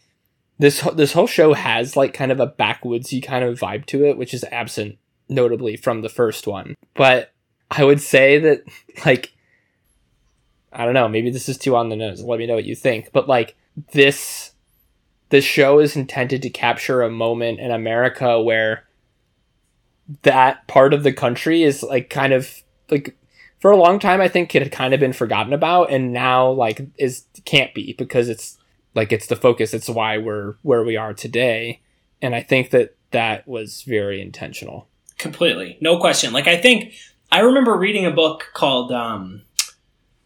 this 0.60 0.82
this 0.96 1.14
whole 1.14 1.28
show 1.28 1.54
has 1.54 1.98
like 1.98 2.14
kind 2.14 2.32
of 2.32 2.40
a 2.40 2.48
backwoodsy 2.48 3.22
kind 3.22 3.44
of 3.44 3.60
vibe 3.60 3.86
to 3.88 4.06
it, 4.06 4.18
which 4.18 4.34
is 4.34 4.46
absent 4.46 4.98
notably 5.28 5.76
from 5.76 6.02
the 6.02 6.10
first 6.10 6.48
one. 6.48 6.76
But 6.94 7.34
I 7.70 7.84
would 7.84 8.02
say 8.02 8.40
that 8.40 8.64
like 9.06 9.34
I 10.72 10.86
don't 10.86 10.94
know, 10.94 11.10
maybe 11.10 11.32
this 11.32 11.50
is 11.50 11.58
too 11.58 11.76
on 11.76 11.90
the 11.90 11.98
nose. 11.98 12.24
Let 12.24 12.40
me 12.40 12.48
know 12.48 12.56
what 12.56 12.64
you 12.64 12.76
think. 12.76 13.12
But 13.12 13.28
like 13.28 13.56
this 13.92 14.51
the 15.32 15.42
show 15.42 15.80
is 15.80 15.96
intended 15.96 16.42
to 16.44 16.50
capture 16.50 17.02
a 17.02 17.10
moment 17.10 17.60
in 17.60 17.72
America 17.72 18.40
where 18.40 18.86
that 20.22 20.68
part 20.68 20.94
of 20.94 21.04
the 21.04 21.14
country 21.14 21.64
is 21.64 21.82
like 21.82 22.10
kind 22.10 22.34
of 22.34 22.62
like 22.90 23.18
for 23.60 23.72
a 23.72 23.78
long 23.78 23.98
time 23.98 24.22
I 24.22 24.28
think 24.28 24.54
it 24.54 24.62
had 24.62 24.72
kind 24.72 24.94
of 24.94 25.00
been 25.00 25.14
forgotten 25.14 25.54
about 25.54 25.90
and 25.90 26.14
now 26.14 26.52
like 26.52 26.82
is 26.98 27.26
can't 27.46 27.74
be 27.74 27.94
because 27.98 28.30
it's 28.30 28.58
like 28.94 29.12
it's 29.12 29.28
the 29.28 29.36
focus. 29.36 29.74
It's 29.74 29.90
why 29.90 30.18
we're 30.18 30.56
where 30.62 30.84
we 30.84 30.98
are 30.98 31.14
today. 31.14 31.82
And 32.22 32.36
I 32.36 32.42
think 32.42 32.72
that 32.72 32.96
that 33.12 33.48
was 33.48 33.84
very 33.84 34.22
intentional. 34.22 34.88
Completely. 35.18 35.78
No 35.82 36.00
question. 36.00 36.34
Like 36.34 36.48
I 36.48 36.58
think 36.58 36.94
I 37.32 37.40
remember 37.40 37.78
reading 37.78 38.06
a 38.06 38.12
book 38.12 38.50
called 38.54 38.92
um 38.92 39.44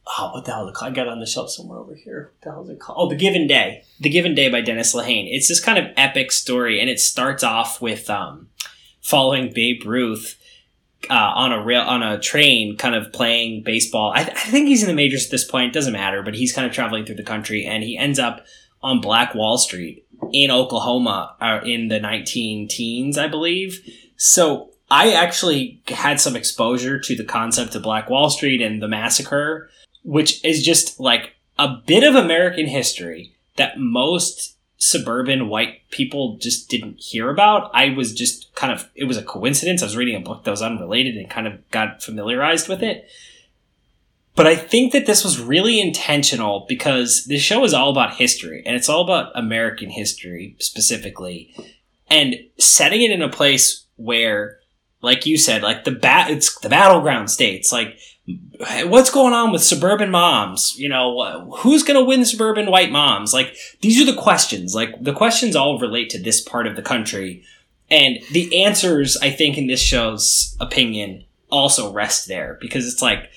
oh, 0.07 0.31
what 0.33 0.45
the 0.45 0.51
hell 0.51 0.65
is 0.65 0.69
it 0.69 0.75
called? 0.75 0.91
I 0.91 0.95
got 0.95 1.07
it 1.07 1.11
on 1.11 1.19
the 1.19 1.25
shelf 1.25 1.49
somewhere 1.49 1.79
over 1.79 1.95
here. 1.95 2.31
What 2.33 2.41
the 2.41 2.51
hell 2.51 2.63
is 2.63 2.69
it 2.69 2.79
called? 2.79 2.97
Oh, 2.99 3.09
The 3.09 3.15
Given 3.15 3.47
Day. 3.47 3.83
The 3.99 4.09
Given 4.09 4.35
Day 4.35 4.49
by 4.49 4.61
Dennis 4.61 4.93
Lehane. 4.93 5.27
It's 5.29 5.47
this 5.47 5.59
kind 5.59 5.77
of 5.77 5.91
epic 5.97 6.31
story, 6.31 6.79
and 6.79 6.89
it 6.89 6.99
starts 6.99 7.43
off 7.43 7.81
with 7.81 8.09
um, 8.09 8.49
following 9.01 9.51
Babe 9.53 9.83
Ruth 9.85 10.39
uh, 11.09 11.13
on 11.13 11.51
a 11.51 11.63
rail 11.63 11.81
on 11.81 12.03
a 12.03 12.19
train, 12.19 12.77
kind 12.77 12.95
of 12.95 13.11
playing 13.13 13.63
baseball. 13.63 14.11
I, 14.15 14.23
th- 14.23 14.37
I 14.37 14.49
think 14.49 14.67
he's 14.67 14.81
in 14.81 14.87
the 14.87 14.95
majors 14.95 15.25
at 15.25 15.31
this 15.31 15.49
point. 15.49 15.69
It 15.69 15.73
doesn't 15.73 15.93
matter, 15.93 16.21
but 16.21 16.35
he's 16.35 16.53
kind 16.53 16.67
of 16.67 16.73
traveling 16.73 17.05
through 17.05 17.15
the 17.15 17.23
country, 17.23 17.65
and 17.65 17.83
he 17.83 17.97
ends 17.97 18.19
up 18.19 18.45
on 18.81 19.01
Black 19.01 19.33
Wall 19.33 19.57
Street 19.57 20.05
in 20.31 20.51
Oklahoma 20.51 21.35
uh, 21.41 21.59
in 21.63 21.87
the 21.87 21.99
19 21.99 22.67
teens, 22.67 23.17
I 23.17 23.27
believe. 23.27 23.81
So 24.17 24.71
I 24.89 25.13
actually 25.13 25.81
had 25.87 26.19
some 26.19 26.35
exposure 26.35 26.99
to 26.99 27.15
the 27.15 27.23
concept 27.23 27.75
of 27.75 27.83
Black 27.83 28.09
Wall 28.09 28.29
Street 28.29 28.61
and 28.61 28.81
the 28.81 28.87
massacre 28.87 29.69
which 30.05 30.43
is 30.45 30.63
just 30.63 30.99
like 30.99 31.35
a 31.57 31.67
bit 31.85 32.03
of 32.03 32.15
American 32.15 32.67
history 32.67 33.35
that 33.57 33.79
most 33.79 34.55
suburban 34.77 35.49
white 35.49 35.89
people 35.89 36.37
just 36.37 36.69
didn't 36.69 36.99
hear 36.99 37.29
about. 37.29 37.71
I 37.73 37.89
was 37.89 38.13
just 38.13 38.53
kind 38.55 38.71
of, 38.71 38.89
it 38.93 39.05
was 39.05 39.17
a 39.17 39.23
coincidence. 39.23 39.81
I 39.81 39.85
was 39.85 39.97
reading 39.97 40.15
a 40.15 40.19
book 40.19 40.43
that 40.43 40.51
was 40.51 40.61
unrelated 40.61 41.17
and 41.17 41.29
kind 41.29 41.47
of 41.47 41.69
got 41.71 42.03
familiarized 42.03 42.67
with 42.67 42.83
it. 42.83 43.09
But 44.35 44.47
I 44.47 44.55
think 44.55 44.91
that 44.91 45.05
this 45.05 45.23
was 45.23 45.39
really 45.39 45.79
intentional 45.79 46.65
because 46.67 47.25
this 47.25 47.41
show 47.41 47.63
is 47.63 47.73
all 47.73 47.89
about 47.89 48.15
history 48.15 48.61
and 48.65 48.75
it's 48.75 48.89
all 48.89 49.01
about 49.01 49.31
American 49.33 49.89
history 49.89 50.55
specifically. 50.59 51.55
And 52.09 52.35
setting 52.59 53.01
it 53.01 53.11
in 53.11 53.21
a 53.21 53.29
place 53.29 53.85
where, 53.95 54.59
like 55.01 55.25
you 55.25 55.37
said, 55.37 55.63
like 55.63 55.85
the 55.85 55.91
bat, 55.91 56.29
it's 56.29 56.59
the 56.59 56.69
battleground 56.69 57.31
states, 57.31 57.71
like 57.71 57.97
what's 58.85 59.11
going 59.11 59.33
on 59.33 59.51
with 59.51 59.63
suburban 59.63 60.09
moms? 60.09 60.77
You 60.77 60.89
know, 60.89 61.51
who's 61.57 61.83
going 61.83 61.99
to 61.99 62.03
win 62.03 62.25
suburban 62.25 62.71
white 62.71 62.91
moms? 62.91 63.33
Like, 63.33 63.55
these 63.81 64.01
are 64.01 64.11
the 64.11 64.19
questions. 64.19 64.73
Like, 64.73 65.01
the 65.01 65.13
questions 65.13 65.55
all 65.55 65.79
relate 65.79 66.09
to 66.11 66.21
this 66.21 66.41
part 66.41 66.67
of 66.67 66.75
the 66.75 66.81
country. 66.81 67.43
And 67.91 68.19
the 68.31 68.63
answers, 68.63 69.17
I 69.17 69.29
think, 69.29 69.57
in 69.57 69.67
this 69.67 69.81
show's 69.81 70.55
opinion, 70.59 71.25
also 71.51 71.93
rest 71.93 72.27
there 72.27 72.57
because 72.59 72.91
it's 72.91 73.01
like, 73.01 73.29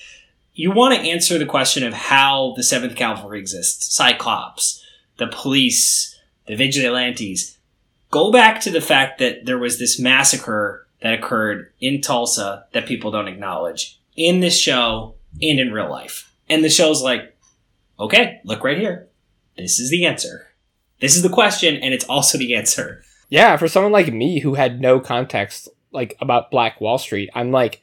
you 0.53 0.71
want 0.71 0.95
to 0.95 1.07
answer 1.07 1.37
the 1.37 1.45
question 1.45 1.83
of 1.83 1.93
how 1.93 2.53
the 2.55 2.63
7th 2.63 2.95
Kavalry 2.95 3.37
exists, 3.37 3.93
Cyclops, 3.93 4.83
the 5.17 5.27
police, 5.27 6.19
the 6.47 6.55
vigilantes. 6.55 7.57
Go 8.11 8.31
back 8.31 8.59
to 8.61 8.71
the 8.71 8.81
fact 8.81 9.19
that 9.19 9.45
there 9.45 9.59
was 9.59 9.77
this 9.77 9.99
massacre 9.99 10.87
that 11.01 11.13
occurred 11.13 11.71
in 11.79 12.01
Tulsa 12.01 12.65
that 12.73 12.87
people 12.87 13.11
don't 13.11 13.27
acknowledge 13.27 13.98
in 14.19 14.41
this 14.41 14.59
show 14.59 15.15
and 15.41 15.59
in 15.59 15.71
real 15.71 15.89
life. 15.89 16.31
And 16.49 16.63
the 16.63 16.69
show's 16.69 17.01
like, 17.01 17.37
okay, 17.99 18.41
look 18.43 18.63
right 18.63 18.77
here. 18.77 19.07
This 19.57 19.79
is 19.79 19.89
the 19.89 20.05
answer. 20.05 20.47
This 20.99 21.15
is 21.15 21.23
the 21.23 21.29
question, 21.29 21.77
and 21.77 21.93
it's 21.93 22.05
also 22.05 22.37
the 22.37 22.55
answer. 22.55 23.01
Yeah, 23.29 23.55
for 23.57 23.67
someone 23.67 23.93
like 23.93 24.11
me 24.11 24.39
who 24.39 24.55
had 24.55 24.81
no 24.81 24.99
context 24.99 25.69
like 25.91 26.15
about 26.19 26.51
Black 26.51 26.81
Wall 26.81 26.97
Street, 26.97 27.29
I'm 27.33 27.51
like 27.51 27.81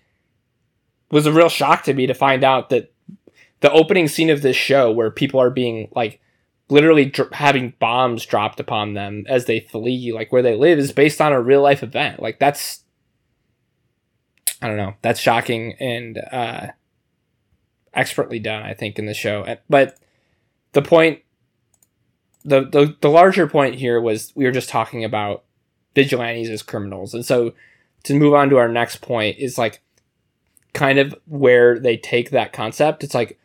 was 1.11 1.27
a 1.27 1.33
real 1.33 1.49
shock 1.49 1.85
to 1.85 1.95
me 1.95 2.07
to 2.07 2.15
find 2.15 2.43
out 2.45 2.69
that 2.71 2.93
the 3.61 3.71
opening 3.71 4.09
scene 4.09 4.29
of 4.29 4.43
this 4.43 4.57
show 4.57 4.91
where 4.91 5.11
people 5.11 5.41
are 5.41 5.51
being 5.51 5.89
like 5.95 6.21
literally 6.69 7.05
dr- 7.05 7.33
having 7.33 7.75
bombs 7.79 8.27
dropped 8.27 8.59
upon 8.59 8.95
them 8.95 9.25
as 9.29 9.45
they 9.45 9.61
flee 9.61 10.13
like 10.13 10.33
where 10.33 10.43
they 10.43 10.57
live 10.57 10.81
is 10.81 10.91
based 10.91 11.21
on 11.21 11.33
a 11.33 11.41
real 11.41 11.63
life 11.63 11.85
event 11.85 12.21
like 12.21 12.41
that's 12.41 12.83
i 14.63 14.69
don't 14.69 14.77
know 14.77 14.95
that's 15.03 15.21
shocking 15.21 15.75
and 15.81 16.19
uh 16.31 16.67
expertly 17.95 18.39
done 18.39 18.63
i 18.63 18.75
think 18.75 18.99
in 18.99 19.07
the 19.07 19.15
show 19.15 19.57
but 19.69 19.99
the 20.73 20.83
point 20.83 21.21
the, 22.45 22.61
the 22.61 22.97
the 23.01 23.11
larger 23.11 23.47
point 23.47 23.75
here 23.75 24.01
was 24.01 24.33
we 24.37 24.45
were 24.45 24.53
just 24.53 24.69
talking 24.69 25.05
about 25.05 25.45
vigilantes 25.95 26.49
as 26.49 26.63
criminals 26.63 27.15
and 27.15 27.25
so 27.25 27.55
to 28.05 28.15
move 28.15 28.35
on 28.35 28.49
to 28.51 28.57
our 28.57 28.69
next 28.69 28.97
point 29.01 29.39
is 29.39 29.59
like 29.59 29.83
kind 30.75 30.99
of 30.99 31.15
where 31.27 31.79
they 31.79 31.97
take 31.97 32.31
that 32.31 32.53
concept 32.53 33.03
it's 33.03 33.15
like 33.15 33.39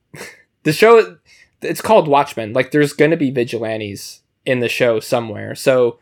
the 0.62 0.72
show 0.72 1.18
it's 1.62 1.80
called 1.80 2.08
Watchmen. 2.08 2.52
Like 2.52 2.70
there's 2.70 2.92
going 2.92 3.10
to 3.10 3.16
be 3.16 3.30
vigilantes 3.30 4.22
in 4.44 4.60
the 4.60 4.68
show 4.68 5.00
somewhere. 5.00 5.54
So 5.54 5.98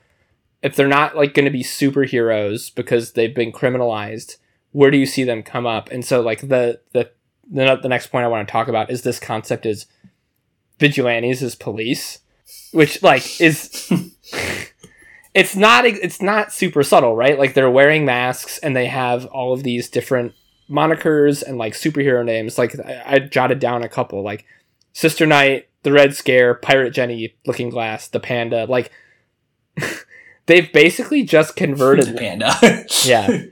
if 0.63 0.77
they're 0.77 0.89
not 0.89 1.17
like 1.17 1.35
going 1.35 1.45
to 1.45 1.51
be 1.51 1.63
superheroes 1.63 2.75
because 2.75 3.13
they've 3.13 3.35
been 3.35 3.53
criminalized, 3.53 4.37
where 4.77 4.91
do 4.91 4.99
you 4.99 5.07
see 5.07 5.25
them 5.25 5.43
come 5.43 5.67
up? 5.67 5.91
And 5.91 6.05
so 6.05 6.21
like 6.21 6.43
the 6.43 6.79
the 6.93 7.11
the, 7.51 7.79
the 7.83 7.89
next 7.89 8.09
point 8.09 8.27
I 8.27 8.29
want 8.29 8.47
to 8.47 8.53
talk 8.53 8.69
about 8.69 8.91
is 8.91 9.01
this 9.01 9.19
concept 9.19 9.65
is 9.65 9.87
vigilantes 10.79 11.43
as 11.43 11.55
police, 11.55 12.19
which 12.73 13.03
like 13.03 13.41
is 13.41 13.91
it's 15.35 15.57
not 15.57 15.87
it's 15.87 16.21
not 16.21 16.53
super 16.53 16.83
subtle, 16.83 17.17
right? 17.17 17.39
Like 17.39 17.55
they're 17.55 17.71
wearing 17.71 18.05
masks 18.05 18.59
and 18.59 18.77
they 18.77 18.85
have 18.85 19.25
all 19.27 19.55
of 19.55 19.63
these 19.63 19.89
different 19.89 20.35
monikers 20.69 21.43
and 21.43 21.57
like 21.57 21.73
superhero 21.73 22.23
names. 22.23 22.59
Like 22.59 22.79
I, 22.79 23.03
I 23.07 23.19
jotted 23.21 23.61
down 23.61 23.83
a 23.83 23.89
couple 23.89 24.23
like 24.23 24.45
Sister 24.93 25.25
Night, 25.25 25.69
the 25.85 25.93
Red 25.93 26.15
Scare, 26.15 26.53
Pirate 26.55 26.91
Jenny, 26.91 27.35
Looking 27.47 27.71
Glass, 27.71 28.09
the 28.09 28.21
Panda. 28.21 28.67
Like 28.67 28.93
they've 30.45 30.71
basically 30.71 31.23
just 31.23 31.57
converted 31.57 32.09
the 32.09 32.13
Panda. 32.19 32.85
yeah. 33.07 33.45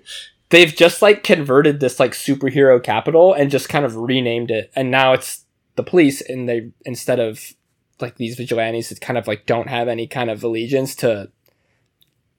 They've 0.55 0.73
just 0.73 1.03
like 1.03 1.25
converted 1.25 1.81
this 1.81 1.99
like 1.99 2.13
superhero 2.13 2.81
capital 2.81 3.35
and 3.35 3.51
just 3.51 3.69
kind 3.69 3.85
of 3.85 3.97
renamed 3.97 4.53
it. 4.53 4.71
And 4.77 4.89
now 4.89 5.13
it's 5.13 5.47
the 5.75 5.83
police 5.83 6.21
and 6.21 6.49
they 6.49 6.71
instead 6.85 7.19
of 7.19 7.55
like 7.99 8.19
these 8.19 8.37
vigilantes 8.37 8.91
that 8.91 9.01
kind 9.01 9.19
of 9.19 9.27
like 9.27 9.47
don't 9.47 9.69
have 9.69 9.89
any 9.89 10.07
kind 10.07 10.31
of 10.31 10.45
allegiance 10.45 10.95
to 10.95 11.33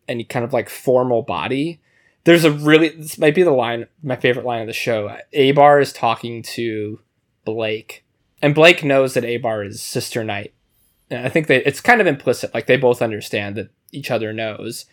any 0.07 0.23
kind 0.23 0.45
of 0.45 0.53
like 0.53 0.69
formal 0.69 1.23
body. 1.23 1.81
There's 2.23 2.45
a 2.45 2.51
really 2.51 2.87
this 2.87 3.17
might 3.17 3.35
be 3.35 3.43
the 3.43 3.51
line 3.51 3.85
my 4.01 4.15
favorite 4.15 4.45
line 4.45 4.61
of 4.61 4.67
the 4.67 4.71
show. 4.71 5.13
Abar 5.33 5.81
is 5.81 5.91
talking 5.91 6.41
to 6.41 7.01
Blake 7.43 8.05
and 8.41 8.55
Blake 8.55 8.81
knows 8.81 9.13
that 9.15 9.25
Abar 9.25 9.67
is 9.67 9.81
Sister 9.81 10.23
Night. 10.23 10.53
And 11.09 11.25
I 11.25 11.27
think 11.27 11.47
that 11.47 11.67
it's 11.67 11.81
kind 11.81 11.99
of 11.99 12.07
implicit, 12.07 12.53
like 12.53 12.67
they 12.67 12.77
both 12.77 13.01
understand 13.01 13.57
that 13.57 13.71
each 13.91 14.09
other 14.09 14.31
knows. 14.31 14.85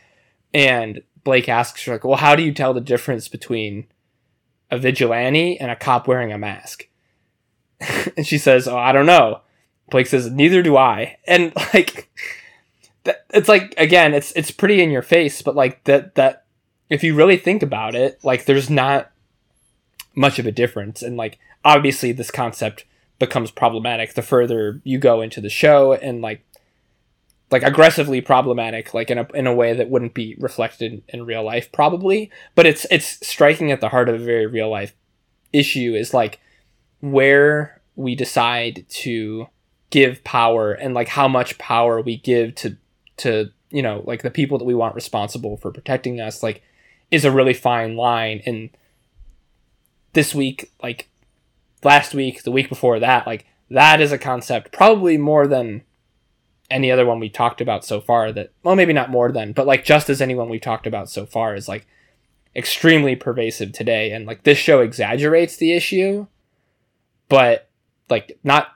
And 0.53 1.03
Blake 1.25 1.49
asks 1.49 1.85
her, 1.85 1.93
like, 1.93 2.05
well, 2.05 2.16
how 2.16 2.35
do 2.35 2.43
you 2.43 2.53
tell 2.53 2.75
the 2.75 2.81
difference 2.81 3.29
between 3.29 3.87
a 4.70 4.79
vigilante 4.79 5.59
and 5.59 5.70
a 5.70 5.77
cop 5.77 6.09
wearing 6.09 6.33
a 6.33 6.39
mask? 6.39 6.89
and 8.16 8.27
she 8.27 8.39
says, 8.39 8.66
oh, 8.66 8.77
I 8.77 8.93
don't 8.93 9.07
know. 9.07 9.41
Blake 9.91 10.07
says, 10.07 10.31
neither 10.31 10.62
do 10.62 10.77
I. 10.77 11.18
And 11.27 11.53
like, 11.75 12.11
that, 13.05 13.25
it's 13.31 13.49
like 13.49 13.75
again, 13.77 14.14
it's 14.14 14.33
it's 14.33 14.51
pretty 14.51 14.81
in 14.81 14.91
your 14.91 15.03
face, 15.03 15.43
but 15.43 15.57
like 15.57 15.85
that 15.85 16.14
that 16.14 16.45
if 16.89 17.03
you 17.03 17.14
really 17.14 17.37
think 17.37 17.62
about 17.62 17.95
it, 17.95 18.23
like 18.23 18.45
there's 18.45 18.70
not 18.70 19.11
much 20.14 20.39
of 20.39 20.47
a 20.47 20.53
difference. 20.53 21.03
And 21.03 21.16
like 21.16 21.39
obviously 21.64 22.12
this 22.12 22.31
concept 22.31 22.85
becomes 23.18 23.51
problematic 23.51 24.14
the 24.14 24.23
further 24.23 24.81
you 24.85 24.99
go 24.99 25.20
into 25.20 25.41
the 25.41 25.49
show 25.49 25.93
and 25.93 26.23
like 26.23 26.45
like 27.53 27.62
aggressively 27.62 28.20
problematic 28.20 28.94
like 28.94 29.11
in 29.11 29.18
a, 29.18 29.26
in 29.34 29.46
a 29.46 29.55
way 29.55 29.74
that 29.74 29.90
wouldn't 29.90 30.14
be 30.14 30.36
reflected 30.38 30.92
in, 30.92 31.03
in 31.20 31.26
real 31.26 31.44
life 31.44 31.70
probably. 31.72 32.30
But 32.55 32.66
it's 32.66 32.86
it's 32.90 33.26
striking 33.26 33.70
at 33.70 33.80
the 33.80 33.90
heart 33.90 34.09
of 34.09 34.16
a 34.16 34.24
very 34.24 34.46
real 34.46 34.70
life 34.70 34.94
issue 35.53 35.94
is 35.94 36.14
like 36.14 36.40
where 37.00 37.80
we 37.94 38.14
decide 38.14 38.86
to 38.88 39.46
give 39.90 40.24
power 40.24 40.72
and 40.72 40.94
like 40.94 41.09
how 41.09 41.28
much 41.28 41.59
power 41.59 42.00
we 42.00 42.16
give 42.16 42.55
to 42.55 42.76
to 43.18 43.50
you 43.70 43.82
know 43.82 44.03
like 44.07 44.22
the 44.22 44.30
people 44.30 44.59
that 44.59 44.64
we 44.64 44.74
want 44.74 44.94
responsible 44.94 45.59
for 45.59 45.70
protecting 45.70 46.20
us 46.20 46.42
like 46.42 46.62
is 47.11 47.24
a 47.24 47.30
really 47.30 47.55
fine 47.55 47.94
line. 47.94 48.42
And 48.46 48.70
this 50.14 50.34
week 50.34 50.72
like 50.82 51.09
last 51.84 52.14
week, 52.14 52.42
the 52.42 52.50
week 52.50 52.68
before 52.68 52.98
that, 52.98 53.26
like 53.26 53.46
that 53.70 54.00
is 54.00 54.11
a 54.11 54.18
concept 54.18 54.72
probably 54.72 55.16
more 55.18 55.46
than 55.46 55.82
any 56.73 56.91
other 56.91 57.07
one 57.07 57.20
we 57.20 57.29
talked 57.29 57.61
about 57.61 57.85
so 57.85 58.01
far 58.01 58.33
that 58.33 58.51
well 58.62 58.75
maybe 58.75 58.93
not 58.93 59.11
more 59.11 59.31
than 59.31 59.53
but 59.53 59.66
like 59.66 59.85
just 59.85 60.11
as 60.11 60.20
anyone 60.20 60.49
we've 60.49 60.61
talked 60.61 60.87
about 60.87 61.09
so 61.09 61.27
far 61.27 61.55
is 61.55 61.68
like 61.68 61.87
extremely 62.55 63.16
pervasive 63.16 63.73
today. 63.73 64.12
And 64.12 64.27
like 64.27 64.43
this 64.43 64.59
show 64.59 64.81
exaggerates 64.81 65.57
the 65.57 65.73
issue 65.73 66.27
but 67.29 67.70
like 68.11 68.39
not 68.45 68.68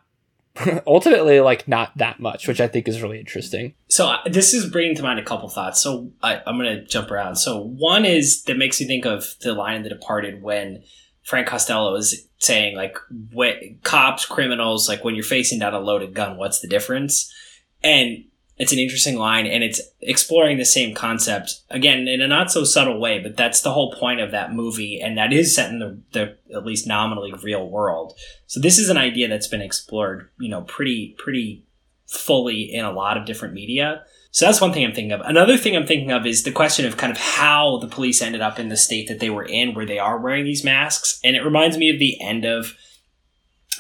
ultimately 0.87 1.41
like 1.41 1.69
not 1.69 1.93
that 1.99 2.19
much 2.19 2.49
which 2.49 2.63
i 2.63 2.67
think 2.67 2.89
is 2.89 3.03
really 3.03 3.21
interesting. 3.21 3.75
So 3.89 4.09
uh, 4.09 4.19
this 4.27 4.55
is 4.55 4.71
bringing 4.71 4.97
to 4.97 5.03
mind 5.03 5.19
a 5.19 5.25
couple 5.25 5.49
thoughts. 5.49 5.83
So 5.83 6.13
I, 6.23 6.41
i'm 6.47 6.57
gonna 6.57 6.85
jump 6.85 7.11
around. 7.11 7.37
So 7.37 7.61
one 7.61 8.05
is 8.05 8.43
that 8.45 8.57
makes 8.57 8.81
me 8.81 8.87
think 8.87 9.05
of 9.05 9.35
the 9.43 9.53
line 9.53 9.77
in 9.77 9.83
the 9.83 9.91
departed 9.91 10.43
when 10.43 10.83
Frank 11.23 11.49
Costello 11.49 11.95
is 11.97 12.29
saying 12.39 12.77
like 12.77 12.97
what 13.33 13.57
cops, 13.83 14.25
criminals, 14.25 14.89
like 14.89 15.05
when 15.05 15.15
you're 15.15 15.25
facing 15.25 15.59
down 15.59 15.75
a 15.75 15.81
loaded 15.81 16.15
gun, 16.15 16.39
what's 16.39 16.61
the 16.61 16.69
difference? 16.69 17.33
And 17.87 18.25
it's 18.57 18.73
an 18.73 18.79
interesting 18.79 19.17
line 19.17 19.47
and 19.47 19.63
it's 19.63 19.81
exploring 20.01 20.59
the 20.59 20.65
same 20.65 20.95
concept 20.95 21.61
again 21.71 22.09
in 22.09 22.21
a 22.21 22.27
not 22.27 22.51
so 22.51 22.65
subtle 22.65 22.99
way, 22.99 23.21
but 23.21 23.37
that's 23.37 23.61
the 23.61 23.73
whole 23.73 23.93
point 23.93 24.21
of 24.21 24.33
that 24.33 24.53
movie. 24.53 25.01
And 25.01 25.17
that 25.19 25.33
is 25.33 25.55
set 25.55 25.71
in 25.71 25.79
the, 25.79 26.01
the 26.13 26.37
at 26.55 26.65
least 26.65 26.87
nominally 26.87 27.33
real 27.43 27.69
world. 27.69 28.19
So 28.47 28.59
this 28.59 28.79
is 28.79 28.89
an 28.89 28.97
idea 28.97 29.29
that's 29.29 29.47
been 29.47 29.63
explored, 29.63 30.31
you 30.41 30.49
know, 30.49 30.63
pretty, 30.63 31.15
pretty 31.19 31.65
fully 32.07 32.63
in 32.63 32.85
a 32.85 32.93
lot 32.93 33.17
of 33.17 33.27
different 33.27 33.55
media. 33.55 34.03
So 34.33 34.47
that's 34.47 34.61
one 34.61 34.73
thing 34.73 34.85
I'm 34.85 34.93
thinking 34.93 35.13
of. 35.13 35.21
Another 35.21 35.57
thing 35.57 35.77
I'm 35.77 35.87
thinking 35.87 36.11
of 36.11 36.27
is 36.27 36.43
the 36.43 36.53
question 36.53 36.87
of 36.87 36.97
kind 36.97 37.13
of 37.13 37.19
how 37.19 37.79
the 37.79 37.89
police 37.89 38.21
ended 38.21 38.41
up 38.41 38.59
in 38.59 38.69
the 38.69 38.77
state 38.77 39.07
that 39.09 39.21
they 39.21 39.31
were 39.31 39.45
in, 39.45 39.75
where 39.75 39.87
they 39.87 39.99
are 39.99 40.19
wearing 40.19 40.45
these 40.45 40.65
masks. 40.65 41.21
And 41.23 41.37
it 41.37 41.45
reminds 41.45 41.79
me 41.79 41.91
of 41.91 41.99
the 41.99 42.21
end 42.21 42.45
of 42.45 42.75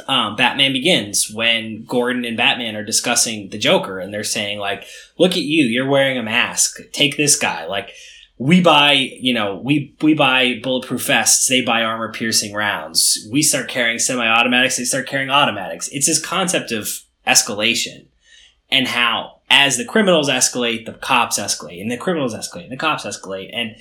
um, 0.09 0.37
Batman 0.37 0.73
Begins 0.73 1.31
when 1.31 1.85
Gordon 1.85 2.25
and 2.25 2.37
Batman 2.37 2.77
are 2.77 2.85
discussing 2.85 3.51
the 3.51 3.59
Joker 3.59 3.99
and 3.99 4.13
they're 4.13 4.25
saying, 4.25 4.59
like, 4.59 4.87
look 5.19 5.33
at 5.33 5.43
you, 5.43 5.65
you're 5.67 5.89
wearing 5.89 6.19
a 6.19 6.23
mask. 6.23 6.79
Take 6.93 7.17
this 7.17 7.39
guy. 7.39 7.67
Like, 7.67 7.93
we 8.39 8.61
buy, 8.61 8.93
you 8.93 9.33
know, 9.33 9.57
we, 9.57 9.95
we 10.03 10.15
buy 10.15 10.61
bulletproof 10.63 11.07
vests. 11.07 11.49
They 11.49 11.63
buy 11.63 11.83
armor 11.83 12.13
piercing 12.13 12.53
rounds. 12.55 13.27
We 13.33 13.43
start 13.43 13.69
carrying 13.69 13.99
semi 13.99 14.27
automatics. 14.27 14.77
They 14.77 14.85
start 14.85 15.07
carrying 15.07 15.31
automatics. 15.31 15.89
It's 15.89 16.07
this 16.07 16.25
concept 16.25 16.71
of 16.71 17.01
escalation 17.27 18.07
and 18.71 18.89
how 18.89 19.41
as 19.49 19.77
the 19.77 19.85
criminals 19.85 20.29
escalate, 20.29 20.87
the 20.87 20.93
cops 20.93 21.39
escalate, 21.39 21.81
and 21.81 21.91
the 21.91 21.97
criminals 21.97 22.35
escalate, 22.35 22.65
and 22.65 22.73
the 22.73 22.77
cops 22.77 23.05
escalate, 23.05 23.51
and 23.53 23.77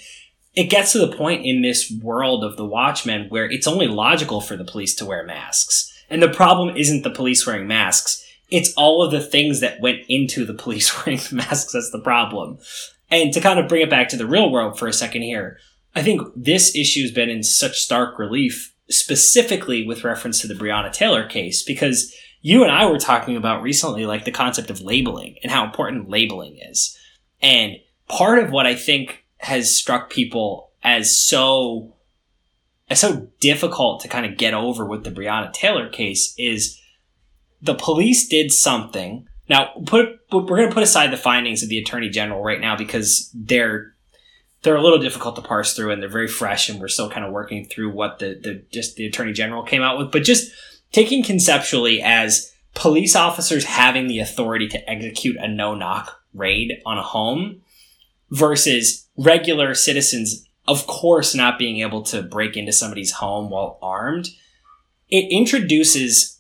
it 0.56 0.66
gets 0.66 0.92
to 0.94 1.00
the 1.00 1.16
point 1.16 1.46
in 1.46 1.62
this 1.62 1.92
world 2.02 2.44
of 2.44 2.56
the 2.56 2.66
Watchmen 2.66 3.28
where 3.30 3.50
it's 3.50 3.68
only 3.68 3.88
logical 3.88 4.42
for 4.42 4.56
the 4.56 4.64
police 4.64 4.96
to 4.96 5.06
wear 5.06 5.26
masks. 5.26 5.92
And 6.10 6.22
the 6.22 6.30
problem 6.30 6.76
isn't 6.76 7.04
the 7.04 7.10
police 7.10 7.46
wearing 7.46 7.68
masks. 7.68 8.24
It's 8.50 8.74
all 8.74 9.04
of 9.04 9.12
the 9.12 9.22
things 9.22 9.60
that 9.62 9.82
went 9.82 10.02
into 10.08 10.46
the 10.46 10.54
police 10.64 11.06
wearing 11.06 11.22
masks 11.32 11.74
that's 11.74 11.92
the 11.92 12.02
problem. 12.02 12.60
And 13.10 13.34
to 13.34 13.42
kind 13.42 13.60
of 13.60 13.68
bring 13.68 13.82
it 13.82 13.90
back 13.90 14.10
to 14.10 14.18
the 14.18 14.26
real 14.26 14.52
world 14.52 14.80
for 14.80 14.88
a 14.88 14.94
second 14.94 15.22
here, 15.22 15.60
I 15.96 16.02
think 16.02 16.22
this 16.36 16.76
issue 16.76 17.04
has 17.04 17.12
been 17.12 17.30
in 17.30 17.44
such 17.44 17.80
stark 17.80 18.20
relief, 18.20 18.74
specifically 18.90 19.86
with 19.86 20.04
reference 20.04 20.42
to 20.42 20.48
the 20.48 20.54
Breonna 20.54 20.92
Taylor 20.92 21.28
case, 21.28 21.64
because 21.64 22.14
you 22.42 22.64
and 22.64 22.72
I 22.72 22.86
were 22.86 23.00
talking 23.00 23.38
about 23.38 23.62
recently, 23.62 24.06
like 24.06 24.26
the 24.26 24.32
concept 24.32 24.70
of 24.70 24.82
labeling 24.82 25.38
and 25.42 25.52
how 25.52 25.66
important 25.66 26.10
labeling 26.10 26.60
is. 26.70 26.98
And 27.42 27.78
part 28.08 28.40
of 28.40 28.52
what 28.52 28.68
I 28.68 28.76
think 28.76 29.26
has 29.38 29.76
struck 29.76 30.10
people 30.10 30.72
as 30.84 31.18
so, 31.18 31.95
as 32.90 33.00
so 33.00 33.28
difficult 33.40 34.02
to 34.02 34.08
kind 34.08 34.26
of 34.26 34.38
get 34.38 34.54
over 34.54 34.86
with 34.86 35.04
the 35.04 35.12
Breonna 35.12 35.52
Taylor 35.52 35.90
case 35.90 36.34
is 36.38 36.80
the 37.62 37.76
police 37.76 38.28
did 38.28 38.52
something. 38.52 39.28
Now, 39.50 39.72
put, 39.86 40.20
we're 40.32 40.42
going 40.42 40.70
to 40.70 40.74
put 40.74 40.84
aside 40.84 41.12
the 41.12 41.18
findings 41.18 41.64
of 41.64 41.70
the 41.70 41.80
attorney 41.80 42.10
general 42.10 42.44
right 42.44 42.62
now 42.62 42.76
because 42.76 43.32
they're 43.34 43.94
they're 44.62 44.76
a 44.76 44.82
little 44.82 44.98
difficult 44.98 45.36
to 45.36 45.44
parse 45.44 45.76
through 45.76 45.92
and 45.92 46.02
they're 46.02 46.10
very 46.10 46.28
fresh 46.28 46.70
and 46.70 46.80
we're 46.80 46.88
still 46.88 47.10
kind 47.10 47.24
of 47.24 47.32
working 47.32 47.66
through 47.66 47.92
what 47.92 48.18
the, 48.18 48.40
the 48.42 48.66
just 48.72 48.96
the 48.96 49.06
attorney 49.06 49.32
general 49.32 49.62
came 49.62 49.84
out 49.84 49.96
with 49.96 50.12
but 50.12 50.24
just 50.24 50.52
taking 50.92 51.22
conceptually 51.22 52.02
as 52.02 52.52
police 52.74 53.16
officers 53.16 53.66
having 53.66 54.08
the 54.08 54.20
authority 54.20 54.68
to 54.68 54.90
execute 54.90 55.36
a 55.38 55.48
no 55.48 55.76
knock 55.76 56.20
raid 56.34 56.82
on 56.86 56.98
a 56.98 57.04
home 57.04 57.62
versus 58.30 59.08
regular 59.18 59.74
citizens, 59.74 60.46
of 60.68 60.88
course, 60.88 61.36
not 61.36 61.60
being 61.60 61.82
able 61.82 62.02
to 62.04 62.22
break 62.22 62.58
into 62.58 62.74
somebody's 62.74 63.12
home 63.12 63.50
while 63.50 63.78
armed, 63.82 64.30
it 65.10 65.28
introduces 65.32 66.40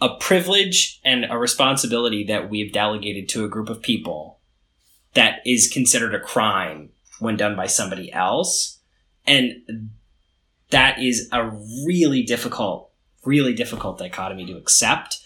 a 0.00 0.16
privilege 0.16 1.00
and 1.04 1.26
a 1.30 1.38
responsibility 1.38 2.24
that 2.24 2.50
we've 2.50 2.72
delegated 2.72 3.28
to 3.28 3.44
a 3.44 3.48
group 3.48 3.68
of 3.68 3.82
people 3.82 4.40
that 5.14 5.40
is 5.46 5.68
considered 5.68 6.14
a 6.14 6.20
crime 6.20 6.90
when 7.20 7.36
done 7.36 7.54
by 7.54 7.66
somebody 7.66 8.12
else. 8.12 8.78
And 9.26 9.90
that 10.70 10.98
is 11.00 11.28
a 11.30 11.50
really 11.86 12.22
difficult, 12.22 12.90
really 13.24 13.54
difficult 13.54 13.98
dichotomy 13.98 14.46
to 14.46 14.56
accept. 14.56 15.18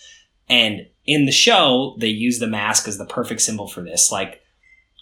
And 0.48 0.88
in 1.06 1.24
the 1.24 1.32
show, 1.32 1.96
they 1.98 2.08
use 2.08 2.38
the 2.38 2.46
mask 2.46 2.86
as 2.86 2.98
the 2.98 3.06
perfect 3.06 3.40
symbol 3.40 3.68
for 3.68 3.82
this. 3.82 4.12
Like, 4.12 4.42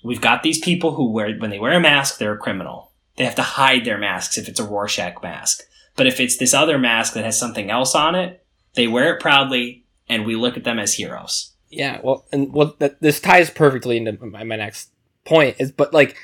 we've 0.04 0.20
got 0.20 0.42
these 0.42 0.60
people 0.60 0.94
who 0.94 1.10
wear, 1.10 1.34
when 1.36 1.50
they 1.50 1.58
wear 1.58 1.72
a 1.72 1.80
mask, 1.80 2.18
they're 2.18 2.34
a 2.34 2.38
criminal. 2.38 2.92
They 3.16 3.24
have 3.24 3.34
to 3.36 3.42
hide 3.42 3.84
their 3.84 3.98
masks 3.98 4.38
if 4.38 4.48
it's 4.48 4.60
a 4.60 4.64
Rorschach 4.64 5.22
mask. 5.22 5.62
But 5.96 6.06
if 6.06 6.20
it's 6.20 6.36
this 6.36 6.54
other 6.54 6.78
mask 6.78 7.14
that 7.14 7.24
has 7.24 7.38
something 7.38 7.70
else 7.70 7.94
on 7.94 8.14
it, 8.14 8.44
they 8.74 8.86
wear 8.86 9.14
it 9.14 9.20
proudly 9.20 9.84
and 10.08 10.26
we 10.26 10.36
look 10.36 10.56
at 10.56 10.64
them 10.64 10.78
as 10.78 10.94
heroes. 10.94 11.52
Yeah, 11.70 12.00
well, 12.02 12.24
and 12.32 12.52
well, 12.52 12.74
that, 12.78 13.00
this 13.00 13.20
ties 13.20 13.50
perfectly 13.50 13.96
into 13.96 14.24
my, 14.24 14.44
my 14.44 14.56
next 14.56 14.90
point 15.24 15.56
is, 15.58 15.72
but 15.72 15.94
like, 15.94 16.16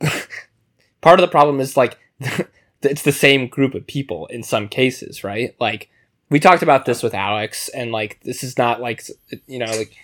part 1.00 1.18
of 1.18 1.22
the 1.22 1.30
problem 1.30 1.60
is 1.60 1.76
like, 1.76 1.98
it's 2.82 3.02
the 3.02 3.12
same 3.12 3.48
group 3.48 3.74
of 3.74 3.86
people 3.86 4.26
in 4.26 4.42
some 4.42 4.68
cases, 4.68 5.24
right? 5.24 5.54
Like, 5.60 5.90
we 6.30 6.40
talked 6.40 6.62
about 6.62 6.86
this 6.86 7.02
with 7.02 7.14
Alex, 7.14 7.68
and 7.70 7.92
like, 7.92 8.20
this 8.22 8.42
is 8.42 8.56
not 8.56 8.80
like, 8.80 9.04
you 9.46 9.58
know, 9.58 9.66
like 9.66 9.94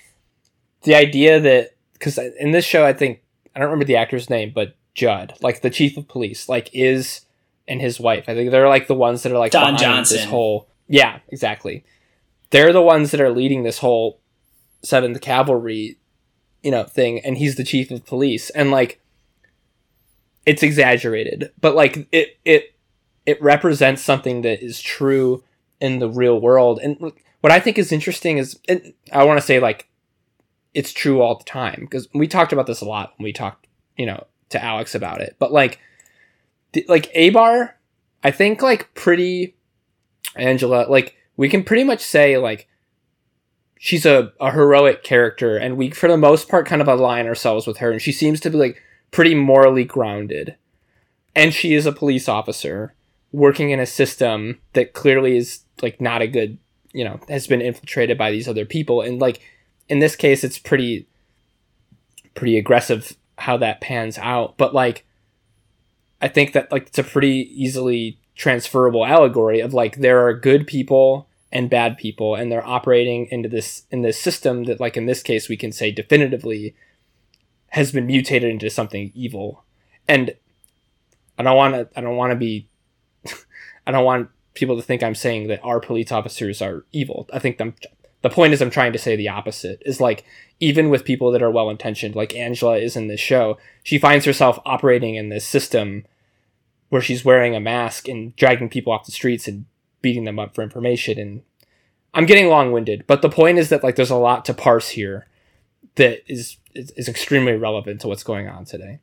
the 0.82 0.94
idea 0.94 1.40
that 1.40 1.74
because 1.98 2.18
in 2.18 2.52
this 2.52 2.64
show, 2.64 2.84
I 2.84 2.92
think 2.92 3.22
I 3.54 3.58
don't 3.58 3.68
remember 3.68 3.84
the 3.84 3.96
actor's 3.96 4.30
name, 4.30 4.52
but 4.54 4.76
Judd, 4.94 5.34
like 5.40 5.62
the 5.62 5.70
chief 5.70 5.96
of 5.96 6.08
police, 6.08 6.48
like 6.48 6.70
is 6.72 7.22
and 7.66 7.80
his 7.80 8.00
wife. 8.00 8.24
I 8.28 8.34
think 8.34 8.50
they're 8.50 8.68
like 8.68 8.86
the 8.86 8.94
ones 8.94 9.22
that 9.22 9.32
are 9.32 9.38
like 9.38 9.52
Don 9.52 9.76
Johnson. 9.76 10.18
This 10.18 10.26
whole 10.26 10.68
yeah, 10.88 11.20
exactly. 11.28 11.84
They're 12.50 12.72
the 12.72 12.82
ones 12.82 13.10
that 13.10 13.20
are 13.20 13.30
leading 13.30 13.62
this 13.62 13.78
whole 13.78 14.20
Seventh 14.82 15.20
Kavalry, 15.20 15.96
you 16.62 16.70
know, 16.70 16.84
thing, 16.84 17.20
and 17.20 17.36
he's 17.36 17.56
the 17.56 17.64
chief 17.64 17.90
of 17.90 18.06
police, 18.06 18.50
and 18.50 18.70
like 18.70 19.00
it's 20.46 20.62
exaggerated, 20.62 21.52
but 21.60 21.74
like 21.74 22.08
it 22.10 22.38
it 22.44 22.74
it 23.26 23.40
represents 23.42 24.02
something 24.02 24.42
that 24.42 24.64
is 24.64 24.80
true 24.80 25.44
in 25.80 25.98
the 25.98 26.08
real 26.08 26.40
world. 26.40 26.80
And 26.82 27.12
what 27.40 27.52
I 27.52 27.60
think 27.60 27.76
is 27.76 27.92
interesting 27.92 28.38
is, 28.38 28.58
I 29.12 29.24
want 29.24 29.38
to 29.38 29.46
say 29.46 29.60
like 29.60 29.88
it's 30.78 30.92
true 30.92 31.20
all 31.20 31.36
the 31.36 31.42
time 31.42 31.80
because 31.80 32.06
we 32.14 32.28
talked 32.28 32.52
about 32.52 32.68
this 32.68 32.80
a 32.80 32.84
lot 32.84 33.12
when 33.16 33.24
we 33.24 33.32
talked, 33.32 33.66
you 33.96 34.06
know, 34.06 34.28
to 34.50 34.62
Alex 34.62 34.94
about 34.94 35.20
it. 35.20 35.34
But 35.40 35.52
like, 35.52 35.80
like 36.86 37.12
Abar, 37.14 37.72
I 38.22 38.30
think 38.30 38.62
like 38.62 38.94
pretty 38.94 39.56
Angela, 40.36 40.86
like 40.88 41.16
we 41.36 41.48
can 41.48 41.64
pretty 41.64 41.82
much 41.82 42.00
say 42.00 42.38
like 42.38 42.68
she's 43.80 44.06
a, 44.06 44.32
a 44.40 44.52
heroic 44.52 45.02
character 45.02 45.56
and 45.56 45.76
we 45.76 45.90
for 45.90 46.08
the 46.08 46.16
most 46.16 46.48
part 46.48 46.64
kind 46.64 46.80
of 46.80 46.86
align 46.86 47.26
ourselves 47.26 47.66
with 47.66 47.78
her 47.78 47.90
and 47.90 48.00
she 48.00 48.12
seems 48.12 48.38
to 48.38 48.48
be 48.48 48.56
like 48.56 48.80
pretty 49.10 49.34
morally 49.34 49.82
grounded. 49.82 50.54
And 51.34 51.52
she 51.52 51.74
is 51.74 51.86
a 51.86 51.92
police 51.92 52.28
officer 52.28 52.94
working 53.32 53.70
in 53.70 53.80
a 53.80 53.86
system 53.86 54.60
that 54.74 54.92
clearly 54.92 55.36
is 55.36 55.64
like 55.82 56.00
not 56.00 56.22
a 56.22 56.28
good, 56.28 56.56
you 56.92 57.04
know, 57.04 57.18
has 57.28 57.48
been 57.48 57.60
infiltrated 57.60 58.16
by 58.16 58.30
these 58.30 58.46
other 58.46 58.64
people 58.64 59.00
and 59.00 59.18
like 59.18 59.40
in 59.88 59.98
this 59.98 60.16
case 60.16 60.44
it's 60.44 60.58
pretty 60.58 61.06
pretty 62.34 62.58
aggressive 62.58 63.16
how 63.38 63.56
that 63.56 63.80
pans 63.80 64.18
out 64.18 64.56
but 64.56 64.74
like 64.74 65.04
i 66.20 66.28
think 66.28 66.52
that 66.52 66.70
like 66.70 66.88
it's 66.88 66.98
a 66.98 67.04
pretty 67.04 67.50
easily 67.54 68.18
transferable 68.34 69.04
allegory 69.04 69.60
of 69.60 69.74
like 69.74 69.96
there 69.96 70.26
are 70.26 70.32
good 70.32 70.66
people 70.66 71.28
and 71.50 71.70
bad 71.70 71.96
people 71.96 72.34
and 72.34 72.50
they're 72.52 72.66
operating 72.66 73.26
into 73.30 73.48
this 73.48 73.84
in 73.90 74.02
this 74.02 74.18
system 74.18 74.64
that 74.64 74.80
like 74.80 74.96
in 74.96 75.06
this 75.06 75.22
case 75.22 75.48
we 75.48 75.56
can 75.56 75.72
say 75.72 75.90
definitively 75.90 76.74
has 77.68 77.92
been 77.92 78.06
mutated 78.06 78.50
into 78.50 78.70
something 78.70 79.12
evil. 79.14 79.64
And 80.06 80.34
i 81.38 81.42
don't 81.42 81.56
want 81.56 81.74
to 81.74 81.88
i 81.96 82.00
don't 82.00 82.16
want 82.16 82.32
to 82.32 82.36
be 82.36 82.68
i 83.86 83.90
don't 83.90 84.04
want 84.04 84.30
people 84.54 84.76
to 84.76 84.82
think 84.82 85.02
i'm 85.02 85.14
saying 85.14 85.48
that 85.48 85.60
our 85.62 85.80
police 85.80 86.12
officers 86.12 86.60
are 86.60 86.84
evil. 86.92 87.28
I 87.32 87.38
think 87.38 87.58
them 87.58 87.74
the 88.22 88.30
point 88.30 88.52
is 88.52 88.60
i'm 88.60 88.70
trying 88.70 88.92
to 88.92 88.98
say 88.98 89.16
the 89.16 89.28
opposite 89.28 89.82
is 89.84 90.00
like 90.00 90.24
even 90.60 90.90
with 90.90 91.04
people 91.04 91.30
that 91.30 91.42
are 91.42 91.50
well 91.50 91.70
intentioned 91.70 92.14
like 92.14 92.34
angela 92.34 92.76
is 92.76 92.96
in 92.96 93.08
this 93.08 93.20
show 93.20 93.58
she 93.82 93.98
finds 93.98 94.24
herself 94.24 94.58
operating 94.64 95.14
in 95.14 95.28
this 95.28 95.44
system 95.44 96.04
where 96.88 97.02
she's 97.02 97.24
wearing 97.24 97.54
a 97.54 97.60
mask 97.60 98.08
and 98.08 98.34
dragging 98.36 98.68
people 98.68 98.92
off 98.92 99.06
the 99.06 99.12
streets 99.12 99.46
and 99.46 99.64
beating 100.00 100.24
them 100.24 100.38
up 100.38 100.54
for 100.54 100.62
information 100.62 101.18
and 101.18 101.42
i'm 102.14 102.26
getting 102.26 102.48
long-winded 102.48 103.04
but 103.06 103.22
the 103.22 103.28
point 103.28 103.58
is 103.58 103.68
that 103.68 103.82
like 103.82 103.96
there's 103.96 104.10
a 104.10 104.16
lot 104.16 104.44
to 104.44 104.54
parse 104.54 104.90
here 104.90 105.26
that 105.96 106.22
is 106.30 106.56
is, 106.74 106.90
is 106.92 107.08
extremely 107.08 107.54
relevant 107.54 108.00
to 108.00 108.08
what's 108.08 108.22
going 108.22 108.48
on 108.48 108.64
today 108.64 109.00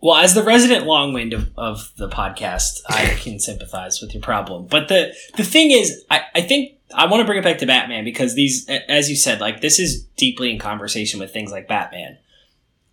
well, 0.00 0.16
as 0.16 0.34
the 0.34 0.42
resident 0.42 0.84
longwind 0.84 1.32
of, 1.32 1.50
of 1.56 1.92
the 1.96 2.08
podcast, 2.08 2.82
I 2.88 3.06
can 3.20 3.38
sympathize 3.38 4.00
with 4.00 4.12
your 4.14 4.22
problem. 4.22 4.66
But 4.66 4.88
the 4.88 5.14
the 5.36 5.44
thing 5.44 5.70
is, 5.70 6.04
I, 6.10 6.22
I 6.34 6.42
think 6.42 6.75
I 6.94 7.06
want 7.06 7.20
to 7.20 7.24
bring 7.24 7.38
it 7.38 7.44
back 7.44 7.58
to 7.58 7.66
Batman 7.66 8.04
because 8.04 8.34
these, 8.34 8.68
as 8.88 9.10
you 9.10 9.16
said, 9.16 9.40
like 9.40 9.60
this 9.60 9.78
is 9.78 10.04
deeply 10.16 10.50
in 10.50 10.58
conversation 10.58 11.18
with 11.20 11.32
things 11.32 11.50
like 11.50 11.68
Batman. 11.68 12.18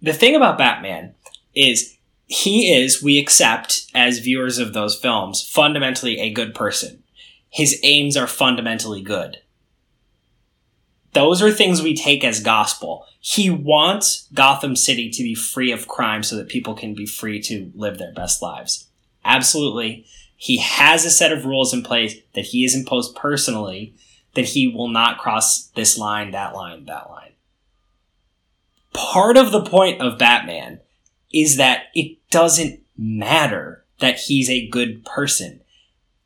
The 0.01 0.13
thing 0.13 0.35
about 0.35 0.57
Batman 0.57 1.15
is 1.55 1.95
he 2.25 2.73
is, 2.73 3.03
we 3.03 3.19
accept 3.19 3.91
as 3.93 4.19
viewers 4.19 4.57
of 4.57 4.73
those 4.73 4.99
films, 4.99 5.47
fundamentally 5.47 6.19
a 6.19 6.31
good 6.31 6.55
person. 6.55 7.03
His 7.49 7.79
aims 7.83 8.17
are 8.17 8.27
fundamentally 8.27 9.01
good. 9.01 9.37
Those 11.13 11.43
are 11.43 11.51
things 11.51 11.81
we 11.81 11.95
take 11.95 12.23
as 12.23 12.39
gospel. 12.39 13.05
He 13.19 13.51
wants 13.51 14.27
Gotham 14.33 14.75
City 14.75 15.11
to 15.11 15.21
be 15.21 15.35
free 15.35 15.71
of 15.71 15.87
crime 15.87 16.23
so 16.23 16.35
that 16.35 16.49
people 16.49 16.73
can 16.73 16.95
be 16.95 17.05
free 17.05 17.39
to 17.43 17.71
live 17.75 17.99
their 17.99 18.11
best 18.11 18.41
lives. 18.41 18.87
Absolutely. 19.23 20.05
He 20.43 20.57
has 20.57 21.05
a 21.05 21.09
set 21.09 21.31
of 21.31 21.45
rules 21.45 21.73
in 21.73 21.83
place 21.83 22.17
that 22.33 22.43
he 22.43 22.63
has 22.63 22.75
imposed 22.75 23.15
personally 23.15 23.95
that 24.35 24.43
he 24.43 24.67
will 24.67 24.89
not 24.89 25.17
cross 25.17 25.67
this 25.67 25.97
line, 25.97 26.31
that 26.31 26.53
line, 26.53 26.83
that 26.83 27.09
line. 27.09 27.31
Part 28.91 29.37
of 29.37 29.53
the 29.53 29.63
point 29.63 30.01
of 30.01 30.19
Batman 30.19 30.81
is 31.31 31.55
that 31.55 31.83
it 31.95 32.17
doesn't 32.29 32.81
matter 32.97 33.85
that 34.01 34.19
he's 34.19 34.49
a 34.49 34.67
good 34.67 35.05
person. 35.05 35.61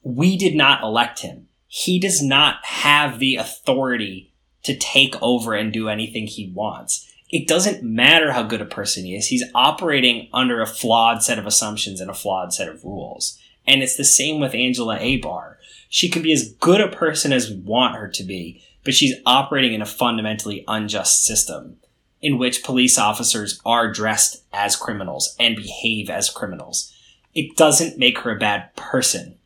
We 0.02 0.36
did 0.36 0.56
not 0.56 0.82
elect 0.82 1.20
him. 1.20 1.50
He 1.68 2.00
does 2.00 2.20
not 2.20 2.66
have 2.66 3.20
the 3.20 3.36
authority 3.36 4.34
to 4.64 4.76
take 4.76 5.16
over 5.22 5.54
and 5.54 5.72
do 5.72 5.90
anything 5.90 6.26
he 6.26 6.52
wants. 6.56 7.08
It 7.30 7.48
doesn't 7.48 7.84
matter 7.84 8.32
how 8.32 8.42
good 8.42 8.62
a 8.62 8.66
person 8.66 9.06
he 9.06 9.16
is. 9.16 9.28
He's 9.28 9.46
operating 9.54 10.28
under 10.34 10.60
a 10.60 10.66
flawed 10.66 11.22
set 11.22 11.38
of 11.38 11.46
assumptions 11.46 12.02
and 12.02 12.10
a 12.10 12.16
flawed 12.16 12.52
set 12.52 12.68
of 12.68 12.84
rules. 12.84 13.38
And 13.68 13.84
it's 13.84 13.98
the 13.98 14.06
same 14.06 14.40
with 14.40 14.56
Angela 14.56 14.98
Abar. 14.98 15.56
She 15.90 16.10
can 16.10 16.22
be 16.22 16.34
as 16.34 16.54
good 16.54 16.82
a 16.82 16.88
person 16.88 17.34
as 17.34 17.50
we 17.50 17.58
want 17.58 17.96
her 17.96 18.08
to 18.08 18.24
be, 18.24 18.64
but 18.84 18.94
she's 18.94 19.16
operating 19.26 19.74
in 19.74 19.82
a 19.82 19.86
fundamentally 19.86 20.64
unjust 20.68 21.26
system 21.26 21.78
in 22.22 22.38
which 22.38 22.64
police 22.64 22.98
officers 22.98 23.62
are 23.66 23.92
dressed 23.92 24.44
as 24.54 24.76
criminals 24.76 25.36
and 25.40 25.56
behave 25.56 26.10
as 26.10 26.30
criminals. 26.30 26.94
It 27.34 27.56
doesn't 27.56 28.00
make 28.00 28.20
her 28.20 28.32
a 28.32 28.40
bad 28.40 28.76
person. 28.76 29.37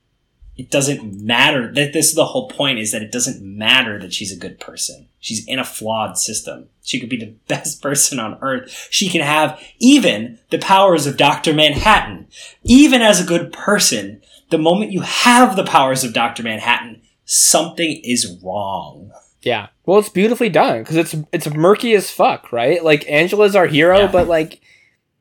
It 0.61 0.69
doesn't 0.69 1.19
matter 1.19 1.73
that 1.73 1.91
this 1.91 2.09
is 2.09 2.13
the 2.13 2.27
whole 2.27 2.47
point 2.47 2.77
is 2.77 2.91
that 2.91 3.01
it 3.01 3.11
doesn't 3.11 3.41
matter 3.41 3.97
that 3.97 4.13
she's 4.13 4.31
a 4.31 4.39
good 4.39 4.59
person. 4.59 5.07
She's 5.19 5.43
in 5.47 5.57
a 5.57 5.63
flawed 5.63 6.19
system. 6.19 6.69
She 6.83 6.99
could 6.99 7.09
be 7.09 7.17
the 7.17 7.33
best 7.47 7.81
person 7.81 8.19
on 8.19 8.37
earth. 8.43 8.87
She 8.91 9.09
can 9.09 9.21
have 9.21 9.59
even 9.79 10.37
the 10.51 10.59
powers 10.59 11.07
of 11.07 11.17
Dr. 11.17 11.51
Manhattan. 11.51 12.27
Even 12.61 13.01
as 13.01 13.19
a 13.19 13.25
good 13.25 13.51
person, 13.51 14.21
the 14.51 14.59
moment 14.59 14.91
you 14.91 15.01
have 15.01 15.55
the 15.55 15.63
powers 15.63 16.03
of 16.03 16.13
Dr. 16.13 16.43
Manhattan, 16.43 17.01
something 17.25 17.99
is 18.03 18.39
wrong. 18.43 19.11
Yeah. 19.41 19.69
Well, 19.87 19.97
it's 19.97 20.09
beautifully 20.09 20.49
done 20.49 20.83
because 20.83 20.95
it's 20.95 21.15
it's 21.31 21.49
murky 21.49 21.95
as 21.95 22.11
fuck, 22.11 22.51
right? 22.53 22.83
Like 22.83 23.09
Angela's 23.09 23.55
our 23.55 23.65
hero, 23.65 24.01
yeah. 24.01 24.11
but 24.11 24.27
like 24.27 24.61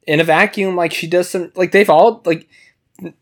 in 0.07 0.21
a 0.21 0.25
vacuum, 0.25 0.77
like 0.77 0.93
she 0.93 1.07
does 1.07 1.31
some 1.31 1.51
like 1.55 1.73
they've 1.73 1.89
all 1.89 2.21
like 2.27 2.47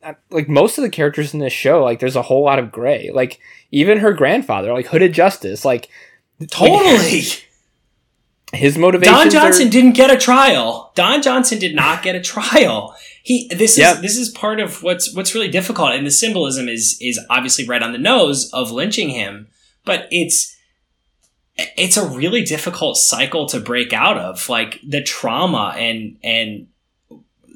Uh, 0.03 0.15
like 0.31 0.49
most 0.49 0.79
of 0.79 0.83
the 0.83 0.91
characters 0.91 1.35
in 1.35 1.41
this 1.41 1.53
show, 1.53 1.85
like 1.85 2.01
there's 2.01 2.17
a 2.17 2.23
whole 2.23 2.45
lot 2.45 2.59
of 2.59 2.73
gray. 2.73 3.11
Like 3.13 3.41
even 3.71 3.99
her 3.99 4.13
grandfather, 4.13 4.73
like 4.73 4.87
Hooded 4.87 5.13
Justice, 5.13 5.65
like 5.65 5.89
totally. 6.51 7.23
His 8.55 8.79
motivation. 8.79 9.13
Don 9.13 9.31
Johnson 9.31 9.69
are... 9.69 9.71
didn't 9.71 9.93
get 9.93 10.11
a 10.11 10.17
trial. 10.17 10.91
Don 10.95 11.21
Johnson 11.21 11.59
did 11.59 11.75
not 11.75 12.03
get 12.03 12.15
a 12.15 12.21
trial. 12.21 12.97
He 13.23 13.47
this 13.49 13.77
yep. 13.77 13.97
is 13.97 14.01
this 14.01 14.17
is 14.17 14.31
part 14.31 14.59
of 14.59 14.83
what's 14.83 15.15
what's 15.15 15.35
really 15.35 15.51
difficult, 15.51 15.93
and 15.93 16.07
the 16.07 16.11
symbolism 16.11 16.67
is 16.67 16.97
is 16.99 17.21
obviously 17.29 17.67
right 17.67 17.83
on 17.83 17.93
the 17.93 17.99
nose 17.99 18.51
of 18.55 18.71
lynching 18.71 19.11
him, 19.11 19.49
but 19.85 20.09
it's 20.11 20.57
it's 21.77 21.99
a 21.99 22.09
really 22.09 22.43
difficult 22.43 22.97
cycle 22.97 23.45
to 23.47 23.61
break 23.61 23.93
out 23.93 24.17
of. 24.17 24.49
Like 24.49 24.81
the 24.87 25.03
trauma 25.03 25.75
and 25.77 26.17
and 26.25 26.69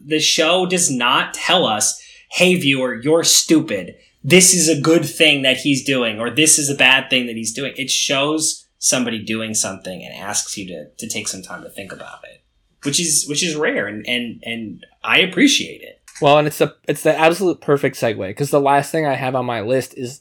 the 0.05 0.18
show 0.18 0.66
does 0.66 0.91
not 0.91 1.33
tell 1.33 1.64
us, 1.64 2.02
"Hey 2.33 2.55
viewer, 2.57 3.01
you're 3.03 3.24
stupid." 3.24 3.95
this 4.24 4.55
is 4.55 4.68
a 4.68 4.80
good 4.80 5.05
thing 5.05 5.43
that 5.43 5.59
he's 5.59 5.85
doing 5.85 6.20
or 6.20 6.30
this 6.30 6.59
is 6.59 6.70
a 6.70 6.74
bad 6.74 7.11
thing 7.11 7.26
that 7.26 7.37
he's 7.37 7.53
doing. 7.53 7.72
It 7.76 7.91
shows 7.91 8.66
somebody 8.78 9.22
doing 9.22 9.55
something 9.55 10.05
and 10.05 10.14
asks 10.14 10.57
you 10.57 10.66
to, 10.68 10.91
to 10.99 11.09
take 11.09 11.28
some 11.28 11.43
time 11.43 11.62
to 11.62 11.70
think 11.70 11.93
about 11.93 12.20
it, 12.24 12.43
which 12.85 13.01
is, 13.01 13.26
which 13.28 13.43
is 13.43 13.57
rare 13.57 13.87
and, 13.87 14.07
and, 14.07 14.43
and 14.45 14.87
I 15.03 15.18
appreciate 15.20 15.83
it. 15.83 16.01
Well, 16.20 16.39
and 16.39 16.47
it's 16.47 16.59
the 16.59 16.76
it's 16.87 17.03
the 17.03 17.18
absolute 17.18 17.61
perfect 17.61 17.97
segue 17.97 18.28
because 18.28 18.51
the 18.51 18.61
last 18.61 18.93
thing 18.93 19.07
I 19.07 19.14
have 19.14 19.35
on 19.35 19.47
my 19.47 19.61
list 19.62 19.97
is 19.97 20.20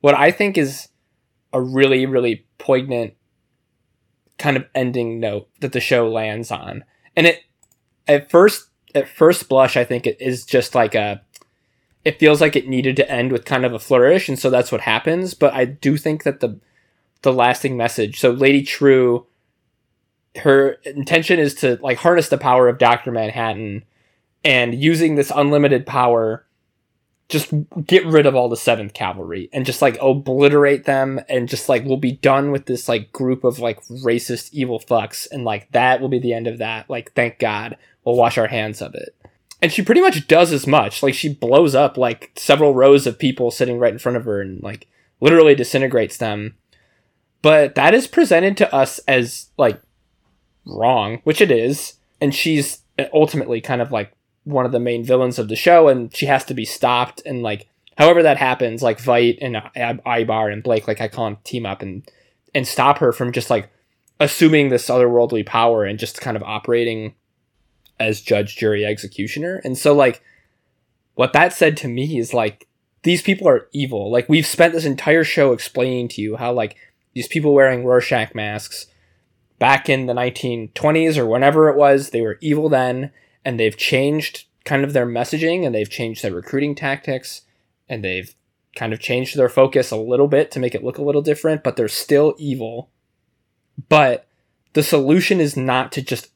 what 0.00 0.14
I 0.14 0.30
think 0.30 0.56
is 0.56 0.88
a 1.52 1.60
really 1.60 2.06
really 2.06 2.46
poignant 2.58 3.14
kind 4.38 4.56
of 4.56 4.64
ending 4.74 5.20
note 5.20 5.48
that 5.60 5.72
the 5.72 5.80
show 5.80 6.08
lands 6.08 6.50
on, 6.52 6.84
and 7.16 7.26
it 7.26 7.40
at 8.06 8.30
first 8.30 8.68
at 8.94 9.08
first 9.08 9.48
blush 9.48 9.76
I 9.76 9.84
think 9.84 10.06
it 10.06 10.16
is 10.20 10.46
just 10.46 10.76
like 10.76 10.94
a 10.94 11.20
it 12.04 12.18
feels 12.18 12.40
like 12.40 12.56
it 12.56 12.68
needed 12.68 12.96
to 12.96 13.10
end 13.10 13.32
with 13.32 13.44
kind 13.44 13.64
of 13.64 13.72
a 13.72 13.78
flourish, 13.78 14.28
and 14.28 14.38
so 14.38 14.50
that's 14.50 14.72
what 14.72 14.82
happens. 14.82 15.34
But 15.34 15.54
I 15.54 15.64
do 15.64 15.96
think 15.96 16.24
that 16.24 16.40
the 16.40 16.58
the 17.22 17.32
lasting 17.32 17.76
message. 17.76 18.18
So 18.18 18.30
Lady 18.30 18.62
Trieu, 18.62 19.26
her 20.36 20.72
intention 20.84 21.38
is 21.38 21.54
to 21.56 21.78
like 21.82 21.98
harness 21.98 22.28
the 22.28 22.38
power 22.38 22.68
of 22.68 22.78
Doctor 22.78 23.12
Manhattan 23.12 23.84
and 24.44 24.74
using 24.74 25.14
this 25.14 25.32
unlimited 25.34 25.86
power 25.86 26.44
just 27.28 27.50
get 27.86 28.04
rid 28.04 28.26
of 28.26 28.34
all 28.34 28.50
the 28.50 28.56
seventh 28.58 28.92
kavalry 28.92 29.48
and 29.54 29.64
just 29.64 29.80
like 29.80 29.96
obliterate 30.02 30.84
them 30.84 31.18
and 31.30 31.48
just 31.48 31.66
like 31.66 31.82
we'll 31.84 31.96
be 31.96 32.12
done 32.12 32.50
with 32.50 32.66
this 32.66 32.90
like 32.90 33.10
group 33.10 33.42
of 33.42 33.58
like 33.58 33.82
racist 33.86 34.50
evil 34.52 34.78
fucks 34.78 35.26
and 35.32 35.42
like 35.42 35.70
that 35.72 36.00
will 36.00 36.10
be 36.10 36.18
the 36.18 36.34
end 36.34 36.46
of 36.46 36.58
that 36.58 36.90
like 36.90 37.12
thank 37.12 37.38
god 37.38 37.78
we'll 38.04 38.16
wash 38.16 38.36
our 38.36 38.48
hands 38.48 38.82
of 38.82 38.94
it 38.94 39.16
and 39.62 39.72
she 39.72 39.80
pretty 39.80 40.00
much 40.00 40.26
does 40.26 40.52
as 40.52 40.66
much. 40.66 41.02
Like 41.02 41.14
she 41.14 41.32
blows 41.32 41.74
up 41.74 41.96
like 41.96 42.32
several 42.36 42.74
rows 42.74 43.06
of 43.06 43.18
people 43.18 43.52
sitting 43.52 43.78
right 43.78 43.92
in 43.92 43.98
front 43.98 44.16
of 44.16 44.24
her 44.24 44.40
and 44.40 44.60
like 44.62 44.88
literally 45.20 45.54
disintegrates 45.54 46.16
them. 46.16 46.56
But 47.40 47.76
that 47.76 47.94
is 47.94 48.08
presented 48.08 48.56
to 48.58 48.74
us 48.74 48.98
as 49.06 49.50
like 49.56 49.80
wrong 50.66 51.20
which 51.24 51.40
it 51.40 51.50
is. 51.50 51.94
And 52.20 52.34
she's 52.34 52.82
ultimately 53.12 53.60
kind 53.60 53.80
of 53.80 53.92
like 53.92 54.12
one 54.44 54.66
of 54.66 54.72
the 54.72 54.80
main 54.80 55.04
villains 55.04 55.38
of 55.38 55.48
the 55.48 55.56
show, 55.56 55.88
and 55.88 56.14
she 56.14 56.26
has 56.26 56.44
to 56.46 56.54
be 56.54 56.64
stopped. 56.64 57.22
And 57.24 57.42
like, 57.42 57.68
however 57.96 58.22
that 58.22 58.36
happens, 58.36 58.82
like 58.82 58.98
Veidt 58.98 59.38
and 59.40 59.56
Abar 59.56 60.52
and 60.52 60.62
Blake, 60.62 60.88
like 60.88 61.00
I 61.00 61.08
call 61.08 61.26
them 61.26 61.38
team 61.44 61.66
up 61.66 61.82
and 61.82 62.08
and 62.54 62.66
stop 62.66 62.98
her 62.98 63.12
from 63.12 63.32
just 63.32 63.50
like 63.50 63.70
assuming 64.20 64.68
this 64.68 64.88
otherworldly 64.88 65.44
power 65.44 65.84
and 65.84 65.98
just 65.98 66.20
kind 66.20 66.36
of 66.36 66.42
operating 66.42 67.14
as 68.02 68.20
judge, 68.20 68.56
jury, 68.56 68.84
executioner. 68.84 69.60
And 69.64 69.76
so 69.78 69.94
like, 69.94 70.22
what 71.14 71.32
that 71.32 71.52
said 71.52 71.76
to 71.78 71.88
me 71.88 72.18
is 72.18 72.34
like, 72.34 72.68
these 73.02 73.22
people 73.22 73.48
are 73.48 73.68
evil. 73.72 74.10
Like 74.10 74.28
we've 74.28 74.46
spent 74.46 74.72
this 74.72 74.84
entire 74.84 75.24
show 75.24 75.52
explaining 75.52 76.08
to 76.08 76.22
you 76.22 76.36
how 76.36 76.52
like 76.52 76.76
these 77.14 77.28
people 77.28 77.54
wearing 77.54 77.84
Rorschach 77.84 78.34
masks 78.34 78.86
back 79.58 79.88
in 79.88 80.06
the 80.06 80.14
1920s 80.14 81.16
or 81.16 81.26
whenever 81.26 81.68
it 81.68 81.76
was, 81.76 82.10
they 82.10 82.20
were 82.20 82.38
evil 82.40 82.68
then 82.68 83.10
and 83.44 83.58
they've 83.58 83.76
changed 83.76 84.46
kind 84.64 84.84
of 84.84 84.92
their 84.92 85.06
messaging 85.06 85.66
and 85.66 85.74
they've 85.74 85.90
changed 85.90 86.22
their 86.22 86.34
recruiting 86.34 86.74
tactics 86.74 87.42
and 87.88 88.04
they've 88.04 88.34
kind 88.76 88.92
of 88.92 89.00
changed 89.00 89.36
their 89.36 89.48
focus 89.48 89.90
a 89.90 89.96
little 89.96 90.28
bit 90.28 90.50
to 90.50 90.60
make 90.60 90.74
it 90.74 90.84
look 90.84 90.98
a 90.98 91.02
little 91.02 91.22
different, 91.22 91.62
but 91.62 91.76
they're 91.76 91.88
still 91.88 92.34
evil. 92.38 92.88
But 93.88 94.26
the 94.72 94.82
solution 94.82 95.40
is 95.40 95.56
not 95.56 95.92
to 95.92 96.02
just 96.02 96.31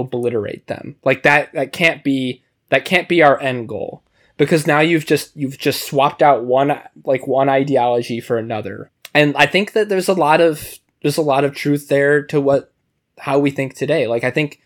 obliterate 0.00 0.66
them. 0.66 0.96
Like 1.04 1.22
that 1.22 1.52
that 1.52 1.72
can't 1.72 2.04
be 2.04 2.42
that 2.68 2.84
can't 2.84 3.08
be 3.08 3.22
our 3.22 3.40
end 3.40 3.68
goal 3.68 4.02
because 4.36 4.66
now 4.66 4.80
you've 4.80 5.06
just 5.06 5.36
you've 5.36 5.58
just 5.58 5.86
swapped 5.86 6.22
out 6.22 6.44
one 6.44 6.78
like 7.04 7.26
one 7.26 7.48
ideology 7.48 8.20
for 8.20 8.38
another. 8.38 8.90
And 9.14 9.36
I 9.36 9.46
think 9.46 9.72
that 9.72 9.88
there's 9.88 10.08
a 10.08 10.14
lot 10.14 10.40
of 10.40 10.78
there's 11.02 11.16
a 11.16 11.22
lot 11.22 11.44
of 11.44 11.54
truth 11.54 11.88
there 11.88 12.22
to 12.24 12.40
what 12.40 12.72
how 13.18 13.38
we 13.38 13.50
think 13.50 13.74
today. 13.74 14.06
Like 14.06 14.24
I 14.24 14.30
think 14.30 14.60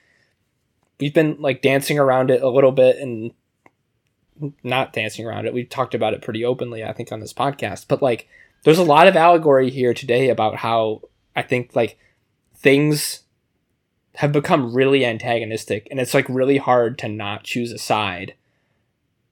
we've 0.98 1.14
been 1.14 1.36
like 1.40 1.62
dancing 1.62 1.98
around 1.98 2.30
it 2.30 2.42
a 2.42 2.48
little 2.48 2.72
bit 2.72 2.98
and 2.98 3.32
not 4.62 4.92
dancing 4.92 5.26
around 5.26 5.46
it. 5.46 5.54
We've 5.54 5.68
talked 5.68 5.94
about 5.94 6.14
it 6.14 6.22
pretty 6.22 6.44
openly, 6.44 6.84
I 6.84 6.92
think, 6.92 7.12
on 7.12 7.20
this 7.20 7.32
podcast. 7.32 7.86
But 7.88 8.02
like, 8.02 8.28
there's 8.64 8.78
a 8.78 8.84
lot 8.84 9.06
of 9.06 9.16
allegory 9.16 9.70
here 9.70 9.94
today 9.94 10.28
about 10.28 10.56
how 10.56 11.02
I 11.34 11.42
think 11.42 11.74
like 11.74 11.98
things 12.56 13.20
have 14.20 14.32
become 14.32 14.74
really 14.74 15.02
antagonistic, 15.02 15.88
and 15.90 15.98
it's 15.98 16.12
like 16.12 16.28
really 16.28 16.58
hard 16.58 16.98
to 16.98 17.08
not 17.08 17.42
choose 17.42 17.72
a 17.72 17.78
side 17.78 18.34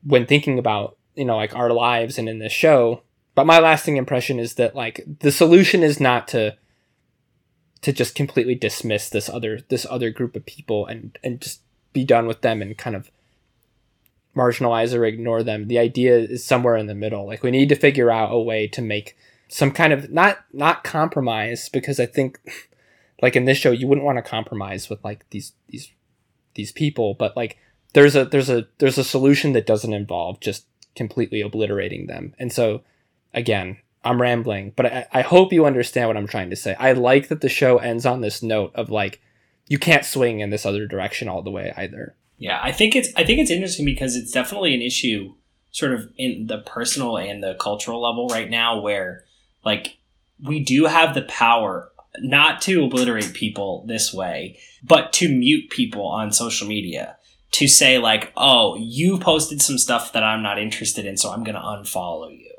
when 0.03 0.25
thinking 0.25 0.59
about 0.59 0.97
you 1.15 1.27
know 1.27 1.37
like 1.37 1.55
our 1.55 1.71
lives 1.71 2.17
and 2.17 2.27
in 2.27 2.39
this 2.39 2.55
show. 2.55 3.03
But 3.35 3.45
my 3.45 3.59
lasting 3.59 3.99
impression 3.99 4.39
is 4.39 4.55
that 4.55 4.75
like 4.75 5.05
the 5.21 5.31
solution 5.31 5.83
is 5.83 6.01
not 6.01 6.27
to 6.29 6.57
to 7.83 7.93
just 7.93 8.15
completely 8.15 8.55
dismiss 8.55 9.11
this 9.11 9.29
other 9.29 9.61
this 9.69 9.87
other 9.91 10.09
group 10.09 10.35
of 10.35 10.47
people 10.47 10.87
and 10.87 11.19
and 11.23 11.39
just 11.39 11.61
be 11.93 12.03
done 12.03 12.27
with 12.27 12.41
them 12.41 12.63
and 12.63 12.79
kind 12.79 12.97
of 12.97 13.11
marginalize 14.35 14.97
or 14.97 15.05
ignore 15.05 15.43
them. 15.43 15.69
The 15.69 15.79
idea 15.79 16.17
is 16.17 16.47
somewhere 16.47 16.79
in 16.79 16.87
the 16.87 16.95
middle. 16.95 17.27
Like 17.27 17.43
we 17.43 17.51
need 17.51 17.69
to 17.69 17.77
figure 17.77 18.11
out 18.11 18.33
a 18.33 18.39
way 18.39 18.67
to 18.69 18.81
make 18.81 19.19
some 19.49 19.71
kind 19.71 19.93
of 19.93 20.11
not 20.11 20.39
not 20.51 20.83
compromise 20.83 21.69
because 21.69 22.01
I 22.01 22.07
think 22.07 22.41
like 23.21 23.37
in 23.37 23.45
this 23.45 23.59
show 23.59 23.71
you 23.71 23.87
wouldn't 23.87 24.05
want 24.05 24.19
to 24.19 24.23
compromise 24.23 24.89
with 24.89 25.03
like 25.05 25.29
these 25.31 25.53
these 25.69 25.91
these 26.55 26.73
people, 26.73 27.15
but 27.15 27.37
like 27.37 27.59
there's 27.93 28.17
a 28.17 28.25
there's 28.25 28.51
a 28.51 28.67
there's 28.79 28.99
a 28.99 29.05
solution 29.05 29.53
that 29.53 29.67
doesn't 29.67 29.93
involve 29.93 30.41
just 30.41 30.67
completely 30.95 31.41
obliterating 31.41 32.07
them. 32.07 32.35
And 32.39 32.53
so 32.53 32.83
again, 33.35 33.79
I'm 34.05 34.21
rambling, 34.21 34.73
but 34.77 34.87
I, 34.87 35.07
I 35.13 35.21
hope 35.23 35.53
you 35.53 35.65
understand 35.65 36.09
what 36.09 36.17
I'm 36.17 36.27
trying 36.27 36.51
to 36.51 36.57
say. 36.57 36.75
I 36.79 36.93
like 36.93 37.29
that 37.29 37.41
the 37.41 37.49
show 37.49 37.79
ends 37.79 38.07
on 38.07 38.21
this 38.21 38.43
note 38.43 38.73
of 38.75 38.91
like, 38.91 39.21
you 39.67 39.79
can't 39.79 40.05
swing 40.05 40.41
in 40.41 40.51
this 40.51 40.65
other 40.65 40.87
direction 40.87 41.29
all 41.29 41.43
the 41.43 41.51
way 41.51 41.73
either. 41.77 42.15
Yeah, 42.39 42.61
I 42.63 42.73
think 42.73 42.95
it's 42.95 43.11
I 43.17 43.25
think 43.25 43.41
it's 43.41 43.51
interesting 43.51 43.85
because 43.85 44.17
it's 44.17 44.31
definitely 44.31 44.75
an 44.75 44.83
issue 44.83 45.35
sort 45.71 45.93
of 45.93 46.11
in 46.17 46.47
the 46.47 46.59
personal 46.59 47.19
and 47.19 47.43
the 47.43 47.55
cultural 47.55 48.03
level 48.03 48.29
right 48.29 48.49
now 48.49 48.81
where 48.81 49.25
like 49.65 49.99
we 50.43 50.61
do 50.61 50.87
have 50.87 51.15
the 51.15 51.23
power 51.23 51.93
not 52.21 52.61
to 52.63 52.85
obliterate 52.85 53.35
people 53.35 53.85
this 53.87 54.13
way, 54.13 54.59
but 54.83 55.13
to 55.15 55.29
mute 55.29 55.71
people 55.71 56.07
on 56.07 56.33
social 56.33 56.67
media. 56.67 57.17
To 57.53 57.67
say 57.67 57.99
like, 57.99 58.31
"Oh, 58.37 58.77
you 58.77 59.19
posted 59.19 59.63
some 59.63 59.79
stuff 59.79 60.13
that 60.13 60.23
I'm 60.23 60.43
not 60.43 60.59
interested 60.59 61.07
in, 61.07 61.17
so 61.17 61.31
I'm 61.31 61.45
going 61.45 61.55
to 61.55 61.61
unfollow 61.61 62.31
you." 62.31 62.53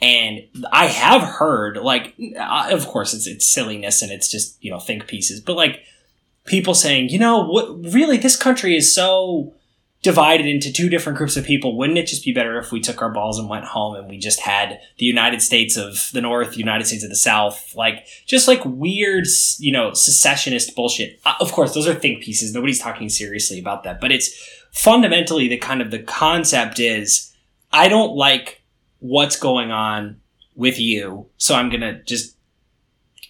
And 0.00 0.42
I 0.70 0.86
have 0.86 1.22
heard, 1.22 1.78
like, 1.78 2.14
uh, 2.38 2.68
of 2.70 2.86
course, 2.86 3.14
it's 3.14 3.26
it's 3.26 3.48
silliness 3.48 4.02
and 4.02 4.12
it's 4.12 4.30
just 4.30 4.62
you 4.62 4.70
know 4.70 4.80
think 4.80 5.06
pieces, 5.06 5.40
but 5.40 5.56
like 5.56 5.80
people 6.44 6.74
saying, 6.74 7.08
you 7.10 7.18
know, 7.18 7.44
what 7.44 7.92
really 7.92 8.16
this 8.16 8.36
country 8.36 8.76
is 8.76 8.94
so 8.94 9.54
divided 10.02 10.46
into 10.46 10.72
two 10.72 10.88
different 10.88 11.18
groups 11.18 11.36
of 11.36 11.44
people. 11.44 11.76
Wouldn't 11.76 11.98
it 11.98 12.06
just 12.06 12.24
be 12.24 12.32
better 12.32 12.58
if 12.58 12.70
we 12.70 12.80
took 12.80 13.02
our 13.02 13.10
balls 13.10 13.38
and 13.38 13.48
went 13.48 13.64
home 13.64 13.96
and 13.96 14.08
we 14.08 14.18
just 14.18 14.40
had 14.40 14.80
the 14.98 15.06
United 15.06 15.42
States 15.42 15.76
of 15.76 16.08
the 16.12 16.20
North, 16.20 16.56
United 16.56 16.86
States 16.86 17.02
of 17.02 17.10
the 17.10 17.16
South, 17.16 17.74
like 17.74 18.06
just 18.26 18.46
like 18.46 18.64
weird, 18.64 19.26
you 19.58 19.72
know, 19.72 19.92
secessionist 19.92 20.76
bullshit. 20.76 21.18
Uh, 21.24 21.34
of 21.40 21.50
course, 21.52 21.74
those 21.74 21.88
are 21.88 21.94
think 21.94 22.22
pieces. 22.22 22.54
Nobody's 22.54 22.78
talking 22.78 23.08
seriously 23.08 23.58
about 23.58 23.82
that, 23.84 24.00
but 24.00 24.12
it's 24.12 24.30
fundamentally 24.70 25.48
the 25.48 25.58
kind 25.58 25.82
of 25.82 25.90
the 25.90 25.98
concept 25.98 26.78
is 26.78 27.34
I 27.72 27.88
don't 27.88 28.14
like 28.14 28.62
what's 29.00 29.36
going 29.36 29.70
on 29.70 30.20
with 30.54 30.78
you. 30.78 31.26
So 31.38 31.54
I'm 31.54 31.70
going 31.70 31.80
to 31.80 32.02
just 32.04 32.36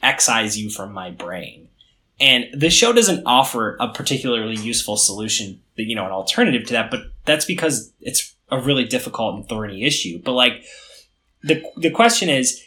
excise 0.02 0.58
you 0.58 0.70
from 0.70 0.92
my 0.92 1.10
brain. 1.10 1.68
And 2.20 2.46
the 2.52 2.70
show 2.70 2.92
doesn't 2.92 3.22
offer 3.26 3.76
a 3.78 3.92
particularly 3.92 4.56
useful 4.56 4.96
solution, 4.96 5.60
you 5.86 5.94
know, 5.94 6.06
an 6.06 6.12
alternative 6.12 6.66
to 6.66 6.72
that, 6.74 6.90
but 6.90 7.00
that's 7.24 7.44
because 7.44 7.92
it's 8.00 8.34
a 8.50 8.60
really 8.60 8.84
difficult 8.84 9.36
and 9.36 9.48
thorny 9.48 9.84
issue. 9.84 10.20
But 10.22 10.32
like 10.32 10.64
the 11.42 11.62
the 11.76 11.90
question 11.90 12.28
is 12.28 12.62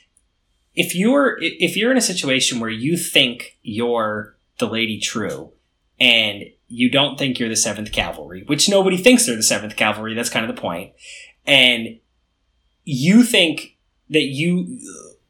if 0.76 0.96
you're 0.96 1.38
if 1.40 1.76
you're 1.76 1.92
in 1.92 1.98
a 1.98 2.02
situation 2.02 2.60
where 2.60 2.70
you 2.70 2.98
think 2.98 3.58
you're 3.62 4.38
the 4.60 4.68
Lady 4.68 5.00
Trieu, 5.00 5.52
and 6.00 6.44
you 6.68 6.90
don't 6.90 7.18
think 7.18 7.38
you're 7.38 7.50
the 7.50 7.56
7th 7.56 7.92
Kavalry, 7.92 8.48
which 8.48 8.70
nobody 8.70 8.98
thinks 8.98 9.26
they're 9.26 9.36
the 9.36 9.42
7th 9.42 9.76
Kavalry, 9.76 10.16
that's 10.16 10.30
kind 10.30 10.48
of 10.48 10.56
the 10.56 10.62
point. 10.62 10.94
And 11.46 12.00
you 12.84 13.24
think 13.24 13.78
that 14.10 14.24
you 14.24 14.80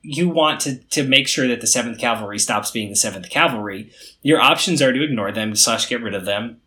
you 0.02 0.30
want 0.30 0.62
to 0.62 0.78
to 0.90 1.04
make 1.04 1.28
sure 1.28 1.48
that 1.48 1.62
the 1.62 1.68
Seventh 1.68 2.00
Kavalry 2.00 2.40
stops 2.40 2.72
being 2.72 2.90
the 2.90 2.96
Seventh 2.96 3.30
Kavalry, 3.30 3.92
your 4.22 4.40
options 4.40 4.82
are 4.82 4.92
to 4.92 5.04
ignore 5.04 5.32
them 5.32 5.56
slash 5.56 5.88
get 5.88 6.02
rid 6.02 6.16
of 6.16 6.26
them, 6.26 6.61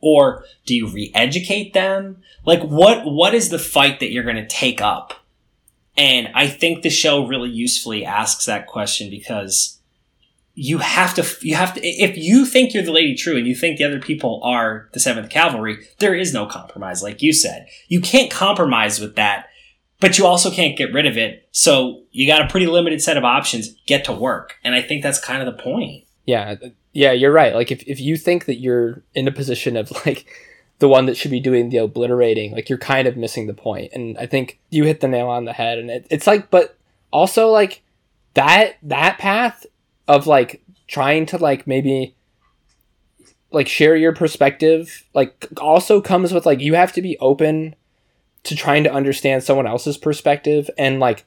or 0.00 0.44
do 0.64 0.74
you 0.74 0.88
re-educate 0.88 1.72
them? 1.72 2.22
Like 2.44 2.62
what 2.62 3.04
what 3.04 3.34
is 3.34 3.50
the 3.50 3.58
fight 3.58 4.00
that 4.00 4.12
you're 4.12 4.24
going 4.24 4.36
to 4.36 4.46
take 4.46 4.80
up? 4.80 5.14
And 5.96 6.28
I 6.34 6.48
think 6.48 6.82
the 6.82 6.90
show 6.90 7.26
really 7.26 7.50
usefully 7.50 8.04
asks 8.04 8.44
that 8.46 8.66
question 8.66 9.08
because 9.08 9.80
you 10.54 10.78
have 10.78 11.14
to 11.14 11.26
you 11.46 11.54
have 11.54 11.74
to 11.74 11.80
if 11.82 12.16
you 12.16 12.46
think 12.46 12.72
you're 12.72 12.82
the 12.82 12.92
Lady 12.92 13.14
Trieu 13.14 13.36
and 13.36 13.46
you 13.46 13.54
think 13.54 13.78
the 13.78 13.84
other 13.84 14.00
people 14.00 14.40
are 14.44 14.88
the 14.92 15.00
Seventh 15.00 15.30
Kavalry, 15.30 15.84
there 15.98 16.14
is 16.14 16.32
no 16.32 16.46
compromise, 16.46 17.02
like 17.02 17.22
you 17.22 17.32
said. 17.32 17.66
You 17.88 18.00
can't 18.00 18.30
compromise 18.30 19.00
with 19.00 19.16
that 19.16 19.46
but 20.00 20.18
you 20.18 20.26
also 20.26 20.50
can't 20.50 20.76
get 20.76 20.92
rid 20.92 21.06
of 21.06 21.16
it. 21.16 21.48
So 21.52 22.02
you 22.10 22.26
got 22.26 22.42
a 22.42 22.48
pretty 22.48 22.66
limited 22.66 23.00
set 23.00 23.16
of 23.16 23.24
options. 23.24 23.74
Get 23.86 24.04
to 24.04 24.12
work. 24.12 24.56
And 24.62 24.74
I 24.74 24.82
think 24.82 25.02
that's 25.02 25.20
kind 25.20 25.42
of 25.42 25.46
the 25.46 25.62
point. 25.62 26.05
Yeah. 26.26 26.56
Yeah, 26.92 27.12
you're 27.12 27.32
right. 27.32 27.54
Like 27.54 27.70
if, 27.70 27.82
if 27.86 28.00
you 28.00 28.16
think 28.16 28.46
that 28.46 28.60
you're 28.60 29.02
in 29.14 29.28
a 29.28 29.32
position 29.32 29.76
of 29.76 29.90
like 30.06 30.26
the 30.78 30.88
one 30.88 31.06
that 31.06 31.16
should 31.16 31.30
be 31.30 31.40
doing 31.40 31.70
the 31.70 31.78
obliterating, 31.78 32.52
like 32.52 32.68
you're 32.68 32.78
kind 32.78 33.08
of 33.08 33.16
missing 33.16 33.46
the 33.46 33.54
point. 33.54 33.92
And 33.94 34.18
I 34.18 34.26
think 34.26 34.60
you 34.70 34.84
hit 34.84 35.00
the 35.00 35.08
nail 35.08 35.28
on 35.28 35.44
the 35.44 35.52
head. 35.52 35.78
And 35.78 35.90
it, 35.90 36.06
it's 36.10 36.26
like, 36.26 36.50
but 36.50 36.76
also 37.12 37.48
like 37.48 37.82
that 38.34 38.76
that 38.82 39.18
path 39.18 39.64
of 40.06 40.26
like 40.26 40.62
trying 40.86 41.26
to 41.26 41.38
like 41.38 41.66
maybe 41.66 42.14
like 43.50 43.68
share 43.68 43.96
your 43.96 44.12
perspective 44.12 45.04
like 45.14 45.46
also 45.60 46.00
comes 46.00 46.32
with 46.32 46.44
like 46.44 46.60
you 46.60 46.74
have 46.74 46.92
to 46.92 47.00
be 47.00 47.16
open 47.18 47.74
to 48.42 48.54
trying 48.54 48.84
to 48.84 48.92
understand 48.92 49.42
someone 49.42 49.66
else's 49.66 49.96
perspective 49.96 50.68
and 50.76 51.00
like 51.00 51.24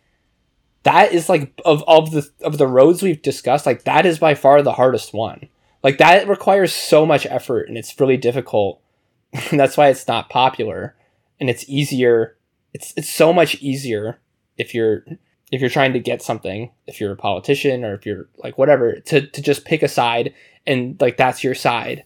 that 0.84 1.12
is 1.14 1.30
like 1.30 1.60
of, 1.66 1.84
of 1.88 2.12
the 2.12 2.30
of 2.42 2.58
the 2.58 2.68
roads 2.68 3.02
we've 3.02 3.22
discussed 3.22 3.66
like 3.66 3.84
that 3.84 4.06
is 4.06 4.20
by 4.20 4.36
far 4.36 4.62
the 4.62 4.74
hardest 4.74 5.14
one. 5.14 5.50
Like 5.84 5.98
that 5.98 6.28
requires 6.28 6.74
so 6.74 7.06
much 7.06 7.26
effort 7.26 7.68
and 7.68 7.78
it's 7.78 8.00
really 8.00 8.18
difficult. 8.18 8.82
That's 9.52 9.78
why 9.78 9.90
it's 9.90 10.08
not 10.08 10.30
popular. 10.30 10.96
And 11.40 11.50
it's 11.50 11.68
easier 11.68 12.38
it's 12.74 12.94
it's 12.96 13.10
so 13.10 13.34
much 13.34 13.56
easier 13.56 14.20
if 14.58 14.74
you're 14.74 15.04
if 15.52 15.62
you're 15.62 15.70
trying 15.70 15.94
to 15.94 16.00
get 16.00 16.22
something 16.22 16.72
if 16.86 17.02
you're 17.02 17.14
a 17.14 17.18
politician 17.18 17.84
or 17.84 17.94
if 17.94 18.06
you're 18.06 18.28
like 18.38 18.58
whatever 18.58 19.00
to, 19.00 19.26
to 19.28 19.42
just 19.42 19.66
pick 19.66 19.84
a 19.84 19.88
side 19.88 20.34
and 20.66 21.00
like 21.02 21.18
that's 21.18 21.44
your 21.44 21.56
side. 21.56 22.04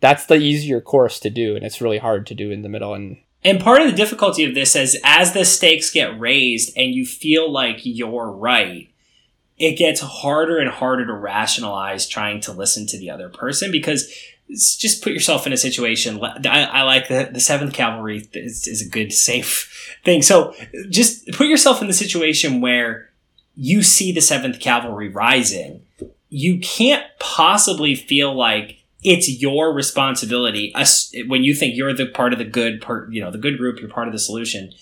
That's 0.00 0.26
the 0.26 0.36
easier 0.36 0.82
course 0.82 1.18
to 1.20 1.30
do 1.30 1.56
and 1.56 1.64
it's 1.64 1.80
really 1.80 1.98
hard 1.98 2.26
to 2.26 2.34
do 2.34 2.50
in 2.50 2.62
the 2.62 2.68
middle 2.68 2.92
and 2.92 3.16
and 3.44 3.60
part 3.60 3.82
of 3.82 3.90
the 3.90 3.96
difficulty 3.96 4.44
of 4.44 4.54
this 4.54 4.74
is 4.74 4.98
as 5.04 5.32
the 5.32 5.44
stakes 5.44 5.90
get 5.90 6.18
raised 6.18 6.76
and 6.76 6.94
you 6.94 7.04
feel 7.04 7.50
like 7.50 7.80
you're 7.82 8.30
right 8.30 8.88
it 9.56 9.76
gets 9.76 10.00
harder 10.00 10.58
and 10.58 10.70
harder 10.70 11.06
to 11.06 11.12
rationalize 11.12 12.08
trying 12.08 12.40
to 12.40 12.52
listen 12.52 12.86
to 12.86 12.98
the 12.98 13.10
other 13.10 13.28
person 13.28 13.70
because 13.70 14.12
just 14.48 15.02
put 15.02 15.12
yourself 15.12 15.46
in 15.46 15.52
a 15.52 15.56
situation. 15.56 16.22
I, 16.22 16.64
I 16.64 16.82
like 16.82 17.08
the, 17.08 17.30
the 17.32 17.40
seventh 17.40 17.72
kavalry 17.72 18.28
is, 18.34 18.66
is 18.66 18.86
a 18.86 18.88
good, 18.88 19.12
safe 19.12 19.96
thing. 20.04 20.22
So 20.22 20.54
just 20.90 21.28
put 21.32 21.46
yourself 21.46 21.80
in 21.80 21.88
the 21.88 21.94
situation 21.94 22.60
where 22.60 23.10
you 23.54 23.82
see 23.82 24.12
the 24.12 24.20
seventh 24.20 24.58
kavalry 24.58 25.14
rising. 25.14 25.82
You 26.28 26.58
can't 26.58 27.04
possibly 27.20 27.94
feel 27.94 28.34
like 28.34 28.83
it's 29.04 29.28
your 29.28 29.72
responsibility 29.72 30.74
when 31.26 31.44
you 31.44 31.54
think 31.54 31.76
you're 31.76 31.92
the 31.92 32.06
part 32.06 32.32
of 32.32 32.38
the 32.38 32.44
good 32.44 32.80
part, 32.80 33.12
you 33.12 33.20
know, 33.20 33.30
the 33.30 33.38
good 33.38 33.58
group, 33.58 33.78
you're 33.78 33.90
part 33.90 34.08
of 34.08 34.12
the 34.12 34.18
solution. 34.18 34.72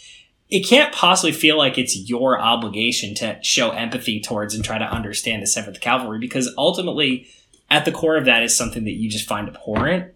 It 0.49 0.67
can't 0.67 0.95
possibly 0.95 1.33
feel 1.33 1.59
like 1.59 1.77
it's 1.77 1.97
your 2.09 2.39
obligation 2.39 3.15
to 3.17 3.43
show 3.43 3.71
empathy 3.71 4.21
towards 4.21 4.55
and 4.55 4.65
try 4.65 4.79
to 4.79 4.85
understand 4.85 5.43
the 5.43 5.47
Seventh 5.47 5.81
Kavalry 5.81 6.21
because 6.21 6.55
ultimately, 6.57 7.27
at 7.69 7.85
the 7.85 7.93
core 7.93 8.17
of 8.17 8.27
that 8.27 8.43
is 8.43 8.57
something 8.57 8.85
that 8.85 8.93
you 8.93 9.11
just 9.11 9.27
find 9.27 9.49
abhorrent. 9.49 10.15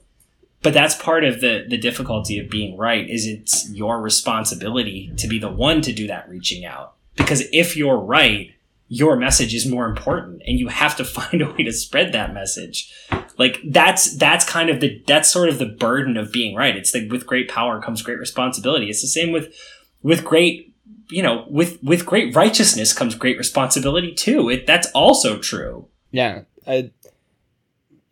But 0.62 0.74
that's 0.74 0.94
part 0.94 1.24
of 1.24 1.40
the 1.40 1.64
the 1.68 1.78
difficulty 1.78 2.38
of 2.38 2.50
being 2.50 2.76
right 2.76 3.08
is 3.08 3.26
it's 3.26 3.70
your 3.70 4.00
responsibility 4.00 5.12
to 5.16 5.26
be 5.26 5.38
the 5.38 5.50
one 5.50 5.80
to 5.82 5.92
do 5.92 6.06
that 6.06 6.28
reaching 6.28 6.64
out 6.64 6.94
because 7.16 7.44
if 7.52 7.76
you're 7.76 7.98
right, 7.98 8.52
your 8.88 9.16
message 9.16 9.54
is 9.54 9.66
more 9.66 9.86
important 9.86 10.42
and 10.46 10.58
you 10.58 10.68
have 10.68 10.96
to 10.96 11.04
find 11.18 11.42
a 11.42 11.50
way 11.50 11.64
to 11.64 11.72
spread 11.72 12.12
that 12.12 12.34
message 12.34 12.92
like 13.38 13.60
that's 13.64 14.16
that's 14.16 14.44
kind 14.44 14.70
of 14.70 14.80
the 14.80 15.02
that's 15.06 15.30
sort 15.30 15.48
of 15.48 15.58
the 15.58 15.66
burden 15.66 16.16
of 16.16 16.32
being 16.32 16.54
right. 16.54 16.76
It's 16.76 16.94
like 16.94 17.10
with 17.10 17.26
great 17.26 17.48
power 17.48 17.80
comes 17.80 18.02
great 18.02 18.18
responsibility. 18.18 18.88
It's 18.88 19.02
the 19.02 19.08
same 19.08 19.32
with 19.32 19.54
with 20.02 20.24
great 20.24 20.74
you 21.10 21.22
know 21.22 21.44
with 21.48 21.82
with 21.82 22.06
great 22.06 22.34
righteousness 22.34 22.92
comes 22.92 23.14
great 23.14 23.38
responsibility 23.38 24.14
too. 24.14 24.48
It 24.48 24.66
that's 24.66 24.90
also 24.92 25.38
true. 25.38 25.88
Yeah. 26.10 26.42
I 26.66 26.90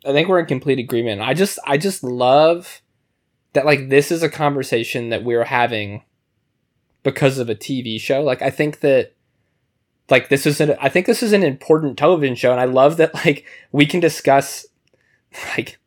i 0.05 0.11
think 0.11 0.27
we're 0.27 0.39
in 0.39 0.45
complete 0.45 0.79
agreement. 0.79 1.21
I 1.21 1.33
just 1.33 1.57
i 1.65 1.77
just 1.77 2.03
love 2.03 2.81
that 3.53 3.65
like 3.65 3.89
this 3.89 4.11
is 4.11 4.21
a 4.21 4.29
conversation 4.29 5.09
that 5.09 5.23
we're 5.23 5.45
having 5.45 6.03
because 7.03 7.39
of 7.39 7.49
a 7.49 7.55
tv 7.55 7.99
show. 7.99 8.21
Like 8.21 8.43
i 8.43 8.51
think 8.51 8.81
that 8.81 9.15
like 10.09 10.29
this 10.29 10.45
is 10.45 10.61
an 10.61 10.75
I 10.79 10.89
think 10.89 11.07
this 11.07 11.23
is 11.23 11.33
an 11.33 11.43
important 11.43 11.97
television 11.97 12.35
show 12.35 12.51
and 12.51 12.61
I 12.61 12.65
love 12.65 12.97
that 12.97 13.13
like 13.25 13.45
we 13.71 13.85
can 13.85 13.99
discuss 13.99 14.65
like 15.57 15.77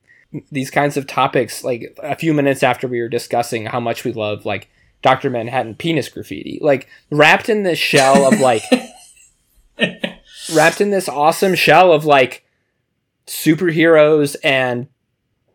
these 0.53 0.71
kinds 0.71 0.97
of 0.97 1.07
topics 1.07 1.65
like 1.65 1.97
a 2.03 2.15
few 2.15 2.35
minutes 2.35 2.63
after 2.63 2.87
we 2.87 3.01
were 3.01 3.09
discussing 3.09 3.67
how 3.67 3.81
much 3.81 4.05
we 4.05 4.13
love 4.13 4.45
like 4.45 4.69
Dr. 5.01 5.31
Manhattan 5.31 5.75
penis 5.75 6.09
graffiti. 6.09 6.59
Like 6.61 6.89
wrapped 7.11 7.49
in 7.49 7.63
this 7.63 7.79
shell 7.79 8.31
of 8.31 8.41
like 8.41 8.63
wrapped 10.55 10.81
in 10.81 10.91
this 10.91 11.09
awesome 11.09 11.55
shell 11.55 11.93
of 11.93 12.05
like 12.05 12.45
superheroes 13.27 14.37
and 14.43 14.89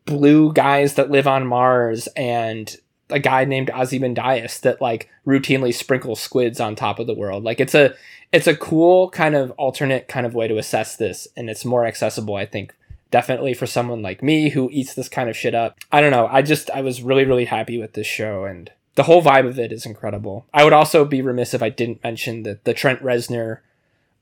blue 0.05 0.53
guys 0.53 0.95
that 0.95 1.11
live 1.11 1.27
on 1.27 1.47
Mars 1.47 2.07
and 2.15 2.75
a 3.09 3.19
guy 3.19 3.45
named 3.45 3.69
Ozymandias 3.69 4.61
that 4.61 4.81
like 4.81 5.09
routinely 5.27 5.73
sprinkles 5.73 6.21
squids 6.21 6.59
on 6.59 6.75
top 6.75 6.99
of 6.99 7.07
the 7.07 7.13
world. 7.13 7.43
Like 7.43 7.59
it's 7.59 7.75
a 7.75 7.95
it's 8.33 8.47
a 8.47 8.55
cool 8.55 9.09
kind 9.11 9.35
of 9.35 9.51
alternate 9.51 10.07
kind 10.07 10.25
of 10.25 10.33
way 10.33 10.47
to 10.47 10.57
assess 10.57 10.97
this 10.97 11.27
and 11.37 11.49
it's 11.49 11.63
more 11.63 11.85
accessible 11.85 12.35
i 12.35 12.45
think 12.45 12.75
definitely 13.13 13.53
for 13.53 13.67
someone 13.67 14.01
like 14.01 14.23
me 14.23 14.49
who 14.49 14.69
eats 14.71 14.95
this 14.95 15.07
kind 15.07 15.29
of 15.29 15.37
shit 15.37 15.53
up. 15.53 15.77
I 15.91 16.01
don't 16.01 16.09
know. 16.09 16.25
I 16.31 16.41
just 16.41 16.71
i 16.71 16.81
was 16.81 17.03
really 17.03 17.25
really 17.25 17.45
happy 17.45 17.77
with 17.77 17.93
this 17.93 18.07
show 18.07 18.45
and 18.45 18.71
the 18.95 19.03
whole 19.03 19.21
vibe 19.21 19.47
of 19.47 19.59
it 19.59 19.71
is 19.71 19.85
incredible. 19.85 20.47
I 20.51 20.63
would 20.63 20.73
also 20.73 21.05
be 21.05 21.21
remiss 21.21 21.53
if 21.53 21.61
i 21.61 21.69
didn't 21.69 22.03
mention 22.03 22.41
that 22.41 22.63
the 22.63 22.73
trent 22.73 23.03
reznor 23.03 23.59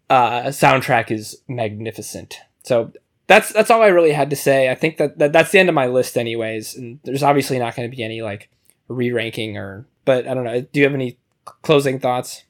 uh, 0.10 0.48
soundtrack 0.48 1.10
is 1.10 1.38
magnificent. 1.48 2.40
So 2.64 2.92
that's 3.28 3.54
that's 3.54 3.72
all 3.72 3.82
i 3.82 3.88
really 3.88 4.12
had 4.12 4.30
to 4.30 4.36
say. 4.36 4.70
I 4.70 4.76
think 4.76 4.98
that, 4.98 5.18
that 5.20 5.32
that's 5.32 5.52
the 5.52 5.60
end 5.60 5.70
of 5.70 5.76
my 5.76 5.88
list 5.88 6.18
anyways 6.18 6.76
and 6.76 7.00
there's 7.06 7.24
obviously 7.24 7.60
not 7.60 7.78
going 7.78 7.90
to 7.90 7.96
be 7.96 8.04
any 8.04 8.22
like 8.22 8.50
re-ranking 8.90 9.56
or 9.56 9.86
but 10.04 10.28
i 10.28 10.34
don't 10.34 10.44
know. 10.44 10.60
Do 10.60 10.80
you 10.82 10.84
have 10.84 10.94
any 10.94 11.18
closing 11.46 11.98
thoughts 11.98 12.44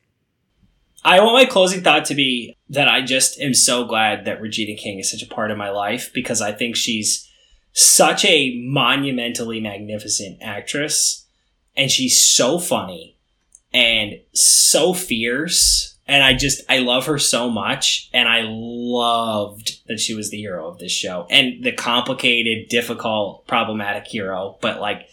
I 1.04 1.20
want 1.20 1.34
my 1.34 1.46
closing 1.46 1.82
thought 1.82 2.06
to 2.06 2.16
be 2.16 2.58
that 2.70 2.88
I 2.88 3.02
just 3.02 3.40
am 3.40 3.54
so 3.54 3.86
glad 3.86 4.26
that 4.26 4.42
Regina 4.42 4.78
King 4.78 5.00
is 5.00 5.10
such 5.10 5.24
a 5.24 5.34
part 5.34 5.52
of 5.52 5.58
my 5.58 5.70
life 5.70 6.12
because 6.14 6.42
I 6.42 6.52
think 6.52 6.76
she's 6.76 7.28
such 7.74 8.24
a 8.26 8.62
monumentally 8.66 9.60
magnificent 9.60 10.38
actress 10.42 11.26
and 11.76 11.90
she's 11.90 12.24
so 12.24 12.60
funny 12.60 13.18
and 13.74 14.20
so 14.34 14.94
fierce 14.94 15.96
and 16.08 16.24
I 16.24 16.34
just 16.34 16.62
I 16.70 16.80
love 16.80 17.06
her 17.06 17.18
so 17.18 17.50
much 17.50 18.10
and 18.14 18.28
I 18.28 18.42
loved 18.46 19.88
that 19.88 20.00
she 20.00 20.14
was 20.14 20.30
the 20.30 20.38
hero 20.38 20.68
of 20.68 20.78
this 20.78 20.92
show 20.92 21.26
and 21.30 21.64
the 21.64 21.72
complicated, 21.72 22.68
difficult, 22.70 23.48
problematic 23.48 24.08
hero, 24.08 24.58
but 24.62 24.82
like 24.82 25.08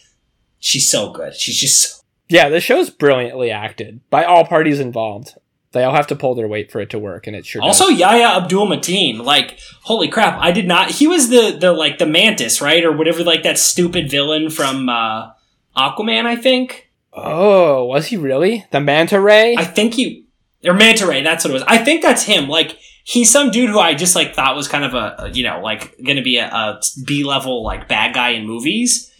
she's 0.59 0.89
so 0.89 1.11
good. 1.11 1.33
She's 1.35 1.57
just 1.57 1.81
so 1.81 2.03
yeah, 2.27 2.49
the 2.49 2.59
show's 2.59 2.91
brilliantly 2.91 3.49
acted 3.49 4.01
by 4.11 4.23
all 4.23 4.45
parties 4.45 4.79
involved. 4.79 5.35
They 5.71 5.83
all 5.83 5.93
have 5.93 6.07
to 6.07 6.15
pull 6.15 6.33
their 6.33 6.47
weight 6.47 6.71
for 6.71 6.81
it 6.81 6.89
to 6.91 6.99
work, 6.99 7.27
and 7.27 7.35
it 7.35 7.45
sure. 7.45 7.61
Also, 7.61 7.89
does. 7.89 7.99
Yahya 7.99 8.41
Abdul 8.41 8.67
Mateen, 8.67 9.23
like 9.23 9.59
holy 9.83 10.07
crap! 10.07 10.39
I 10.41 10.51
did 10.51 10.67
not. 10.67 10.89
He 10.91 11.07
was 11.07 11.29
the 11.29 11.57
the 11.59 11.73
like 11.73 11.99
the 11.99 12.07
mantis, 12.07 12.59
right, 12.59 12.83
or 12.83 12.91
whatever, 12.91 13.23
like 13.23 13.43
that 13.43 13.59
stupid 13.59 14.09
villain 14.09 14.49
from 14.49 14.89
uh, 14.89 15.31
Aquaman, 15.77 16.25
I 16.25 16.35
think. 16.35 16.91
Oh, 17.13 17.85
was 17.85 18.07
he 18.07 18.17
really 18.17 18.65
the 18.71 18.79
manta 18.79 19.19
ray? 19.21 19.55
I 19.57 19.63
think 19.63 19.93
he 19.93 20.25
or 20.65 20.73
manta 20.73 21.05
ray. 21.05 21.21
That's 21.21 21.43
what 21.43 21.51
it 21.51 21.53
was. 21.53 21.63
I 21.67 21.77
think 21.77 22.01
that's 22.01 22.23
him. 22.23 22.47
Like 22.47 22.77
he's 23.03 23.29
some 23.29 23.51
dude 23.51 23.69
who 23.69 23.79
I 23.79 23.93
just 23.93 24.15
like 24.15 24.35
thought 24.35 24.55
was 24.55 24.67
kind 24.67 24.83
of 24.83 24.93
a, 24.93 25.29
you 25.33 25.43
know 25.43 25.61
like 25.61 25.97
going 26.03 26.17
to 26.17 26.23
be 26.23 26.37
a, 26.37 26.47
a 26.47 26.81
B 27.05 27.23
level 27.23 27.63
like 27.63 27.87
bad 27.87 28.13
guy 28.13 28.29
in 28.29 28.45
movies 28.45 29.11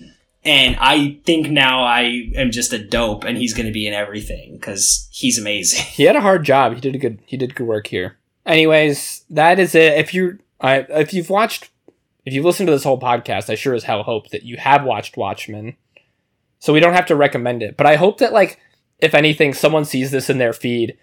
and 0.44 0.78
I 0.80 1.20
think 1.26 1.50
now 1.50 1.84
I 1.84 2.32
am 2.36 2.52
just 2.52 2.72
a 2.72 2.84
dope, 2.84 3.24
and 3.24 3.38
he's 3.38 3.54
going 3.54 3.66
to 3.66 3.74
be 3.74 3.88
in 3.88 3.94
everything 3.94 4.54
because 4.54 5.08
he's 5.12 5.38
amazing. 5.38 5.84
He 5.90 6.04
had 6.04 6.16
a 6.16 6.22
hard 6.22 6.44
job. 6.44 6.76
He 6.76 6.82
did 6.82 6.96
a 6.96 7.00
good. 7.00 7.20
He 7.26 7.38
did 7.38 7.56
good 7.56 7.68
work 7.68 7.88
here. 7.88 8.18
Anyways, 8.46 9.26
that 9.30 9.60
is 9.60 9.76
it. 9.76 9.98
If 9.98 10.14
you, 10.14 10.40
I, 10.62 10.80
if 10.90 11.14
you've 11.14 11.30
watched, 11.30 11.70
if 12.26 12.34
you've 12.34 12.46
listened 12.46 12.68
to 12.68 12.72
this 12.72 12.84
whole 12.84 13.00
podcast, 13.00 13.50
I 13.50 13.56
sure 13.56 13.76
as 13.76 13.84
hell 13.84 14.04
hope 14.04 14.30
that 14.30 14.44
you 14.44 14.58
have 14.58 14.84
watched 14.84 15.18
Watchmen. 15.18 15.76
So 16.60 16.74
we 16.74 16.80
don't 16.80 16.94
have 16.94 17.06
to 17.08 17.16
recommend 17.16 17.64
it, 17.64 17.78
but 17.78 17.86
I 17.86 17.96
hope 17.96 18.18
that 18.18 18.34
like, 18.34 18.60
if 18.98 19.14
anything, 19.14 19.54
someone 19.54 19.86
sees 19.86 20.12
this 20.12 20.30
in 20.30 20.40
their 20.40 20.52
feed 20.52 20.98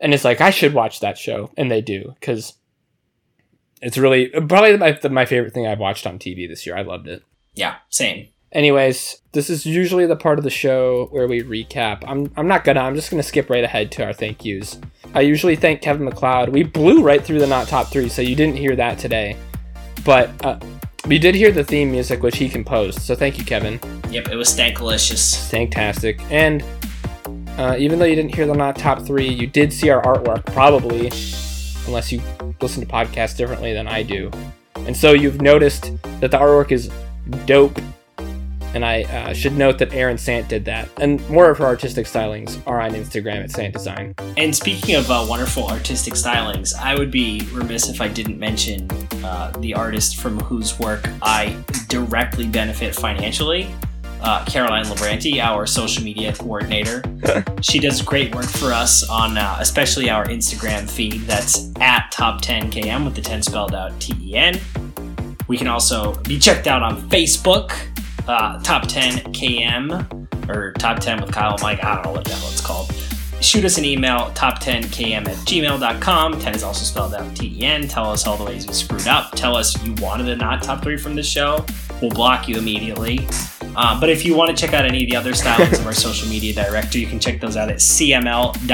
and 0.00 0.14
is 0.14 0.24
like, 0.24 0.40
I 0.40 0.50
should 0.50 0.72
watch 0.72 1.00
that 1.00 1.18
show, 1.18 1.50
and 1.56 1.70
they 1.70 1.80
do 1.80 2.14
because 2.20 2.54
it's 3.82 3.98
really 3.98 4.28
probably 4.28 4.76
my 4.76 4.98
my 5.10 5.26
favorite 5.26 5.52
thing 5.52 5.66
I've 5.66 5.78
watched 5.78 6.06
on 6.06 6.18
TV 6.18 6.48
this 6.48 6.66
year. 6.66 6.76
I 6.76 6.82
loved 6.82 7.08
it. 7.08 7.22
Yeah, 7.54 7.76
same. 7.88 8.28
Anyways, 8.54 9.18
this 9.32 9.50
is 9.50 9.66
usually 9.66 10.06
the 10.06 10.14
part 10.14 10.38
of 10.38 10.44
the 10.44 10.50
show 10.50 11.08
where 11.10 11.26
we 11.26 11.42
recap. 11.42 12.04
I'm, 12.06 12.32
I'm 12.36 12.46
not 12.46 12.62
gonna, 12.62 12.80
I'm 12.80 12.94
just 12.94 13.10
gonna 13.10 13.24
skip 13.24 13.50
right 13.50 13.64
ahead 13.64 13.90
to 13.92 14.04
our 14.04 14.12
thank 14.12 14.44
yous. 14.44 14.78
I 15.12 15.22
usually 15.22 15.56
thank 15.56 15.82
Kevin 15.82 16.04
MacLeod. 16.04 16.50
We 16.50 16.62
blew 16.62 17.02
right 17.02 17.22
through 17.22 17.40
the 17.40 17.46
not 17.48 17.66
top 17.66 17.88
three, 17.88 18.08
so 18.08 18.22
you 18.22 18.36
didn't 18.36 18.56
hear 18.56 18.76
that 18.76 18.98
today. 18.98 19.36
But 20.04 20.30
uh, 20.44 20.60
we 21.08 21.18
did 21.18 21.34
hear 21.34 21.50
the 21.50 21.64
theme 21.64 21.90
music, 21.90 22.22
which 22.22 22.36
he 22.36 22.48
composed, 22.48 23.00
so 23.00 23.16
thank 23.16 23.38
you, 23.38 23.44
Kevin. 23.44 23.80
Yep, 24.10 24.28
it 24.28 24.36
was 24.36 24.48
stankalicious. 24.48 25.34
Stantastic. 25.50 26.20
And 26.30 26.64
Uh, 27.58 27.76
even 27.78 28.00
though 28.00 28.04
you 28.04 28.16
didn't 28.16 28.34
hear 28.34 28.46
the 28.46 28.52
not 28.54 28.74
top 28.74 29.02
three, 29.06 29.28
you 29.28 29.46
did 29.46 29.72
see 29.72 29.88
our 29.88 30.02
artwork, 30.02 30.44
probably, 30.46 31.06
unless 31.86 32.10
you 32.10 32.20
listen 32.60 32.84
to 32.84 32.92
podcasts 32.92 33.36
differently 33.36 33.72
than 33.72 33.86
I 33.86 34.02
do. 34.02 34.28
And 34.74 34.96
so 34.96 35.12
you've 35.12 35.40
noticed 35.40 35.92
that 36.20 36.32
the 36.32 36.36
artwork 36.36 36.72
is 36.72 36.90
dope. 37.46 37.78
And 38.74 38.84
I 38.84 39.02
uh, 39.02 39.32
should 39.32 39.56
note 39.56 39.78
that 39.78 39.94
Erin 39.94 40.18
Sant 40.18 40.48
did 40.48 40.64
that. 40.64 40.88
And 41.00 41.26
more 41.30 41.48
of 41.50 41.58
her 41.58 41.64
artistic 41.64 42.06
stylings 42.06 42.60
are 42.66 42.80
on 42.80 42.92
Instagram 42.92 43.44
at 43.44 43.50
Sant 43.50 43.72
Design. 43.72 44.14
And 44.36 44.54
speaking 44.54 44.96
of 44.96 45.10
uh, 45.10 45.24
wonderful 45.28 45.68
artistic 45.68 46.14
stylings, 46.14 46.74
I 46.74 46.96
would 46.96 47.10
be 47.10 47.46
remiss 47.52 47.88
if 47.88 48.00
I 48.00 48.08
didn't 48.08 48.38
mention 48.38 48.90
uh, 49.24 49.52
the 49.60 49.74
artist 49.74 50.16
from 50.16 50.40
whose 50.40 50.78
work 50.78 51.08
I 51.22 51.56
directly 51.88 52.48
benefit 52.48 52.94
financially. 52.94 53.68
Uh, 54.20 54.42
Caroline 54.46 54.86
Labranti, 54.86 55.38
our 55.38 55.66
social 55.66 56.02
media 56.02 56.32
coordinator. 56.32 57.02
she 57.60 57.78
does 57.78 58.00
great 58.00 58.34
work 58.34 58.46
for 58.46 58.72
us 58.72 59.08
on 59.08 59.36
uh, 59.36 59.58
especially 59.60 60.08
our 60.08 60.24
Instagram 60.26 60.90
feed. 60.90 61.20
That's 61.22 61.70
at 61.78 62.10
top10km 62.10 63.04
with 63.04 63.14
the 63.14 63.20
10 63.20 63.42
spelled 63.42 63.74
out 63.74 63.98
T 64.00 64.14
E 64.22 64.34
N. 64.34 64.58
We 65.46 65.58
can 65.58 65.66
also 65.66 66.14
be 66.22 66.38
checked 66.38 66.66
out 66.66 66.82
on 66.82 67.02
Facebook, 67.10 67.76
uh, 68.28 68.60
top 68.62 68.86
10 68.88 69.32
km 69.32 70.48
or 70.48 70.72
top 70.74 71.00
10 71.00 71.20
with 71.20 71.32
Kyle 71.32 71.52
and 71.52 71.62
Mike. 71.62 71.82
I 71.84 71.94
don't 71.96 72.04
know 72.04 72.12
what 72.12 72.24
the 72.24 72.30
hell 72.34 72.48
it's 72.50 72.60
called. 72.60 72.92
Shoot 73.40 73.64
us 73.64 73.76
an 73.78 73.84
email, 73.84 74.30
top10km 74.30 75.28
at 75.28 75.36
gmail.com. 75.36 76.40
10 76.40 76.54
is 76.54 76.62
also 76.62 76.84
spelled 76.84 77.14
out 77.14 77.36
T 77.36 77.58
E 77.60 77.64
N. 77.64 77.86
Tell 77.86 78.10
us 78.10 78.26
all 78.26 78.36
the 78.38 78.44
ways 78.44 78.66
we 78.66 78.72
screwed 78.72 79.06
up. 79.06 79.32
Tell 79.32 79.54
us 79.54 79.82
you 79.84 79.92
wanted 80.00 80.28
a 80.28 80.36
not 80.36 80.62
top 80.62 80.82
three 80.82 80.96
from 80.96 81.14
the 81.14 81.22
show. 81.22 81.64
We'll 82.00 82.10
block 82.10 82.48
you 82.48 82.56
immediately. 82.56 83.26
Uh, 83.76 84.00
but 84.00 84.08
if 84.08 84.24
you 84.24 84.34
want 84.34 84.50
to 84.50 84.56
check 84.56 84.72
out 84.72 84.86
any 84.86 85.04
of 85.04 85.10
the 85.10 85.16
other 85.16 85.32
stylings 85.32 85.78
of 85.78 85.86
our 85.86 85.92
social 85.92 86.28
media 86.28 86.54
director, 86.54 86.98
you 86.98 87.06
can 87.06 87.20
check 87.20 87.40
those 87.40 87.56
out 87.56 87.68
at 87.68 87.76
cml.photos. 87.78 88.64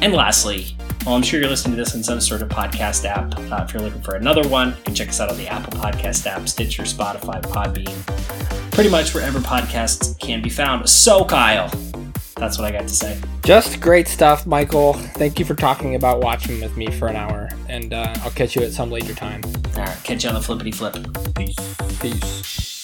And 0.00 0.12
lastly, 0.14 0.76
well, 1.08 1.16
I'm 1.16 1.22
sure 1.22 1.40
you're 1.40 1.48
listening 1.48 1.74
to 1.74 1.82
this 1.82 1.94
on 1.94 2.02
some 2.02 2.20
sort 2.20 2.42
of 2.42 2.50
podcast 2.50 3.06
app. 3.06 3.34
Uh, 3.50 3.64
if 3.64 3.72
you're 3.72 3.82
looking 3.82 4.02
for 4.02 4.16
another 4.16 4.46
one, 4.46 4.76
you 4.76 4.82
can 4.84 4.94
check 4.94 5.08
us 5.08 5.20
out 5.20 5.30
on 5.30 5.38
the 5.38 5.48
Apple 5.48 5.72
Podcast 5.80 6.26
app, 6.26 6.46
Stitcher, 6.46 6.82
Spotify, 6.82 7.40
Podbean, 7.40 8.70
pretty 8.72 8.90
much 8.90 9.14
wherever 9.14 9.38
podcasts 9.38 10.18
can 10.18 10.42
be 10.42 10.50
found. 10.50 10.86
So, 10.86 11.24
Kyle, 11.24 11.70
that's 12.36 12.58
what 12.58 12.66
I 12.66 12.72
got 12.72 12.82
to 12.82 12.94
say. 12.94 13.18
Just 13.42 13.80
great 13.80 14.06
stuff, 14.06 14.46
Michael. 14.46 14.92
Thank 14.92 15.38
you 15.38 15.46
for 15.46 15.54
talking 15.54 15.94
about 15.94 16.20
Watchmen 16.20 16.60
with 16.60 16.76
me 16.76 16.90
for 16.90 17.08
an 17.08 17.16
hour, 17.16 17.48
and 17.70 17.94
uh, 17.94 18.14
I'll 18.18 18.30
catch 18.30 18.54
you 18.54 18.60
at 18.62 18.72
some 18.72 18.90
later 18.90 19.14
time. 19.14 19.40
All 19.78 19.84
right, 19.84 19.96
catch 20.04 20.24
you 20.24 20.28
on 20.28 20.34
the 20.34 20.42
flippity 20.42 20.72
flip. 20.72 20.94
Peace. 21.34 21.56
Peace. 22.00 22.77